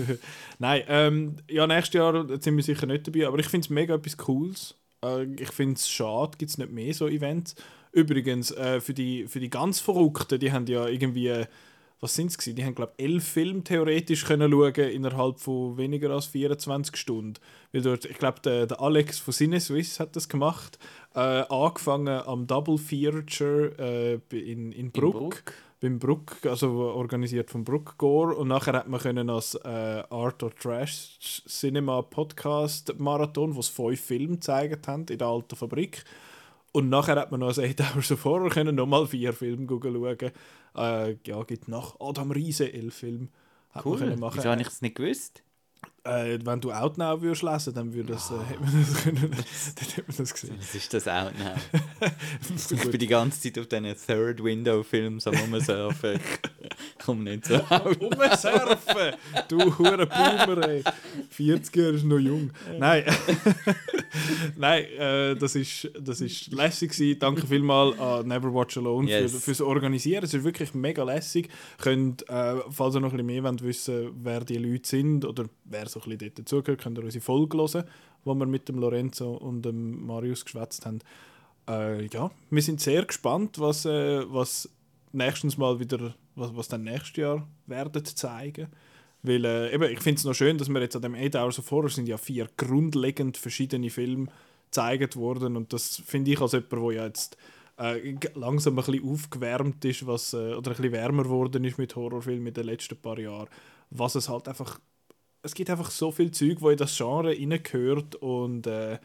[0.60, 3.96] nein, ähm, ja, nächstes Jahr sind wir sicher nicht dabei, aber ich finde es mega
[3.96, 4.76] etwas Cooles.
[5.04, 7.56] Äh, ich finde es schade, gibt es nicht mehr so Events.
[7.92, 11.46] Übrigens, äh, für, die, für die ganz Verrückten, die haben ja irgendwie,
[12.02, 12.38] was sind es?
[12.38, 17.36] Die haben, glaube ich, elf Filme theoretisch können schauen innerhalb von weniger als 24 Stunden.
[17.72, 20.80] Weil dort, ich glaube, der, der Alex von Cine Swiss hat das gemacht.
[21.14, 25.43] Äh, angefangen am Double Feature äh, in, in Bruck Bruck.
[25.80, 30.41] beim Bruck, also organisiert vom Bruck Gore und nachher hat man können als äh, Art
[30.41, 36.04] or Trash Cinema Podcast Marathon, wo es fünf Filme gezeigt haben in der alten Fabrik
[36.72, 40.32] und nachher hat man noch als 8 Hours of Horror können nochmal vier Filme schauen.
[40.76, 43.28] Äh, ja, gibt nach Adam Riese elf Filme.
[43.72, 44.00] Hat man Cool.
[44.36, 45.44] Wieso habe ich es nicht gewusst?
[46.04, 49.22] Äh, wenn du Outnow würdest lesen, dann würde das, äh, hätte man das können,
[49.76, 50.56] dann hätte man das gesehen.
[50.58, 51.32] Was ist das noch?
[52.72, 56.20] ich bin die ganze Zeit auf diesen Third Window Films am Rumsurfen.
[56.97, 57.86] Ich komme nicht so auf.
[58.02, 59.14] Rumsurfen!
[59.47, 60.84] Du hure Boomer, ey.
[61.38, 62.49] 40er ist noch jung.
[62.80, 63.04] Nein.
[64.58, 67.20] Nein, äh, das ist, das ist lässig gewesen.
[67.20, 69.34] Danke vielmals an Never Watch Alone Yes.
[69.34, 70.24] für, fürs Organisieren.
[70.24, 71.49] Es ist wirklich mega lässig.
[71.78, 75.45] Könnt, äh, falls ihr noch ein bisschen mehr wollt, wissen wer die Leute sind oder
[75.66, 77.84] wer so ein bisschen dazugehört, könnt ihr unsere Folge hören,
[78.24, 81.00] wo wir mit dem Lorenzo und dem Marius geschwätzt haben.
[81.68, 84.70] Äh, ja, wir sind sehr gespannt, was, äh, was
[85.12, 88.68] nächstens mal wieder, was, was dann nächstes Jahr werden zeigen.
[89.24, 91.60] Weil äh, eben, ich finde es noch schön, dass wir jetzt an dem 8 Hours
[91.60, 94.28] of Horror sind ja vier grundlegend verschiedene Filme
[94.66, 97.38] gezeigt worden und das finde ich als jemand, der ja jetzt
[97.78, 101.96] äh, langsam ein bisschen aufgewärmt ist, was, äh, oder ein bisschen wärmer geworden ist mit
[101.96, 103.50] Horrorfilmen in den letzten paar Jahren,
[103.89, 104.80] was es halt einfach,
[105.44, 109.00] es gibt einfach so viel Zeug, wo in das Genre reingehört und äh,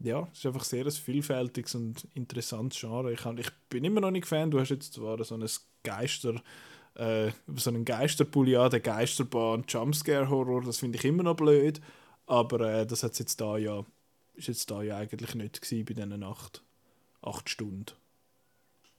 [0.00, 3.12] ja, es ist einfach sehr ein vielfältiges und interessantes Genre.
[3.12, 4.50] Ich, ich bin immer noch nicht Fan.
[4.50, 5.46] Du hast jetzt zwar so ein
[5.82, 6.40] Geister,
[6.94, 11.80] äh, so einen Geisterpulli an, der Geisterbahn, Jumpscare-Horror, das finde ich immer noch blöd.
[12.26, 13.84] Aber äh, das hat's jetzt da ja,
[14.34, 16.62] ist jetzt da ja eigentlich nicht gewesen bei diesen acht,
[17.22, 17.86] acht Stunden.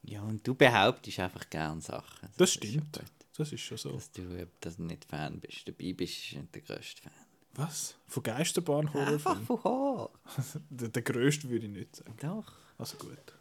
[0.03, 2.30] Ja, und du behauptest einfach gern Sachen.
[2.38, 3.01] Das ist stimmt.
[3.39, 3.93] Das ist schon so.
[3.93, 5.65] Dass du dass du nicht Fan bist.
[5.65, 7.13] Dabei bist du nicht der grösste Fan.
[7.53, 7.95] Was?
[8.05, 9.45] Von Geisterbahn-Horrorfilm?
[9.45, 10.11] von Horror.
[10.69, 12.15] Der, der grösste würde ich nicht sagen.
[12.21, 12.51] Doch.
[12.77, 13.33] Also gut.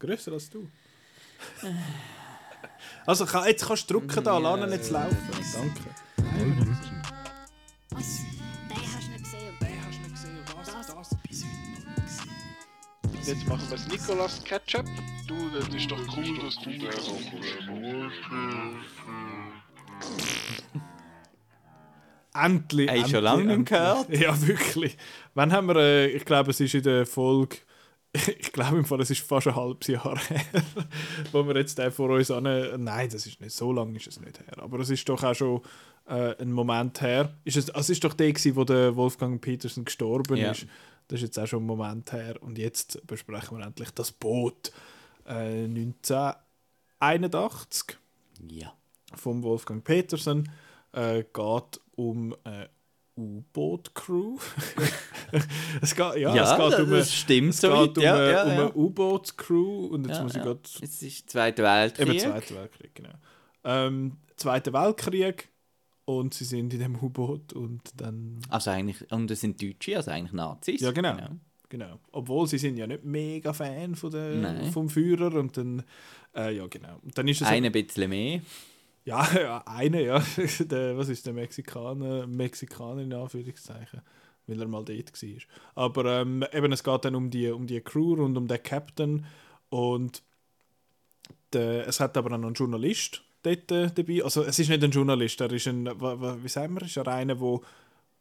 [0.00, 0.68] Grösser als du.
[3.06, 5.18] Also jetzt kannst du drücken da, lass ihn jetzt laufen.
[5.52, 5.94] Danke.
[13.26, 14.84] Jetzt machen wir das Nicolas Ketchup.
[15.26, 16.80] Du, das ist doch cool, dass du den
[22.34, 22.90] Endlich.
[22.90, 24.08] Hey, schon endlich, lange nicht gehört.
[24.20, 24.96] Ja, wirklich.
[25.34, 27.56] Wann haben wir, äh, ich glaube, es ist in der Folge,
[28.12, 30.44] ich glaube im Fall, es ist fast ein halbes Jahr her,
[31.32, 32.42] wo wir jetzt den vor uns an.
[32.42, 34.58] Nein, das ist nicht, so lange ist es nicht her.
[34.58, 35.62] Aber es ist doch auch schon
[36.08, 37.32] äh, ein Moment her.
[37.44, 40.50] Ist es, also es ist doch der, gewesen, wo der Wolfgang Petersen gestorben Ja.
[40.50, 40.66] ist.
[41.08, 42.42] Das ist jetzt auch schon ein Moment her.
[42.42, 44.72] Und jetzt besprechen wir endlich das Boot.
[45.26, 45.64] Äh,
[47.00, 47.96] 1981
[48.48, 48.72] Ja.
[49.14, 50.50] vom Wolfgang Petersen
[50.92, 52.68] äh, geht um eine
[53.16, 54.38] U-Boot-Crew.
[55.80, 57.98] es geht, ja, es geht um, eine- das stimmt es so geht weit.
[57.98, 58.54] um, Ja, eine- ja, um ja.
[58.54, 60.42] eine U-Boot-Crew und jetzt Ja, muss ich ja.
[60.44, 62.08] gerade Es ist Zweiter Weltkrieg.
[62.08, 63.14] eben Zweiter Weltkrieg, genau.
[63.64, 65.48] Ähm, Zweiter Weltkrieg
[66.04, 70.10] und sie sind in dem U-Boot und dann Also eigentlich, und das sind Deutsche, also
[70.10, 70.80] eigentlich Nazis.
[70.80, 71.16] Ja, genau.
[71.70, 71.98] Genau.
[72.12, 74.70] Obwohl sie sind ja nicht mega Fan von der, Nein.
[74.70, 75.82] vom Führer und dann
[76.36, 76.98] äh, ja genau.
[77.02, 78.40] Und dann ist es Eine bisschen mehr.
[79.04, 80.22] Ja, ja eine, ja.
[80.60, 82.26] der, was ist der Mexikaner?
[82.26, 84.02] Mexikaner in Anführungszeichen.
[84.46, 85.42] weil er mal dort war.
[85.74, 89.26] Aber ähm, eben, es geht dann um die, um die Crew und um den Captain
[89.70, 90.22] und
[91.52, 94.24] der, es hat aber auch noch einen Journalist dort äh, dabei.
[94.24, 97.38] Also es ist nicht ein Journalist, er ist ein, wie sagen wir, ist er einer,
[97.38, 97.62] wo,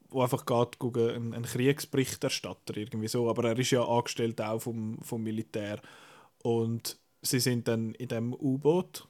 [0.10, 4.60] wo einfach geht, gucken, ein, ein Kriegsberichterstatter irgendwie so, aber er ist ja angestellt auch
[4.60, 5.80] vom, vom Militär
[6.44, 9.08] und sie sind dann in dem U-Boot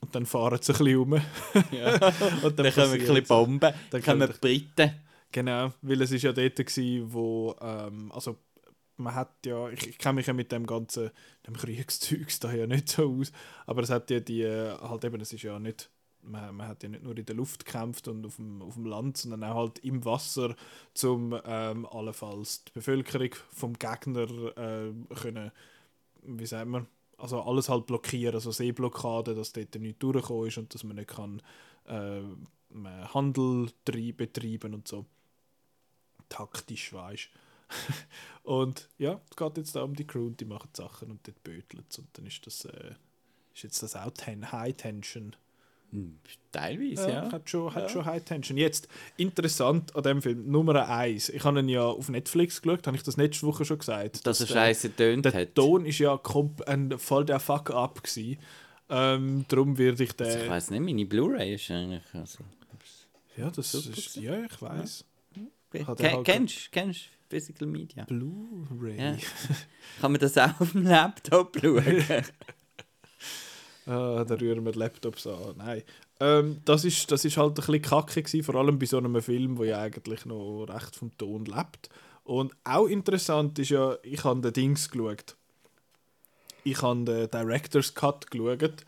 [0.00, 1.20] und dann fahren sie ein bisschen rum.
[1.72, 1.94] Ja.
[2.42, 4.92] und dann, dann kommen ein bisschen Bomben, dann kommen Briten.
[5.32, 8.36] Genau, weil es ist ja dort gewesen, wo, ähm, also
[9.00, 11.10] man hat ja, ich, ich kenne mich ja mit dem ganzen
[11.46, 13.32] dem Kriegszeugs da ja nicht so aus,
[13.66, 15.90] aber es hat ja die, halt eben, es ist ja nicht,
[16.22, 18.86] man, man hat ja nicht nur in der Luft gekämpft und auf dem, auf dem
[18.86, 20.54] Land, sondern auch halt im Wasser,
[21.02, 25.50] um ähm, allenfalls die Bevölkerung vom Gegner äh, können,
[26.22, 26.86] wie sagen wir,
[27.16, 31.10] also alles halt blockieren, also Seeblockade, dass dort nicht durchgekommen ist und dass man nicht
[31.10, 31.42] kann
[31.86, 32.22] äh,
[33.12, 35.06] Handel betreiben und so.
[36.28, 37.30] Taktisch, weißt
[38.42, 41.42] und ja, es geht jetzt da um die Crew und die machen Sachen und dort
[41.42, 42.94] böteln und dann ist das äh,
[43.54, 45.34] ist jetzt das auch ten High Tension.
[45.90, 46.18] Hm,
[46.52, 47.24] teilweise, ja.
[47.24, 47.32] ja.
[47.32, 47.88] Hat, schon, hat ja.
[47.88, 48.56] schon High Tension.
[48.56, 51.28] Jetzt, interessant an dem Film, Nummer eins.
[51.28, 54.24] Ich habe ihn ja auf Netflix geschaut, habe ich das letzte Woche schon gesagt.
[54.26, 55.34] Dass, dass er scheiße tönt hat.
[55.34, 56.18] Der Ton ist ja
[56.66, 58.02] ein voll der Fuck-up
[58.88, 60.26] Ähm, darum werde ich den...
[60.26, 62.02] Also ich weiß nicht, meine Blu-ray ist eigentlich...
[62.12, 62.44] Also,
[63.36, 64.16] ja, das ist...
[64.16, 65.04] Ja, ich weiß.
[65.72, 65.94] Ja.
[65.94, 67.19] Ken, kennst du?
[67.30, 68.04] Physical Media.
[68.04, 68.98] Blu-ray.
[68.98, 69.16] Ja.
[70.00, 72.04] Kann man das auch auf dem Laptop schauen?
[73.86, 75.54] ah, da rühren wir Laptops an.
[75.56, 75.82] Nein.
[76.18, 79.22] Ähm, das, ist, das ist halt ein bisschen kacke gewesen, vor allem bei so einem
[79.22, 81.88] Film, der ja eigentlich noch recht vom Ton lebt.
[82.24, 85.36] Und auch interessant ist ja, ich habe den Dings geschaut.
[86.64, 88.84] Ich habe den Director's Cut geschaut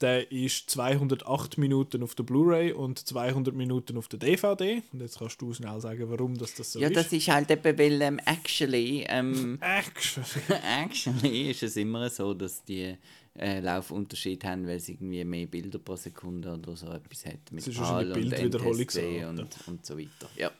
[0.00, 4.82] der ist 208 Minuten auf der Blu-ray und 200 Minuten auf der DVD.
[4.92, 6.96] Und jetzt kannst du schnell sagen, warum das, das so ja, ist.
[6.96, 10.44] Ja, das ist halt eben, weil ähm, actually, ähm, actually.
[10.62, 12.96] actually ist es immer so, dass die
[13.36, 17.50] äh, Laufunterschied haben, weil es irgendwie mehr Bilder pro Sekunde oder so etwas hat.
[17.50, 20.28] Mit das ist PAL und NTSC und, und so weiter.
[20.36, 20.50] Ja.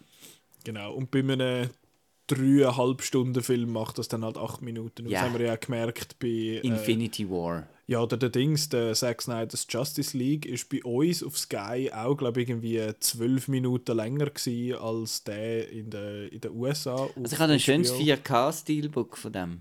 [0.64, 1.70] Genau, und bei einem
[2.29, 5.07] dreieinhalb Stunden Film macht das dann halt acht Minuten.
[5.07, 5.20] Und ja.
[5.20, 6.29] Das haben wir ja gemerkt bei...
[6.29, 7.66] Äh, Infinity War.
[7.89, 12.16] Ja, oder der Dings, der Zack Snyder's Justice League, ist bei uns auf Sky auch,
[12.16, 17.09] glaube ich, irgendwie zwölf Minuten länger gewesen als der in den in der USA.
[17.16, 19.61] Also ich habe ein schönes 4K-Steelbook von dem.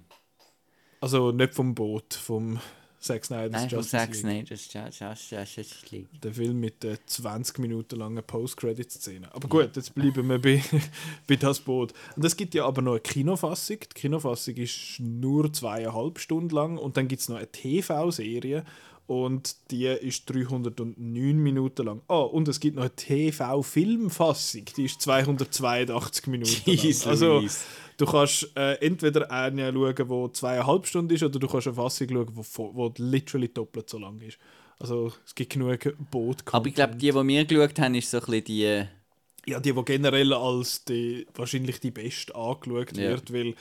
[0.99, 2.59] Also nicht vom Boot, vom
[3.08, 6.08] Zack Snyder's Nein, Justice Zack Snyder's Justice League.
[6.22, 9.34] Der Film mit der 20 Minuten langen Post-Credit-Szene.
[9.34, 10.62] Aber gut, jetzt bleiben wir bei,
[11.28, 11.93] bei das Boot.
[12.16, 13.80] Und es gibt ja aber noch eine Kinofassung.
[13.80, 18.64] Die Kinofassung ist nur zweieinhalb Stunden lang und dann gibt es noch eine TV-Serie
[19.08, 22.01] und die ist 309 Minuten lang.
[22.10, 26.95] Oh, und es gibt noch eine TV-Filmfassung, die ist 282 Minuten lang.
[27.05, 27.43] Also,
[27.97, 32.10] du kannst äh, entweder eine schauen, die zweieinhalb Stunden ist, oder du kannst eine Fassung
[32.10, 34.38] schauen, die, die literally doppelt so lang ist.
[34.80, 35.80] Also, es gibt genug
[36.12, 36.53] boot -Content.
[36.53, 38.84] Aber ich glaube, die, die wir geschaut haben, ist so ein bisschen die...
[39.49, 43.12] Ja, die, die generell als die, wahrscheinlich die beste angeschaut ja.
[43.12, 43.55] wird, weil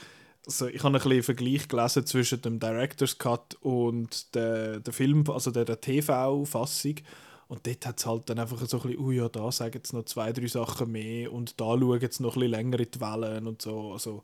[0.45, 5.23] also ich habe ein bisschen Vergleich gelesen zwischen dem Director's Cut und der, der Film,
[5.29, 6.95] also der, der TV-Fassung.
[7.47, 9.93] Und dort hat es halt dann einfach so ein bisschen, oh ja, da sagen jetzt
[9.93, 12.99] noch zwei, drei Sachen mehr und da schauen jetzt noch ein bisschen länger in die
[12.99, 13.93] Wellen und so.
[13.93, 14.23] Also,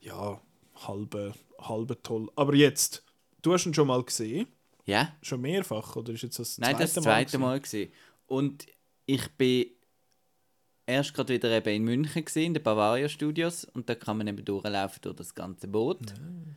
[0.00, 0.40] ja,
[0.86, 2.30] halbe, halbe toll.
[2.36, 3.02] Aber jetzt,
[3.42, 4.46] du hast ihn schon mal gesehen?
[4.84, 5.12] Ja.
[5.22, 5.96] Schon mehrfach?
[5.96, 7.92] Oder ist jetzt das Nein, zweite das zweite Mal, Mal gesehen.
[8.26, 8.66] Und
[9.06, 9.66] ich bin
[10.86, 14.26] erst gerade wieder eben in München gesehen, in den Bavaria Studios und da kann man
[14.26, 16.00] eben durchlaufen durch das ganze Boot.
[16.18, 16.56] Nein.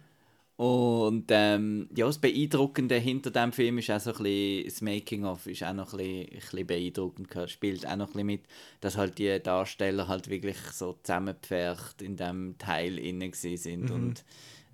[0.57, 5.47] Und ähm, ja, das Beeindruckende hinter dem Film ist auch so ein bisschen, das Making-of
[5.47, 8.43] ist auch noch ein bisschen, ein bisschen beeindruckend, spielt auch noch ein bisschen mit,
[8.79, 13.95] dass halt die Darsteller halt wirklich so zusammengepfercht in dem Teil innen sind mhm.
[13.95, 14.25] und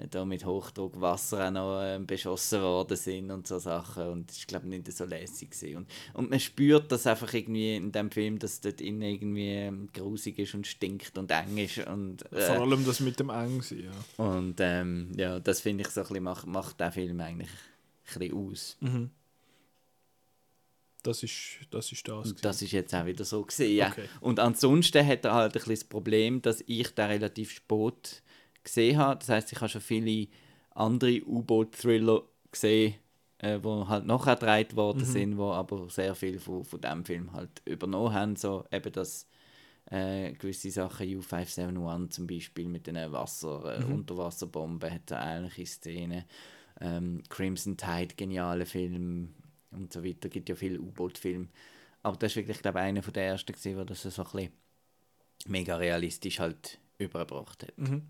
[0.10, 4.48] da mit Hochdruck Wasser auch noch äh, beschossen worden sind und so Sachen und ist
[4.48, 8.40] glaube ich nicht so lässig und und man spürt das einfach irgendwie in dem Film
[8.40, 12.62] dass dort innen irgendwie ähm, grusig ist und stinkt und eng ist und äh, vor
[12.62, 16.24] allem das mit dem eng ja und ähm, ja das finde ich so ein bisschen
[16.24, 17.50] macht, macht der Film eigentlich
[18.14, 19.10] ein bisschen aus mhm.
[21.04, 21.92] Das ist das.
[21.92, 23.76] Ist das, das ist jetzt auch wieder so gesehen.
[23.76, 23.90] Ja.
[23.90, 24.08] Okay.
[24.20, 28.22] Und ansonsten hat er halt ein bisschen das Problem, dass ich da relativ spät
[28.64, 29.20] gesehen habe.
[29.20, 30.28] Das heißt, ich habe schon viele
[30.72, 32.96] andere U-Boot-Thriller gesehen,
[33.40, 35.06] äh, wo halt noch gedreht worden mhm.
[35.06, 38.36] sind, wo aber sehr viel von, von dem Film halt übernommen haben.
[38.36, 39.28] So eben das
[39.86, 43.94] äh, gewisse Sachen, U571 zum Beispiel mit den Wasser, äh, mhm.
[43.94, 46.26] Unterwasserbomben hat eine ähnliche Szene.
[46.80, 49.34] Ähm, Crimson Tide, geniale Film
[49.72, 50.30] und so weiter.
[50.30, 51.48] gibt ja viele U-Boot-Filme.
[52.04, 54.52] Aber das ist wirklich, glaube ich, einer der ersten gewesen, wo das so ein bisschen
[55.46, 57.78] mega realistisch halt übergebracht hat.
[57.78, 58.08] Mhm.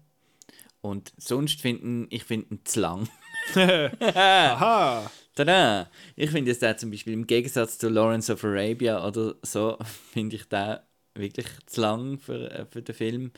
[0.82, 3.08] Und sonst finden ich finde ihn zu lang.
[3.56, 5.10] Aha!
[5.36, 5.90] Tada!
[6.16, 9.78] Ich finde es zum Beispiel im Gegensatz zu Lawrence of Arabia oder so,
[10.12, 10.78] finde ich den
[11.16, 13.32] wirklich zu lang für, äh, für den Film.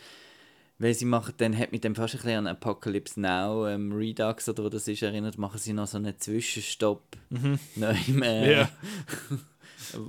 [0.80, 4.50] Weil sie machen dann, hat mit dem fast ein bisschen an Apocalypse Now, ähm, Redux
[4.50, 7.16] oder wo das ist, erinnert, machen sie noch so einen Zwischenstopp.
[7.30, 7.60] Mhm.
[7.76, 8.70] Neu, äh, ja.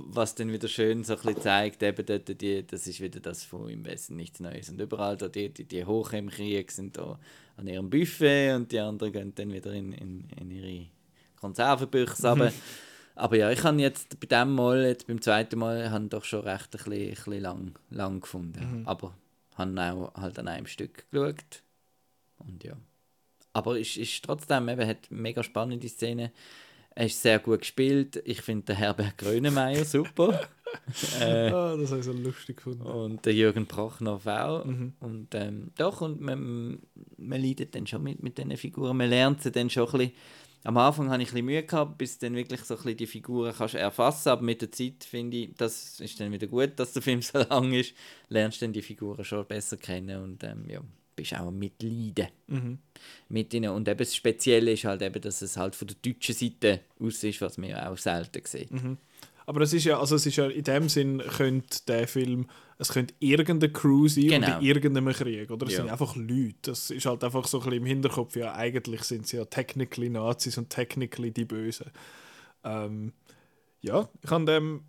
[0.07, 3.43] was dann wieder schön so ein bisschen zeigt, eben dort, die, das ist wieder das
[3.43, 4.69] von im Westen nichts Neues.
[4.69, 7.19] Und überall da die, die, die Hoch im Krieg sind da
[7.57, 10.87] an ihrem Buffet und die anderen gehen dann wieder in, in, in ihre
[11.39, 12.49] Konservenbüchse mhm.
[13.15, 16.41] Aber ja, ich habe jetzt bei dem Mal, jetzt beim zweiten Mal, habe doch schon
[16.41, 18.79] recht ein bisschen, ein bisschen lang, lang gefunden.
[18.79, 18.87] Mhm.
[18.87, 19.13] Aber
[19.55, 21.63] habe auch halt an einem Stück geschaut.
[22.37, 22.75] Und ja.
[23.53, 26.31] Aber es ist, ist trotzdem, eben, hat mega spannende Szene.
[26.97, 28.21] Er ist sehr gut gespielt.
[28.23, 30.47] Ich finde den Herbert Grönemeyer super.
[31.19, 32.83] äh, oh, das habe ich so lustig gefunden.
[32.83, 34.63] Und der Jürgen Prochnow auch.
[34.63, 34.93] Mhm.
[35.01, 36.79] Und ähm, doch, und man,
[37.17, 38.95] man leidet dann schon mit, mit diesen Figuren.
[38.95, 40.11] Man lernt sie dann schon ein bisschen.
[40.63, 43.07] Am Anfang hatte ich ein bisschen Mühe gehabt, bis dann wirklich so ein bisschen die
[43.07, 46.93] Figuren kannst erfassen Aber mit der Zeit finde ich, das ist dann wieder gut, dass
[46.93, 47.93] der Film so lang ist.
[48.29, 50.79] Lernst dann die Figuren schon besser kennen und ähm, ja
[51.15, 52.79] bist auch Mitleiden mhm.
[53.29, 53.71] mit ihnen.
[53.71, 57.23] Und eben das Spezielle ist halt eben, dass es halt von der deutschen Seite aus
[57.23, 58.71] ist, was man ja auch selten sieht.
[58.71, 58.97] Mhm.
[59.47, 62.47] Aber es ist ja, also es ist ja in dem Sinn könnte der Film,
[62.79, 64.59] es könnte irgendeine Crew sein genau.
[64.59, 65.67] in irgendeinem Krieg, oder?
[65.67, 65.77] Es ja.
[65.79, 66.55] sind einfach Leute.
[66.63, 70.09] Das ist halt einfach so ein bisschen im Hinterkopf, ja, eigentlich sind sie ja technically
[70.09, 71.91] Nazis und technically die Bösen.
[72.63, 73.13] Ähm,
[73.81, 74.81] ja, ich kann dem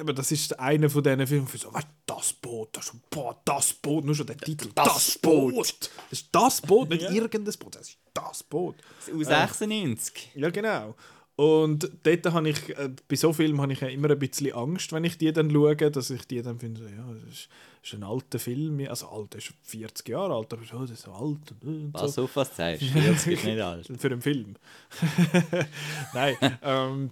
[0.00, 4.04] eben, das ist einer von diesen Filmen, so, weißt, das Boot, das, boah, das Boot,
[4.04, 5.54] nur schon der Titel, das, das Boot.
[5.54, 5.90] Boot.
[6.10, 7.10] Das ist das Boot, nicht ja.
[7.10, 8.76] irgendein Boot, das ist das Boot.
[9.14, 10.30] Aus 96.
[10.34, 10.94] Ähm, ja, genau.
[11.36, 14.92] Und dort habe ich, äh, bei so Filmen habe ich ja immer ein bisschen Angst,
[14.92, 17.48] wenn ich die dann schaue, dass ich die dann finde, ja, das ist,
[17.82, 21.02] das ist ein alter Film, also alt, ist 40 Jahre alt, aber oh, das ist
[21.02, 21.54] so alt.
[21.60, 22.24] Und, was so.
[22.24, 23.90] auf was zeigst, 40 ist nicht alt.
[23.98, 24.54] Für einen Film.
[26.14, 27.10] Nein, ähm,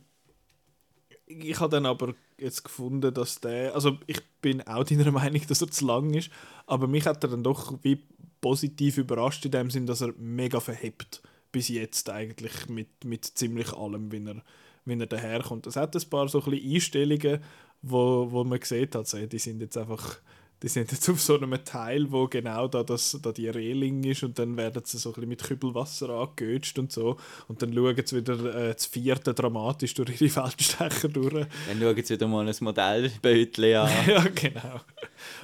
[1.27, 5.63] ich habe dann aber jetzt gefunden, dass der, also ich bin auch deiner Meinung, dass
[5.63, 6.31] er zu lang ist,
[6.67, 8.03] aber mich hat er dann doch wie
[8.41, 13.73] positiv überrascht in dem Sinn, dass er mega verhebt bis jetzt eigentlich mit, mit ziemlich
[13.73, 14.43] allem, wenn er,
[14.85, 15.67] wenn er daherkommt.
[15.67, 17.41] Es hat ein paar so ein Einstellungen,
[17.83, 20.19] wo, wo man sieht, also, die sind jetzt einfach
[20.63, 24.23] die sind jetzt auf so einem Teil, wo genau da, das, da die Reling ist
[24.23, 27.17] und dann werden sie so ein bisschen mit Kübelwasser angegötscht und so
[27.49, 31.47] und dann schauen sie wieder äh, das vierte dramatisch durch ihre Feldstecher durch.
[31.69, 33.91] Dann schauen sie wieder mal ein Modellbötchen an.
[34.07, 34.81] ja, genau.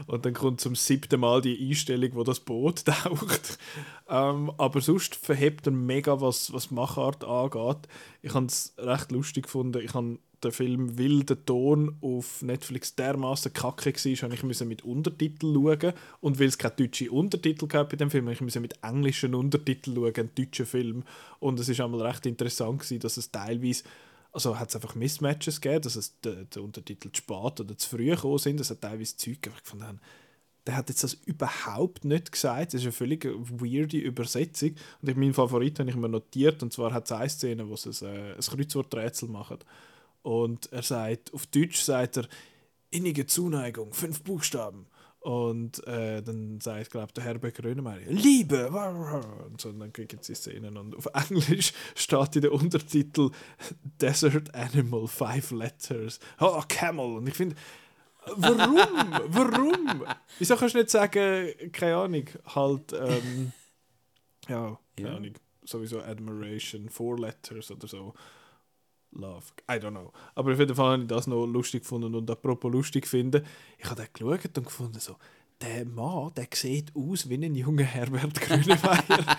[0.07, 3.59] Und dann kommt zum siebten Mal die Einstellung, wo das Boot taucht.
[4.09, 7.89] Ähm, aber sonst verhebt er mega, was, was Machart angeht.
[8.23, 9.82] Ich habe es recht lustig gefunden.
[9.85, 14.85] Ich habe der Film weil der Ton auf Netflix dermaßen kacke war, ich musste mit
[14.85, 15.94] Untertitel schauen.
[16.20, 19.97] Und weil es keine deutschen Untertitel gab bei dem Film, ich musste mit englischen Untertiteln
[19.97, 21.02] schauen, einen deutschen Film.
[21.40, 23.85] Und es war einmal recht interessant, dass es teilweise
[24.31, 27.89] also hat es einfach Mismatches gegeben, dass es der, der Untertitel zu spät oder zu
[27.89, 28.60] früh gekommen sind.
[28.60, 29.39] Es hat teilweise Zeug
[29.81, 30.01] haben,
[30.69, 32.74] der hat jetzt das überhaupt nicht gesagt.
[32.74, 34.74] Das ist eine völlig weirde Übersetzung.
[35.01, 36.62] Und ich, meinen Favorit habe ich mir notiert.
[36.62, 39.59] Und zwar hat es eine Szene, wo sie ein, äh, ein Kreuzworträtsel machen.
[40.28, 42.28] Und er sagt, auf Deutsch sagt er,
[42.90, 44.86] innige Zuneigung, fünf Buchstaben.
[45.20, 48.68] Und äh, dann sagt, glaube der Herbert Grönemeyer, Liebe!
[48.68, 50.76] Und, so, und dann kriegen sie Szenen.
[50.76, 53.30] Und auf Englisch steht in der Untertitel
[54.02, 56.20] Desert Animal, five letters.
[56.38, 57.16] Oh, Camel.
[57.16, 57.56] Und ich finde,
[58.36, 58.76] warum?
[59.28, 60.05] warum?
[60.38, 62.24] Wieso kannst du nicht sagen, keine Ahnung,
[62.55, 63.52] halt, ähm,
[64.46, 65.16] ja, keine ja.
[65.16, 65.32] Ahnung,
[65.64, 68.12] sowieso Admiration, four letters oder so.
[69.12, 69.47] Love.
[69.70, 70.12] I don't know.
[70.35, 72.14] Aber auf jeden Fall habe ich das noch lustig gefunden.
[72.14, 73.44] Und apropos lustig finden,
[73.78, 75.16] ich habe den geschaut und gefunden, so,
[75.60, 79.36] der Mann, der sieht aus wie ein junger Herbert Grönemeyer.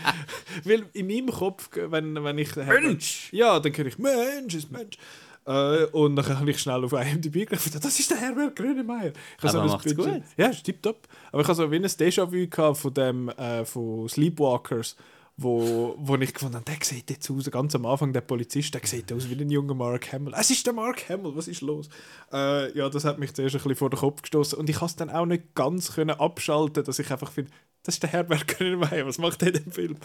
[0.63, 2.55] Weil in meinem Kopf, wenn, wenn ich...
[2.55, 3.29] Mensch!
[3.31, 4.97] Ja, dann höre ich, Mensch ist Mensch.
[5.45, 9.13] Äh, und dann habe ich schnell auf IMDb gedacht, das ist der Herbert Grönemeyer.
[9.37, 10.23] Ich Aber so macht's bisschen, gut.
[10.35, 11.07] Ja, ist tipptopp.
[11.31, 14.95] Aber ich habe so wie ein Déjà-vu von dem, äh, von Sleepwalkers
[15.41, 18.81] wo, wo ich gefunden habe, der sieht jetzt aus, ganz am Anfang, der Polizist, der
[18.83, 20.33] sieht aus wie ein junger Mark Hamill.
[20.37, 21.89] Es ist der Mark Hamill, was ist los?
[22.31, 24.91] Äh, ja, das hat mich zuerst ein bisschen vor den Kopf gestoßen und ich konnte
[24.91, 27.51] es dann auch nicht ganz können abschalten, dass ich einfach finde,
[27.83, 29.95] das ist der Herbert Grönemeyer, was macht der in dem Film?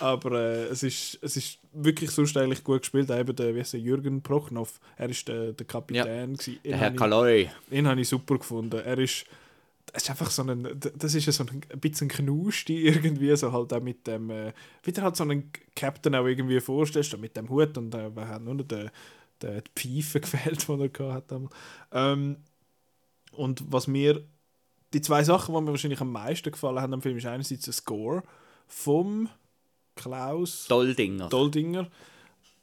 [0.00, 3.10] Aber äh, es, ist, es ist wirklich sonst eigentlich gut gespielt.
[3.10, 6.34] Eben der, wie heißt Jürgen Prochnow, er ist der, der Kapitän.
[6.34, 7.50] Ja, der Herr Kaloi.
[7.70, 8.80] Den habe ich super gefunden.
[8.80, 9.26] Er ist
[9.92, 13.72] es ist einfach so ein, das ist so ein, ein bisschen Knusti irgendwie, so halt
[13.72, 14.52] auch mit dem, äh,
[14.82, 18.44] wieder halt so einen Captain auch irgendwie vorstellst, mit dem Hut und äh, wir haben
[18.44, 18.90] nur noch den,
[19.42, 21.48] den, die Pfeife gefällt, die er hatte.
[21.92, 22.36] Ähm,
[23.32, 24.24] und was mir
[24.94, 27.74] die zwei Sachen, die mir wahrscheinlich am meisten gefallen haben am Film, ist einerseits der
[27.74, 28.22] Score
[28.66, 29.28] vom
[29.94, 31.28] Klaus Doldinger.
[31.28, 31.90] Doldinger.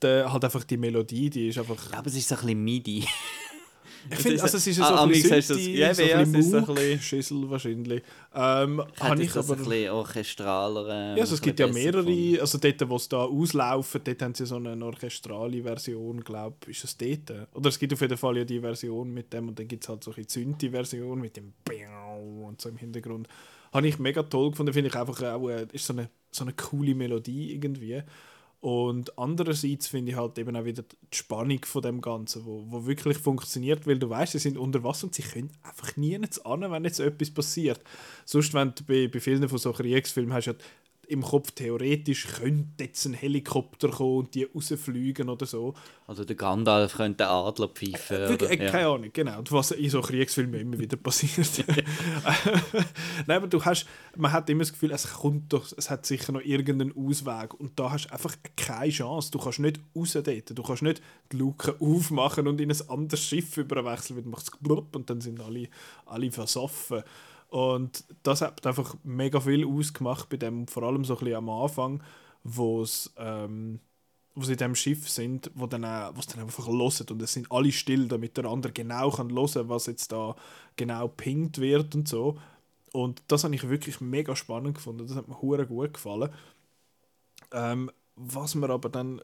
[0.02, 1.92] Der, halt einfach die Melodie, die ist einfach...
[1.92, 3.06] Ja, aber es ist so ein bisschen MIDI.
[4.12, 7.50] Ich finde, also es ist so Ah, ein bisschen Synthi, ja, so ein bisschen Schüssel
[7.50, 8.02] wahrscheinlich.
[8.34, 9.54] Ähm, habe ich aber...
[9.54, 10.88] ein bisschen orchestraler.
[10.88, 14.36] äh, Ja, also es gibt ja mehrere, also dort, wo es da auslaufen, dort haben
[14.36, 17.48] sie so eine orchestrale Version, glaube ich, ist es dort?
[17.54, 19.90] Oder es gibt auf jeden Fall ja die Version mit dem und dann gibt es
[19.90, 21.54] halt so eine Zünti-Version mit dem
[22.44, 23.28] und so im Hintergrund.
[23.74, 26.54] Habe ich mega toll gefunden, finde ich einfach auch, äh, ist so eine, so eine
[26.54, 28.02] coole Melodie irgendwie.
[28.62, 32.86] Und andererseits finde ich halt eben auch wieder die Spannung von dem Ganzen, wo, wo
[32.86, 36.72] wirklich funktioniert, weil du weißt, sie sind unter Wasser und sie können einfach nie an,
[36.72, 37.80] wenn jetzt etwas passiert.
[38.26, 40.54] Sonst, wenn du bei, bei vielen von so Kriegsfilmen hast,
[41.10, 45.74] im Kopf theoretisch könnte jetzt ein Helikopter kommen und die rausfliegen oder so.
[46.08, 48.18] Also der Gandalf könnte den Adler pfeifen.
[48.18, 48.52] Wirklich, oder?
[48.62, 48.72] äh, Ja.
[48.72, 49.40] keine Ahnung, genau.
[49.40, 51.66] Und Was in so Kriegsfilmen immer wieder passiert.
[53.28, 56.32] Nein, aber du hast, man hat immer das Gefühl, es kommt doch, es hat sicher
[56.32, 57.54] noch irgendeinen Ausweg.
[57.60, 59.32] Und da hast du einfach keine Chance.
[59.32, 60.58] Du kannst nicht raus dort.
[60.58, 64.52] Du kannst nicht die Luke aufmachen und in ein anderes Schiff überwechseln, weil du machst
[64.62, 65.70] blub und dann sind alle,
[66.06, 67.04] alle versoffen.
[67.50, 71.50] Und das hat einfach mega viel ausgemacht bei dem, vor allem so ein bisschen am
[71.50, 72.04] Anfang,
[72.44, 72.86] wo
[73.18, 73.80] ähm,
[74.36, 77.52] wo sie in diesem Schiff sind, wo dann, wo dann einfach hören und es sind
[77.52, 80.36] alle still, damit der andere genau kann hören, was jetzt da
[80.78, 82.38] genau pinkt wird und so.
[82.94, 85.08] Und das habe ich wirklich mega spannend gefunden.
[85.08, 86.32] Das hat mir hure gut gefallen.
[87.52, 89.22] Ähm, was mir aber dann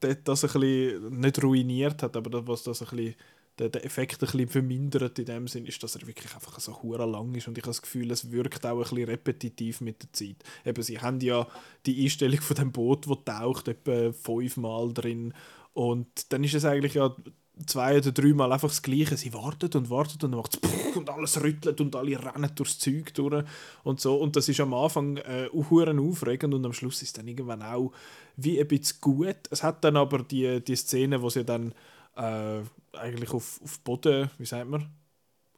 [0.00, 3.14] das ein bisschen nicht ruiniert hat, aber was das ein bisschen
[3.58, 6.82] den, den Effekt ein bisschen vermindert in dem Sinn, ist, dass er wirklich einfach so
[6.82, 10.02] hure lang ist und ich habe das Gefühl, es wirkt auch ein bisschen repetitiv mit
[10.02, 10.36] der Zeit.
[10.64, 11.46] Eben, sie haben ja
[11.86, 15.34] die Einstellung von dem Boot, wo taucht, etwa fünfmal drin
[15.72, 17.14] und dann ist es eigentlich ja
[17.66, 19.16] zwei oder dreimal einfach das Gleiche.
[19.16, 23.14] Sie wartet und wartet und macht es und alles rüttelt und alle rennen durchs Zeug
[23.14, 23.44] durch
[23.84, 24.16] und so.
[24.16, 27.92] Und das ist am Anfang äh, aufregend und am Schluss ist dann irgendwann auch
[28.36, 29.36] wie ein bisschen gut.
[29.50, 31.74] Es hat dann aber die, die Szene, wo sie dann
[32.18, 32.62] äh,
[32.96, 34.88] eigentlich auf, auf Boden, wie sagt man?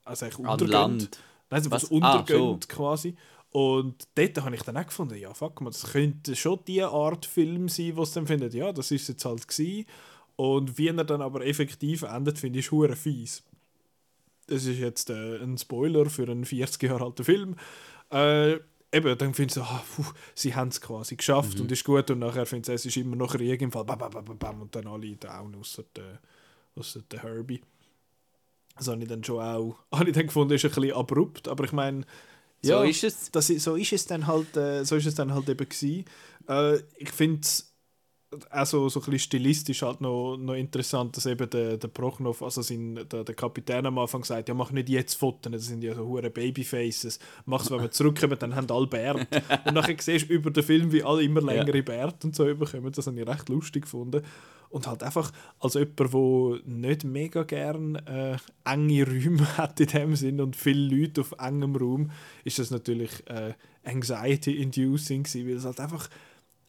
[0.04, 0.58] Also eigentlich An.
[0.66, 1.10] Land.
[1.50, 2.02] Nein, also was Was?
[2.02, 2.58] Ah, so.
[2.68, 3.16] quasi.
[3.52, 7.26] Und dort habe ich dann auch gefunden, ja, fuck man, das könnte schon die Art
[7.26, 9.86] Film sein, wo es dann findet, ja, das ist jetzt halt gewesen.
[10.36, 13.42] Und wie er dann aber effektiv endet, finde ich hure fies.
[14.46, 17.56] Das ist jetzt äh, ein Spoiler für einen 40 Jahre alten Film.
[18.10, 18.54] Äh,
[18.92, 20.04] eben, dann findest du, ah, puh,
[20.34, 21.62] sie haben es quasi geschafft Mhm.
[21.62, 22.10] und ist gut.
[22.10, 23.84] Und nachher findest du, es ist immer noch Krieg im Fall.
[23.84, 26.20] Bam, bam, bam, bam, und dann alle down, außer der,
[26.80, 27.62] außer der Herbie.
[28.76, 31.48] Das habe ich dann schon auch habe ich dann gefunden, ist ein bisschen abrupt.
[31.48, 32.04] Aber ich meine,
[32.62, 33.30] So ja, ist es.
[33.32, 36.04] das, so ist es dann halt, äh, so ist es dann halt eben gewesen.
[36.48, 37.69] Äh, ich finde es
[38.48, 42.62] also so ein bisschen stilistisch halt noch, noch interessant, dass eben der, der Prochnov, also
[42.62, 45.94] sein, der, der Kapitän am Anfang sagt, ja mach nicht jetzt Fotos, das sind ja
[45.94, 49.26] so hure Babyfaces, mach's, wenn wir zurückkommen, dann haben alle Bärt.
[49.66, 52.92] Und nachher siehst du über den Film, wie alle immer längere Bärte und so überkommen,
[52.92, 54.22] das habe ich recht lustig gefunden.
[54.68, 60.14] Und halt einfach als jemand, der nicht mega gern äh, enge Räume hat in dem
[60.14, 62.10] Sinn und viele Leute auf engem Raum,
[62.44, 66.08] ist das natürlich äh, anxiety-inducing gewesen, weil es halt einfach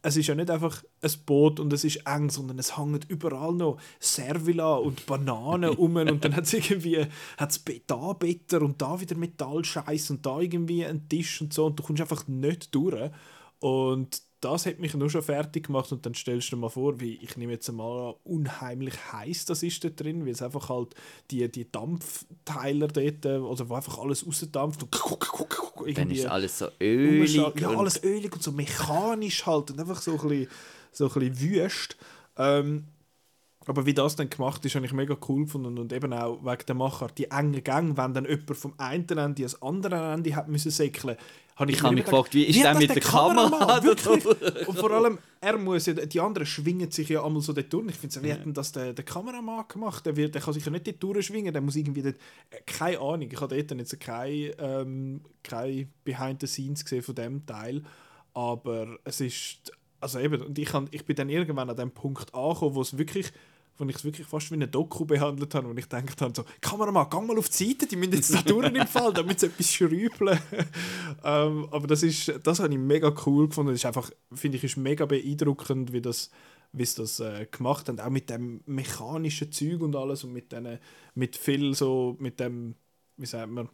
[0.03, 3.53] es ist ja nicht einfach ein Boot und es ist eng, sondern es hängt überall
[3.53, 7.05] noch Servila und Bananen um und dann hat es irgendwie
[7.37, 11.79] hat's da Better und da wieder Metallscheiß und da irgendwie ein Tisch und so und
[11.79, 13.11] du kommst einfach nicht durch.
[13.59, 16.99] Und das hat mich nur schon fertig gemacht und dann stellst du dir mal vor,
[16.99, 20.67] wie ich nehme jetzt mal an, unheimlich heiß das ist da drin, weil es einfach
[20.69, 20.95] halt
[21.29, 26.67] die, die Dampfteiler dort, oder wo einfach alles rausdampft und Dann irgendwie ist alles so
[26.81, 27.35] ölig.
[27.35, 30.47] Ja, und- alles ölig und so mechanisch halt und einfach so ein bisschen,
[30.91, 31.97] so ein bisschen wüst.
[32.37, 32.85] Ähm,
[33.67, 36.65] aber wie das dann gemacht ist, habe ich mega cool gefunden und eben auch wegen
[36.67, 37.07] der Macher.
[37.15, 41.15] Die engen Gänge, wenn dann jemand vom einen Ende ans andere Ende hat müssen säckeln,
[41.61, 43.83] habe ich, Ich habe mich gefragt, wie ist hat der mit der Kamera?
[43.83, 44.67] Wirklich?
[44.67, 47.87] und vor allem, er muss ja, die anderen schwingen sich ja einmal so dort durch.
[47.89, 50.05] Ich finde, wie hat denn das der, der Kameramann gemacht?
[50.05, 52.15] Der, wird, der kann sich ja nicht dort durchschwingen, der muss irgendwie dort,
[52.49, 57.15] äh, keine Ahnung, ich habe dort jetzt keine, ähm, keine Behind the Scenes gesehen von
[57.15, 57.83] dem Teil,
[58.33, 62.33] aber es ist, also eben, und ich, kann, ich bin dann irgendwann an dem Punkt
[62.33, 63.31] angekommen, wo es wirklich
[63.81, 66.45] wo ich es wirklich fast wie eine Doku behandelt habe, wo ich gedacht habe, so,
[66.61, 69.47] Kameramann, geh mal auf die Seite, die müssen jetzt da durch im Fall, damit sie
[69.47, 70.39] etwas schrübeln.
[71.23, 73.71] ähm, aber das ist, das habe ich mega cool gefunden.
[73.71, 76.29] Das ist einfach, finde ich, ist mega beeindruckend, wie das,
[76.71, 80.51] wie sie das äh, gemacht haben, auch mit dem mechanischen Zeug und alles und mit
[80.51, 80.79] denen,
[81.15, 82.75] mit viel so, mit dem,
[83.17, 83.67] wie sagt man,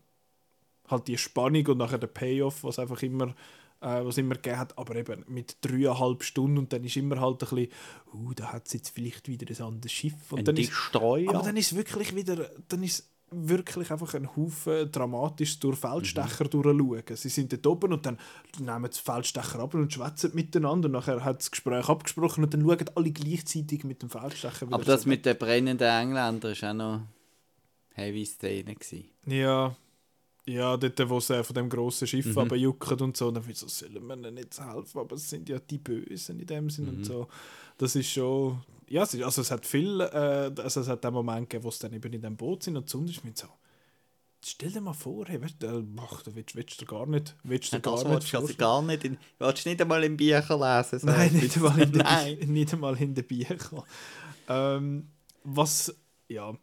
[0.87, 3.35] halt die Spannung und nachher der Payoff, was einfach immer
[3.81, 7.43] äh, was immer gegeben hat, aber eben mit dreieinhalb Stunden und dann ist immer halt
[7.43, 7.71] ein bisschen,
[8.13, 11.43] uh, da hat es jetzt vielleicht wieder ein anderes Schiff und Ein dann ist, aber
[11.43, 16.49] dann ist wirklich wieder, dann ist wirklich einfach einen Haufen dramatisch durch Feldstecher mhm.
[16.49, 17.15] durchschauen.
[17.15, 18.17] Sie sind dort oben und dann
[18.57, 20.87] nehmen die Feldstecher ab und schwätzen miteinander.
[20.87, 24.85] Nachher hat das Gespräch abgesprochen und dann schauen alle gleichzeitig mit dem Feldstecher wieder Aber
[24.85, 27.01] das so mit den brennenden Engländern war auch noch
[27.95, 28.75] heavy Szene.
[29.25, 29.75] Ja.
[30.47, 32.55] Ja, dort, wo sie von dem grossen Schiff mhm.
[32.55, 35.59] jucken und so, dann wird so, sollen wir ihnen nicht helfen, aber es sind ja
[35.59, 36.97] die Bösen in dem Sinn mhm.
[36.97, 37.27] und so.
[37.77, 41.65] Das ist schon, ja, also es hat viel, äh, also es hat den Moment gegeben,
[41.65, 43.47] wo sie dann eben in dem Boot sind und so, und ich so,
[44.45, 47.73] stell dir mal vor, hey, weißt du, ach, da willst, willst du gar nicht, willst
[47.73, 50.99] du gar das nicht, also gar nicht, in, willst du nicht einmal in Büchern lesen?
[50.99, 53.83] So Nein, nicht einmal in, den, nicht einmal in den Büchern.
[54.47, 55.09] Ähm,
[55.43, 55.93] was,
[56.29, 56.55] ja,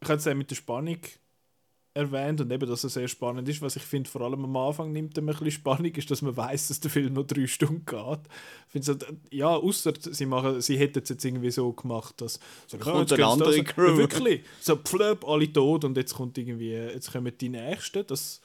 [0.00, 0.98] ich hätte es mit der Spannung
[1.94, 3.60] erwähnt und eben, dass es sehr spannend ist.
[3.60, 6.36] Was ich finde, vor allem am Anfang nimmt er ein bisschen Spannung, ist, dass man
[6.36, 8.20] weiß, dass der Film noch drei Stunden geht.
[8.72, 8.94] Ich so,
[9.30, 13.16] ja, außer sie, machen, sie hätten es jetzt irgendwie so gemacht, dass so, kommt ja,
[13.16, 13.90] eine andere das, Crew.
[13.90, 18.06] Ja, wirklich, so pflöp, alle tot und jetzt kommt irgendwie, jetzt kommen die Nächsten.
[18.06, 18.40] Das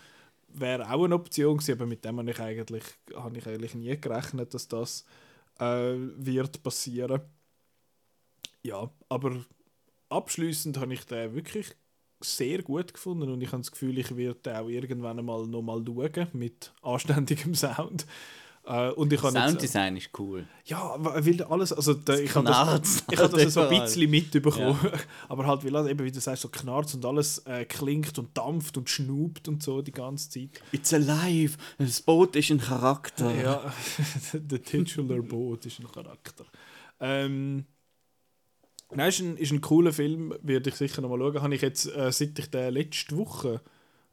[0.49, 2.84] wäre auch eine Option gewesen, aber mit dem habe ich eigentlich,
[3.15, 5.06] habe ich eigentlich nie gerechnet, dass das
[5.60, 7.22] äh, wird passieren.
[8.64, 9.38] Ja, aber
[10.10, 11.74] abschließend habe ich den wirklich
[12.19, 15.84] sehr gut gefunden und ich habe das Gefühl, ich werde auch irgendwann einmal noch mal
[15.85, 18.06] schauen mit anständigem Sound.
[18.69, 20.45] Uh, und ich Sounddesign ist cool.
[20.65, 24.77] Ja, weil alles, also da, ich habe das, ich hab das so ein bisschen mitbekommen,
[24.84, 24.91] ja.
[25.30, 28.77] aber halt, weil eben, wie du sagst, so knarzt und alles äh, klingt und dampft
[28.77, 30.61] und schnupt und so die ganze Zeit.
[30.73, 33.34] It's alive, das Boot ist ein Charakter.
[33.34, 33.73] Ja,
[34.34, 36.44] der titular Boot ist ein Charakter.
[36.99, 37.64] Ähm,
[38.95, 41.41] Nein, ist ein, ist ein cooler Film, werde ich sicher noch mal schauen.
[41.41, 43.61] Habe ich jetzt, äh, seit ich den letzte Woche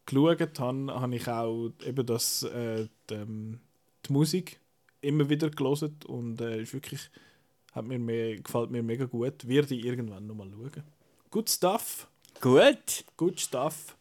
[0.06, 3.60] geschaut habe, habe ich auch eben das, äh, die, ähm,
[4.06, 4.58] die Musik
[5.00, 7.10] immer wieder gelesen und äh, ist wirklich,
[7.72, 9.46] hat mir mehr, gefällt mir mega gut.
[9.46, 10.84] Werde ich irgendwann noch mal schauen.
[11.30, 12.08] Good stuff.
[12.40, 13.04] Gut.
[13.16, 13.96] Good stuff.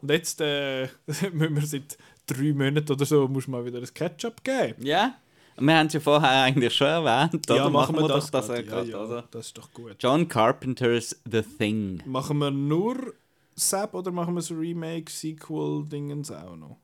[0.00, 0.88] Und jetzt äh,
[1.32, 4.84] müssen wir seit drei Monaten oder so muss mal wieder ein Ketchup geben.
[4.84, 5.16] Ja.
[5.60, 7.48] Wir haben es ja vorher eigentlich schon erwähnt.
[7.48, 9.22] Ja, machen wir, wir das, das, ja, grad, ja, also.
[9.30, 9.96] das ist doch gut.
[10.00, 12.02] John Carpenters The Thing.
[12.06, 13.14] Machen wir nur
[13.54, 16.76] Sab oder machen wir das Remake, Sequel, Dingens auch noch?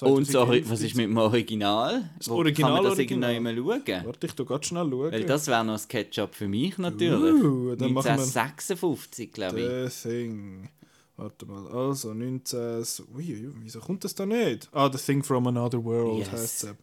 [0.00, 2.10] Und so, was ist mit dem Original?
[2.16, 3.32] Das Original Kann man das Original.
[3.32, 4.06] irgendwann schauen?
[4.06, 5.12] Warte, ich tu ganz schnell schauen.
[5.12, 7.44] Weil das wäre noch das Ketchup für mich natürlich.
[7.44, 9.92] Uh, 1956, glaube ich.
[9.92, 10.68] The Thing.
[11.16, 12.82] Warte mal, also 19...
[13.14, 14.68] Ui, wieso kommt das da nicht?
[14.72, 16.32] Ah, The Thing from Another World yes.
[16.32, 16.74] heißt es.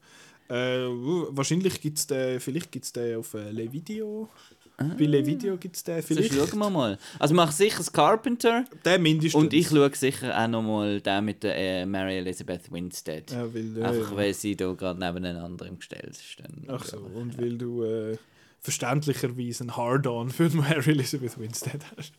[0.50, 0.88] Äh,
[1.30, 4.30] wahrscheinlich gibt es den, vielleicht gibt es den auf äh, Le Video.
[4.78, 4.96] Ah.
[4.98, 6.34] Bei Le Video gibt es den vielleicht.
[6.34, 6.98] So, schauen wir mal.
[7.20, 8.66] Also mach sicher das Carpenter.
[8.84, 9.36] Der mindestens.
[9.36, 13.30] Und ich schaue sicher auch noch mal den mit der äh, Mary Elizabeth Winstead.
[13.30, 16.66] Ja, weil, äh, Einfach weil sie da gerade nebeneinander im Gestell stehen.
[16.68, 18.18] Ach so, und weil du äh,
[18.60, 22.14] verständlicherweise ein Hard-On für Mary Elizabeth Winstead hast.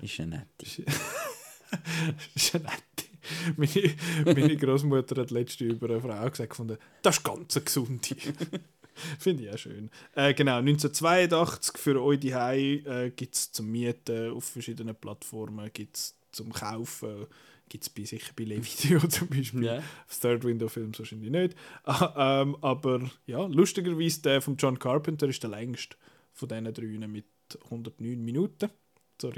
[0.00, 0.46] Ist ja nett.
[0.60, 3.11] ist ja nett.
[3.56, 3.94] meine,
[4.24, 8.16] meine Großmutter hat letztens über eine Frau gesagt, gefunden, das ist ganz eine gesunde.
[9.18, 9.90] Finde ich auch schön.
[10.14, 15.96] Äh, genau, 1982 für euch die äh, gibt es zum Mieten auf verschiedenen Plattformen, gibt
[15.96, 17.26] es zum Kaufen,
[17.68, 19.64] gibt es bei, sicher bei Levideo zum Beispiel.
[19.64, 19.82] Yeah.
[20.20, 21.56] Third Window Films wahrscheinlich nicht.
[21.84, 25.96] Ah, ähm, aber ja, lustigerweise der von John Carpenter ist der längste
[26.32, 27.26] von diesen drei mit
[27.64, 28.70] 109 Minuten.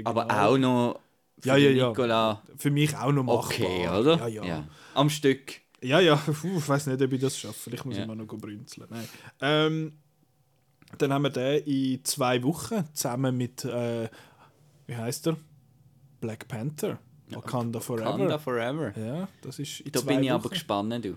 [0.03, 0.99] Aber auch noch
[1.43, 1.89] ja, ja, ja.
[1.89, 2.41] Nicola.
[2.57, 3.45] Für mich auch noch machbar.
[3.45, 4.17] Okay, oder?
[4.17, 4.45] Ja, ja.
[4.45, 4.67] ja.
[4.93, 5.53] Am Stück.
[5.81, 6.15] Ja, ja.
[6.15, 7.69] Puh, ich weiß nicht, ob ich das schaffe.
[7.69, 8.03] Vielleicht muss ja.
[8.03, 8.87] ich mal noch brünzeln.
[8.89, 9.07] Nein.
[9.41, 9.93] Ähm,
[10.97, 14.09] dann haben wir den in zwei Wochen zusammen mit, äh,
[14.87, 15.37] wie heißt er?
[16.21, 16.99] Black Panther.
[17.29, 18.13] Wakanda Forever.
[18.13, 18.93] Wakanda Forever.
[18.97, 20.35] Ja, das ist in Da bin ich Wochen.
[20.35, 21.15] aber gespannt, du.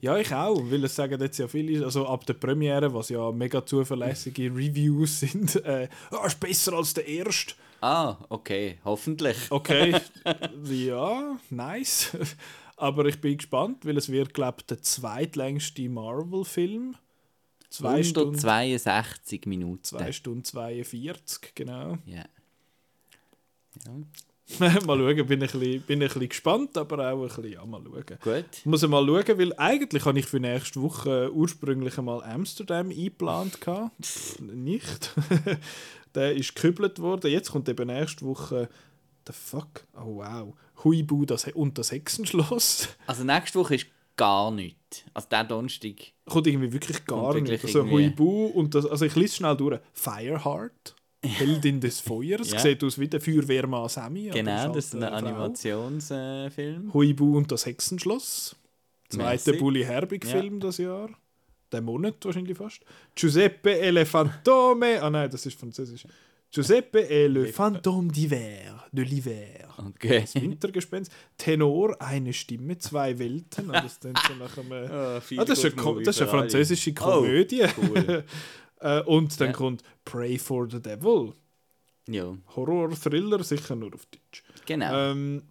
[0.00, 3.30] Ja, ich auch, weil es sagen jetzt ja viele, also ab der Premiere, was ja
[3.32, 7.54] mega zuverlässige Reviews sind, äh, oh, ist besser als der erste.
[7.80, 9.50] Ah, okay, hoffentlich.
[9.50, 9.96] Okay,
[10.64, 12.16] ja, nice.
[12.76, 16.96] Aber ich bin gespannt, weil es wird, glaube ich, der zweitlängste Marvel-Film.
[17.78, 19.84] 162 Minuten.
[19.84, 21.98] 2 Stunden 42, genau.
[22.06, 22.26] Yeah.
[23.86, 23.92] Ja.
[24.58, 27.64] mal schauen, bin ich, bisschen, bin ich ein bisschen gespannt, aber auch ein bisschen, ja,
[27.64, 28.18] mal schauen.
[28.22, 28.44] Gut.
[28.52, 33.58] Ich muss mal schauen, weil eigentlich habe ich für nächste Woche ursprünglich einmal Amsterdam eingeplant.
[34.40, 35.14] Nicht.
[36.14, 37.30] Der ist gekübelt worden.
[37.30, 38.68] Jetzt kommt eben nächste Woche.
[39.26, 39.86] The fuck?
[39.94, 40.54] Oh wow.
[40.84, 42.88] Huibu das, und das Hexenschloss.
[43.06, 45.04] Also nächste Woche ist gar nichts.
[45.14, 46.12] Also der Donnerstag.
[46.26, 47.64] Kommt irgendwie wirklich gar nichts.
[47.64, 48.86] Also Huibu und das.
[48.86, 49.80] Also ich lese schnell durch.
[49.92, 50.94] Fireheart.
[51.22, 52.50] Heldin des Feuers.
[52.50, 52.58] ja.
[52.58, 54.30] Sieht aus wie der Feuerwehrmann Sammy.
[54.32, 56.88] Genau, das ist ein Animationsfilm.
[56.88, 58.56] Äh, Huibu und das Hexenschloss.
[59.10, 60.60] Zweiter Bully Herbig-Film ja.
[60.60, 61.10] das Jahr
[61.72, 62.80] den Monat wahrscheinlich fast.
[63.14, 65.00] Giuseppe e le fantôme.
[65.00, 66.06] Ah nein, das ist französisch.
[66.50, 68.86] Giuseppe e le fantôme d'hiver.
[68.92, 69.68] De l'hiver.
[69.78, 70.20] Okay.
[70.20, 71.12] Das Wintergespenst.
[71.38, 73.66] Tenor, eine Stimme, zwei Welten.
[73.66, 77.62] Und das, dann so nach einem, ah, das, ist eine, das ist eine französische Komödie.
[77.62, 78.24] Oh, cool.
[78.80, 79.52] äh, und dann ja.
[79.52, 81.32] kommt Pray for the Devil.
[82.08, 82.36] Ja.
[82.56, 84.42] Horror-Thriller, sicher nur auf Deutsch.
[84.66, 85.12] Genau.
[85.12, 85.42] Ähm,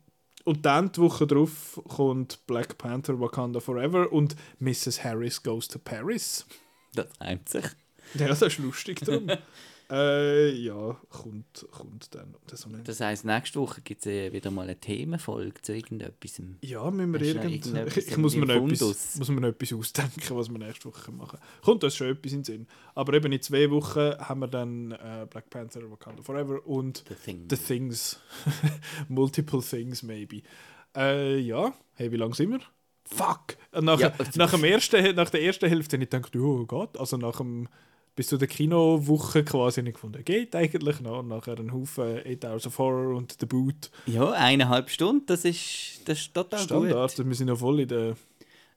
[0.49, 5.03] und dann die Woche drauf kommt Black Panther Wakanda Forever und Mrs.
[5.03, 6.43] Harris Goes to Paris.
[6.95, 7.65] Das reimt sich.
[8.15, 9.27] Ja, das ist lustig drum.
[9.91, 12.35] Äh, ja, kommt, kommt dann.
[12.45, 16.39] Das, das heisst, nächste Woche gibt es äh, wieder mal eine Themenfolge zu irgendetwas.
[16.61, 17.65] Ja, müssen wir irgend...
[17.97, 21.39] Ich muss mir, etwas, muss mir noch etwas ausdenken, was wir nächste Woche machen.
[21.63, 22.67] Kommt das schon etwas in den Sinn.
[22.93, 27.15] Aber eben in zwei Wochen haben wir dann äh, Black Panther, Wakanda Forever und The
[27.15, 27.45] Things.
[27.49, 28.19] The Things.
[29.07, 30.43] Multiple Things, maybe.
[30.95, 32.59] Äh, ja, hey, wie lange sind wir?
[33.05, 33.57] Fuck!
[33.71, 34.13] Nach, ja.
[34.35, 37.67] nach, dem ersten, nach der ersten Hälfte habe ich gedacht, oh Gott, also nach dem
[38.19, 40.25] bis zu der Kinowoche quasi nicht gefunden.
[40.25, 41.23] Geht eigentlich noch.
[41.23, 43.89] Nachher ein Haufen 8 Hours of Horror und The Boot.
[44.07, 47.25] Ja, eineinhalb Stunden, das ist, das ist total Standard, gut.
[47.25, 48.17] wir sind noch voll in der...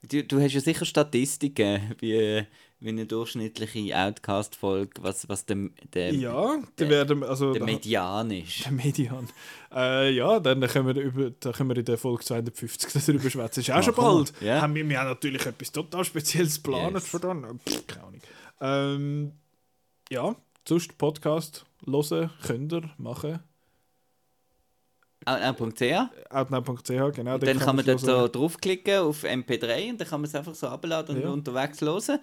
[0.09, 2.45] Du, du hast ja sicher Statistiken, wie,
[2.79, 8.65] wie eine durchschnittliche Outcast-Folge, was, was der, der, ja, der, werden, also, der Median ist.
[8.65, 9.29] Der Median.
[9.75, 13.59] Äh, ja, dann können, wir über, dann können wir in der Folge 250 darüber schwätzen.
[13.59, 14.33] Ist auch schon bald.
[14.41, 14.61] Ja.
[14.61, 17.09] Haben wir, wir haben natürlich etwas total Spezielles geplant yes.
[17.09, 17.59] für dann.
[17.69, 18.21] Pff, keine Ahnung.
[18.65, 19.33] Ähm,
[20.09, 20.37] ja,
[20.67, 23.41] sonst Podcast hören, könnt ihr machen.
[25.25, 25.83] Outnow.ch
[26.31, 27.35] Outnow.ch, genau.
[27.35, 30.55] Und dann kann man dort so draufklicken auf MP3 und dann kann man es einfach
[30.55, 31.31] so abladen und ja.
[31.31, 32.21] unterwegs hören.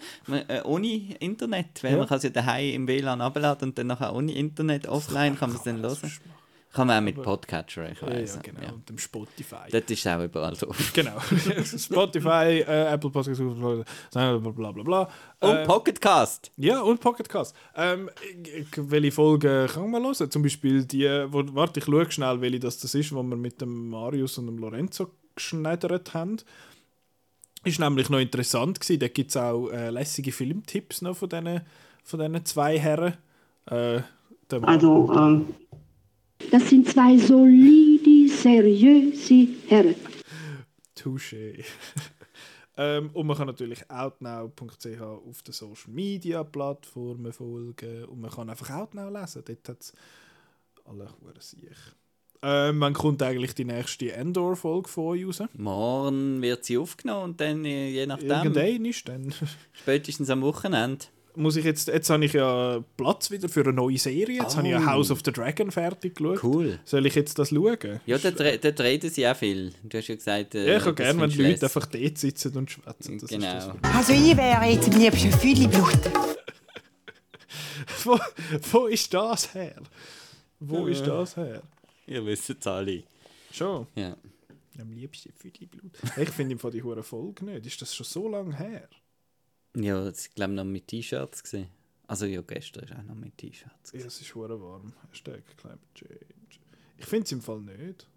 [0.47, 1.97] äh, ohne Internet, weil ja.
[1.97, 5.49] man kann es ja daheim im WLAN abladen und dann nachher ohne Internet offline kann
[5.49, 6.21] man es dann hören.
[6.71, 8.35] Kann man auch mit Podcatcher, ich weiß.
[8.35, 8.71] Ja, genau, ja.
[8.71, 9.71] und dem Spotify.
[9.71, 10.71] Das ist auch überall so.
[10.93, 11.19] Genau.
[11.63, 15.09] Spotify, äh, Apple Podcasts, bla bla bla bla.
[15.39, 16.51] Und äh, Pocketcast.
[16.57, 17.55] Ja, und Pocketcast.
[17.75, 18.11] Ähm,
[18.75, 20.29] welche Folgen kann man hören?
[20.29, 23.59] Zum Beispiel die, wo, warte, ich schaue schnell, welche das, das ist, wo wir mit
[23.61, 26.37] dem Marius und dem Lorenzo geschneidert haben.
[27.63, 28.99] Ist nämlich noch interessant gewesen.
[28.99, 31.61] Da gibt es auch äh, lässige Filmtipps noch von diesen
[32.03, 33.15] von zwei Herren.
[33.65, 34.01] Äh,
[34.61, 35.47] also, ähm,
[36.51, 39.95] das sind zwei solide, seriöse Herren.
[40.95, 41.63] Touché.
[42.77, 48.49] ähm, und man kann natürlich outnow.ch auf den Social Media Plattformen folgen und man kann
[48.49, 49.43] einfach Outnow lesen.
[49.45, 49.93] Dort hat es
[50.85, 51.07] alle
[51.39, 51.77] sich.
[52.41, 55.43] Ähm, wann kommt eigentlich die nächste Endor-Folge von euch raus?
[55.53, 58.29] Morgen wird sie aufgenommen und dann äh, je nachdem.
[58.29, 59.33] Irgendein ist dann.
[59.73, 61.05] Spätestens am Wochenende
[61.35, 64.41] muss ich jetzt, jetzt habe ich ja Platz wieder für eine neue Serie.
[64.41, 64.57] Jetzt oh.
[64.57, 66.43] habe ich ja House of the Dragon fertig geschaut.
[66.43, 66.79] Cool.
[66.85, 67.99] Soll ich jetzt das schauen?
[68.05, 69.73] Ja, dort, reden sie auch viel.
[69.83, 72.57] Du hast ja gesagt, äh, Ja, ich habe gerne, wenn die Leute einfach dort sitzen
[72.57, 73.17] und schwätzen.
[73.19, 73.73] Genau.
[73.81, 75.99] Also ich wäre jetzt am liebsten Fülliblut.
[78.03, 78.19] wo,
[78.71, 79.81] wo ist das her?
[80.59, 81.61] Wo ist das her?
[82.07, 83.03] Ihr wisst es alle.
[83.51, 83.87] Schon?
[83.95, 84.15] Ja.
[84.79, 85.91] Am liebsten Fülliblut.
[86.17, 87.65] Ich finde im Fall die hure Folge nicht.
[87.65, 88.87] Ist das schon so lange her?
[89.75, 91.69] Ja, ich glaube noch mit T-Shirts gesehen.
[92.07, 93.91] Also ja, gestern war auch noch mit T-Shirts.
[93.93, 94.93] Ja, es ist hure warm.
[95.09, 96.25] Hashtag Climate Change.
[96.97, 98.07] Ich finde es im Fall nicht.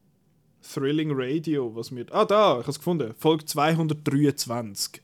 [0.63, 2.07] Thrilling Radio, was mir...
[2.11, 3.15] Ah, da, ich habe es gefunden.
[3.19, 5.03] Folge 223.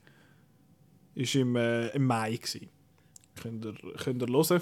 [1.15, 2.69] Ist im, äh, im Mai gewesen.
[3.35, 4.61] Könnt ihr, könnt ihr hören.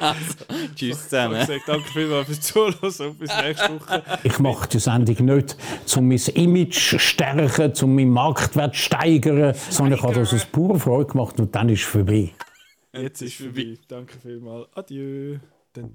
[0.00, 0.44] Also,
[0.74, 1.46] tschüss zusammen.
[1.50, 4.02] Ich danke vielmals fürs Zuhören und bis nächste Woche.
[4.22, 5.56] Ich mache die Sendung nicht,
[5.96, 10.44] um mein Image zu stärken, um meinen Marktwert zu steigern, sondern ich habe das aus
[10.44, 12.32] purer Freude gemacht und dann ist es vorbei.
[12.92, 13.78] Jetzt ist es vorbei.
[13.88, 14.68] Danke vielmals.
[14.74, 15.38] Adieu.
[15.74, 15.94] Dun,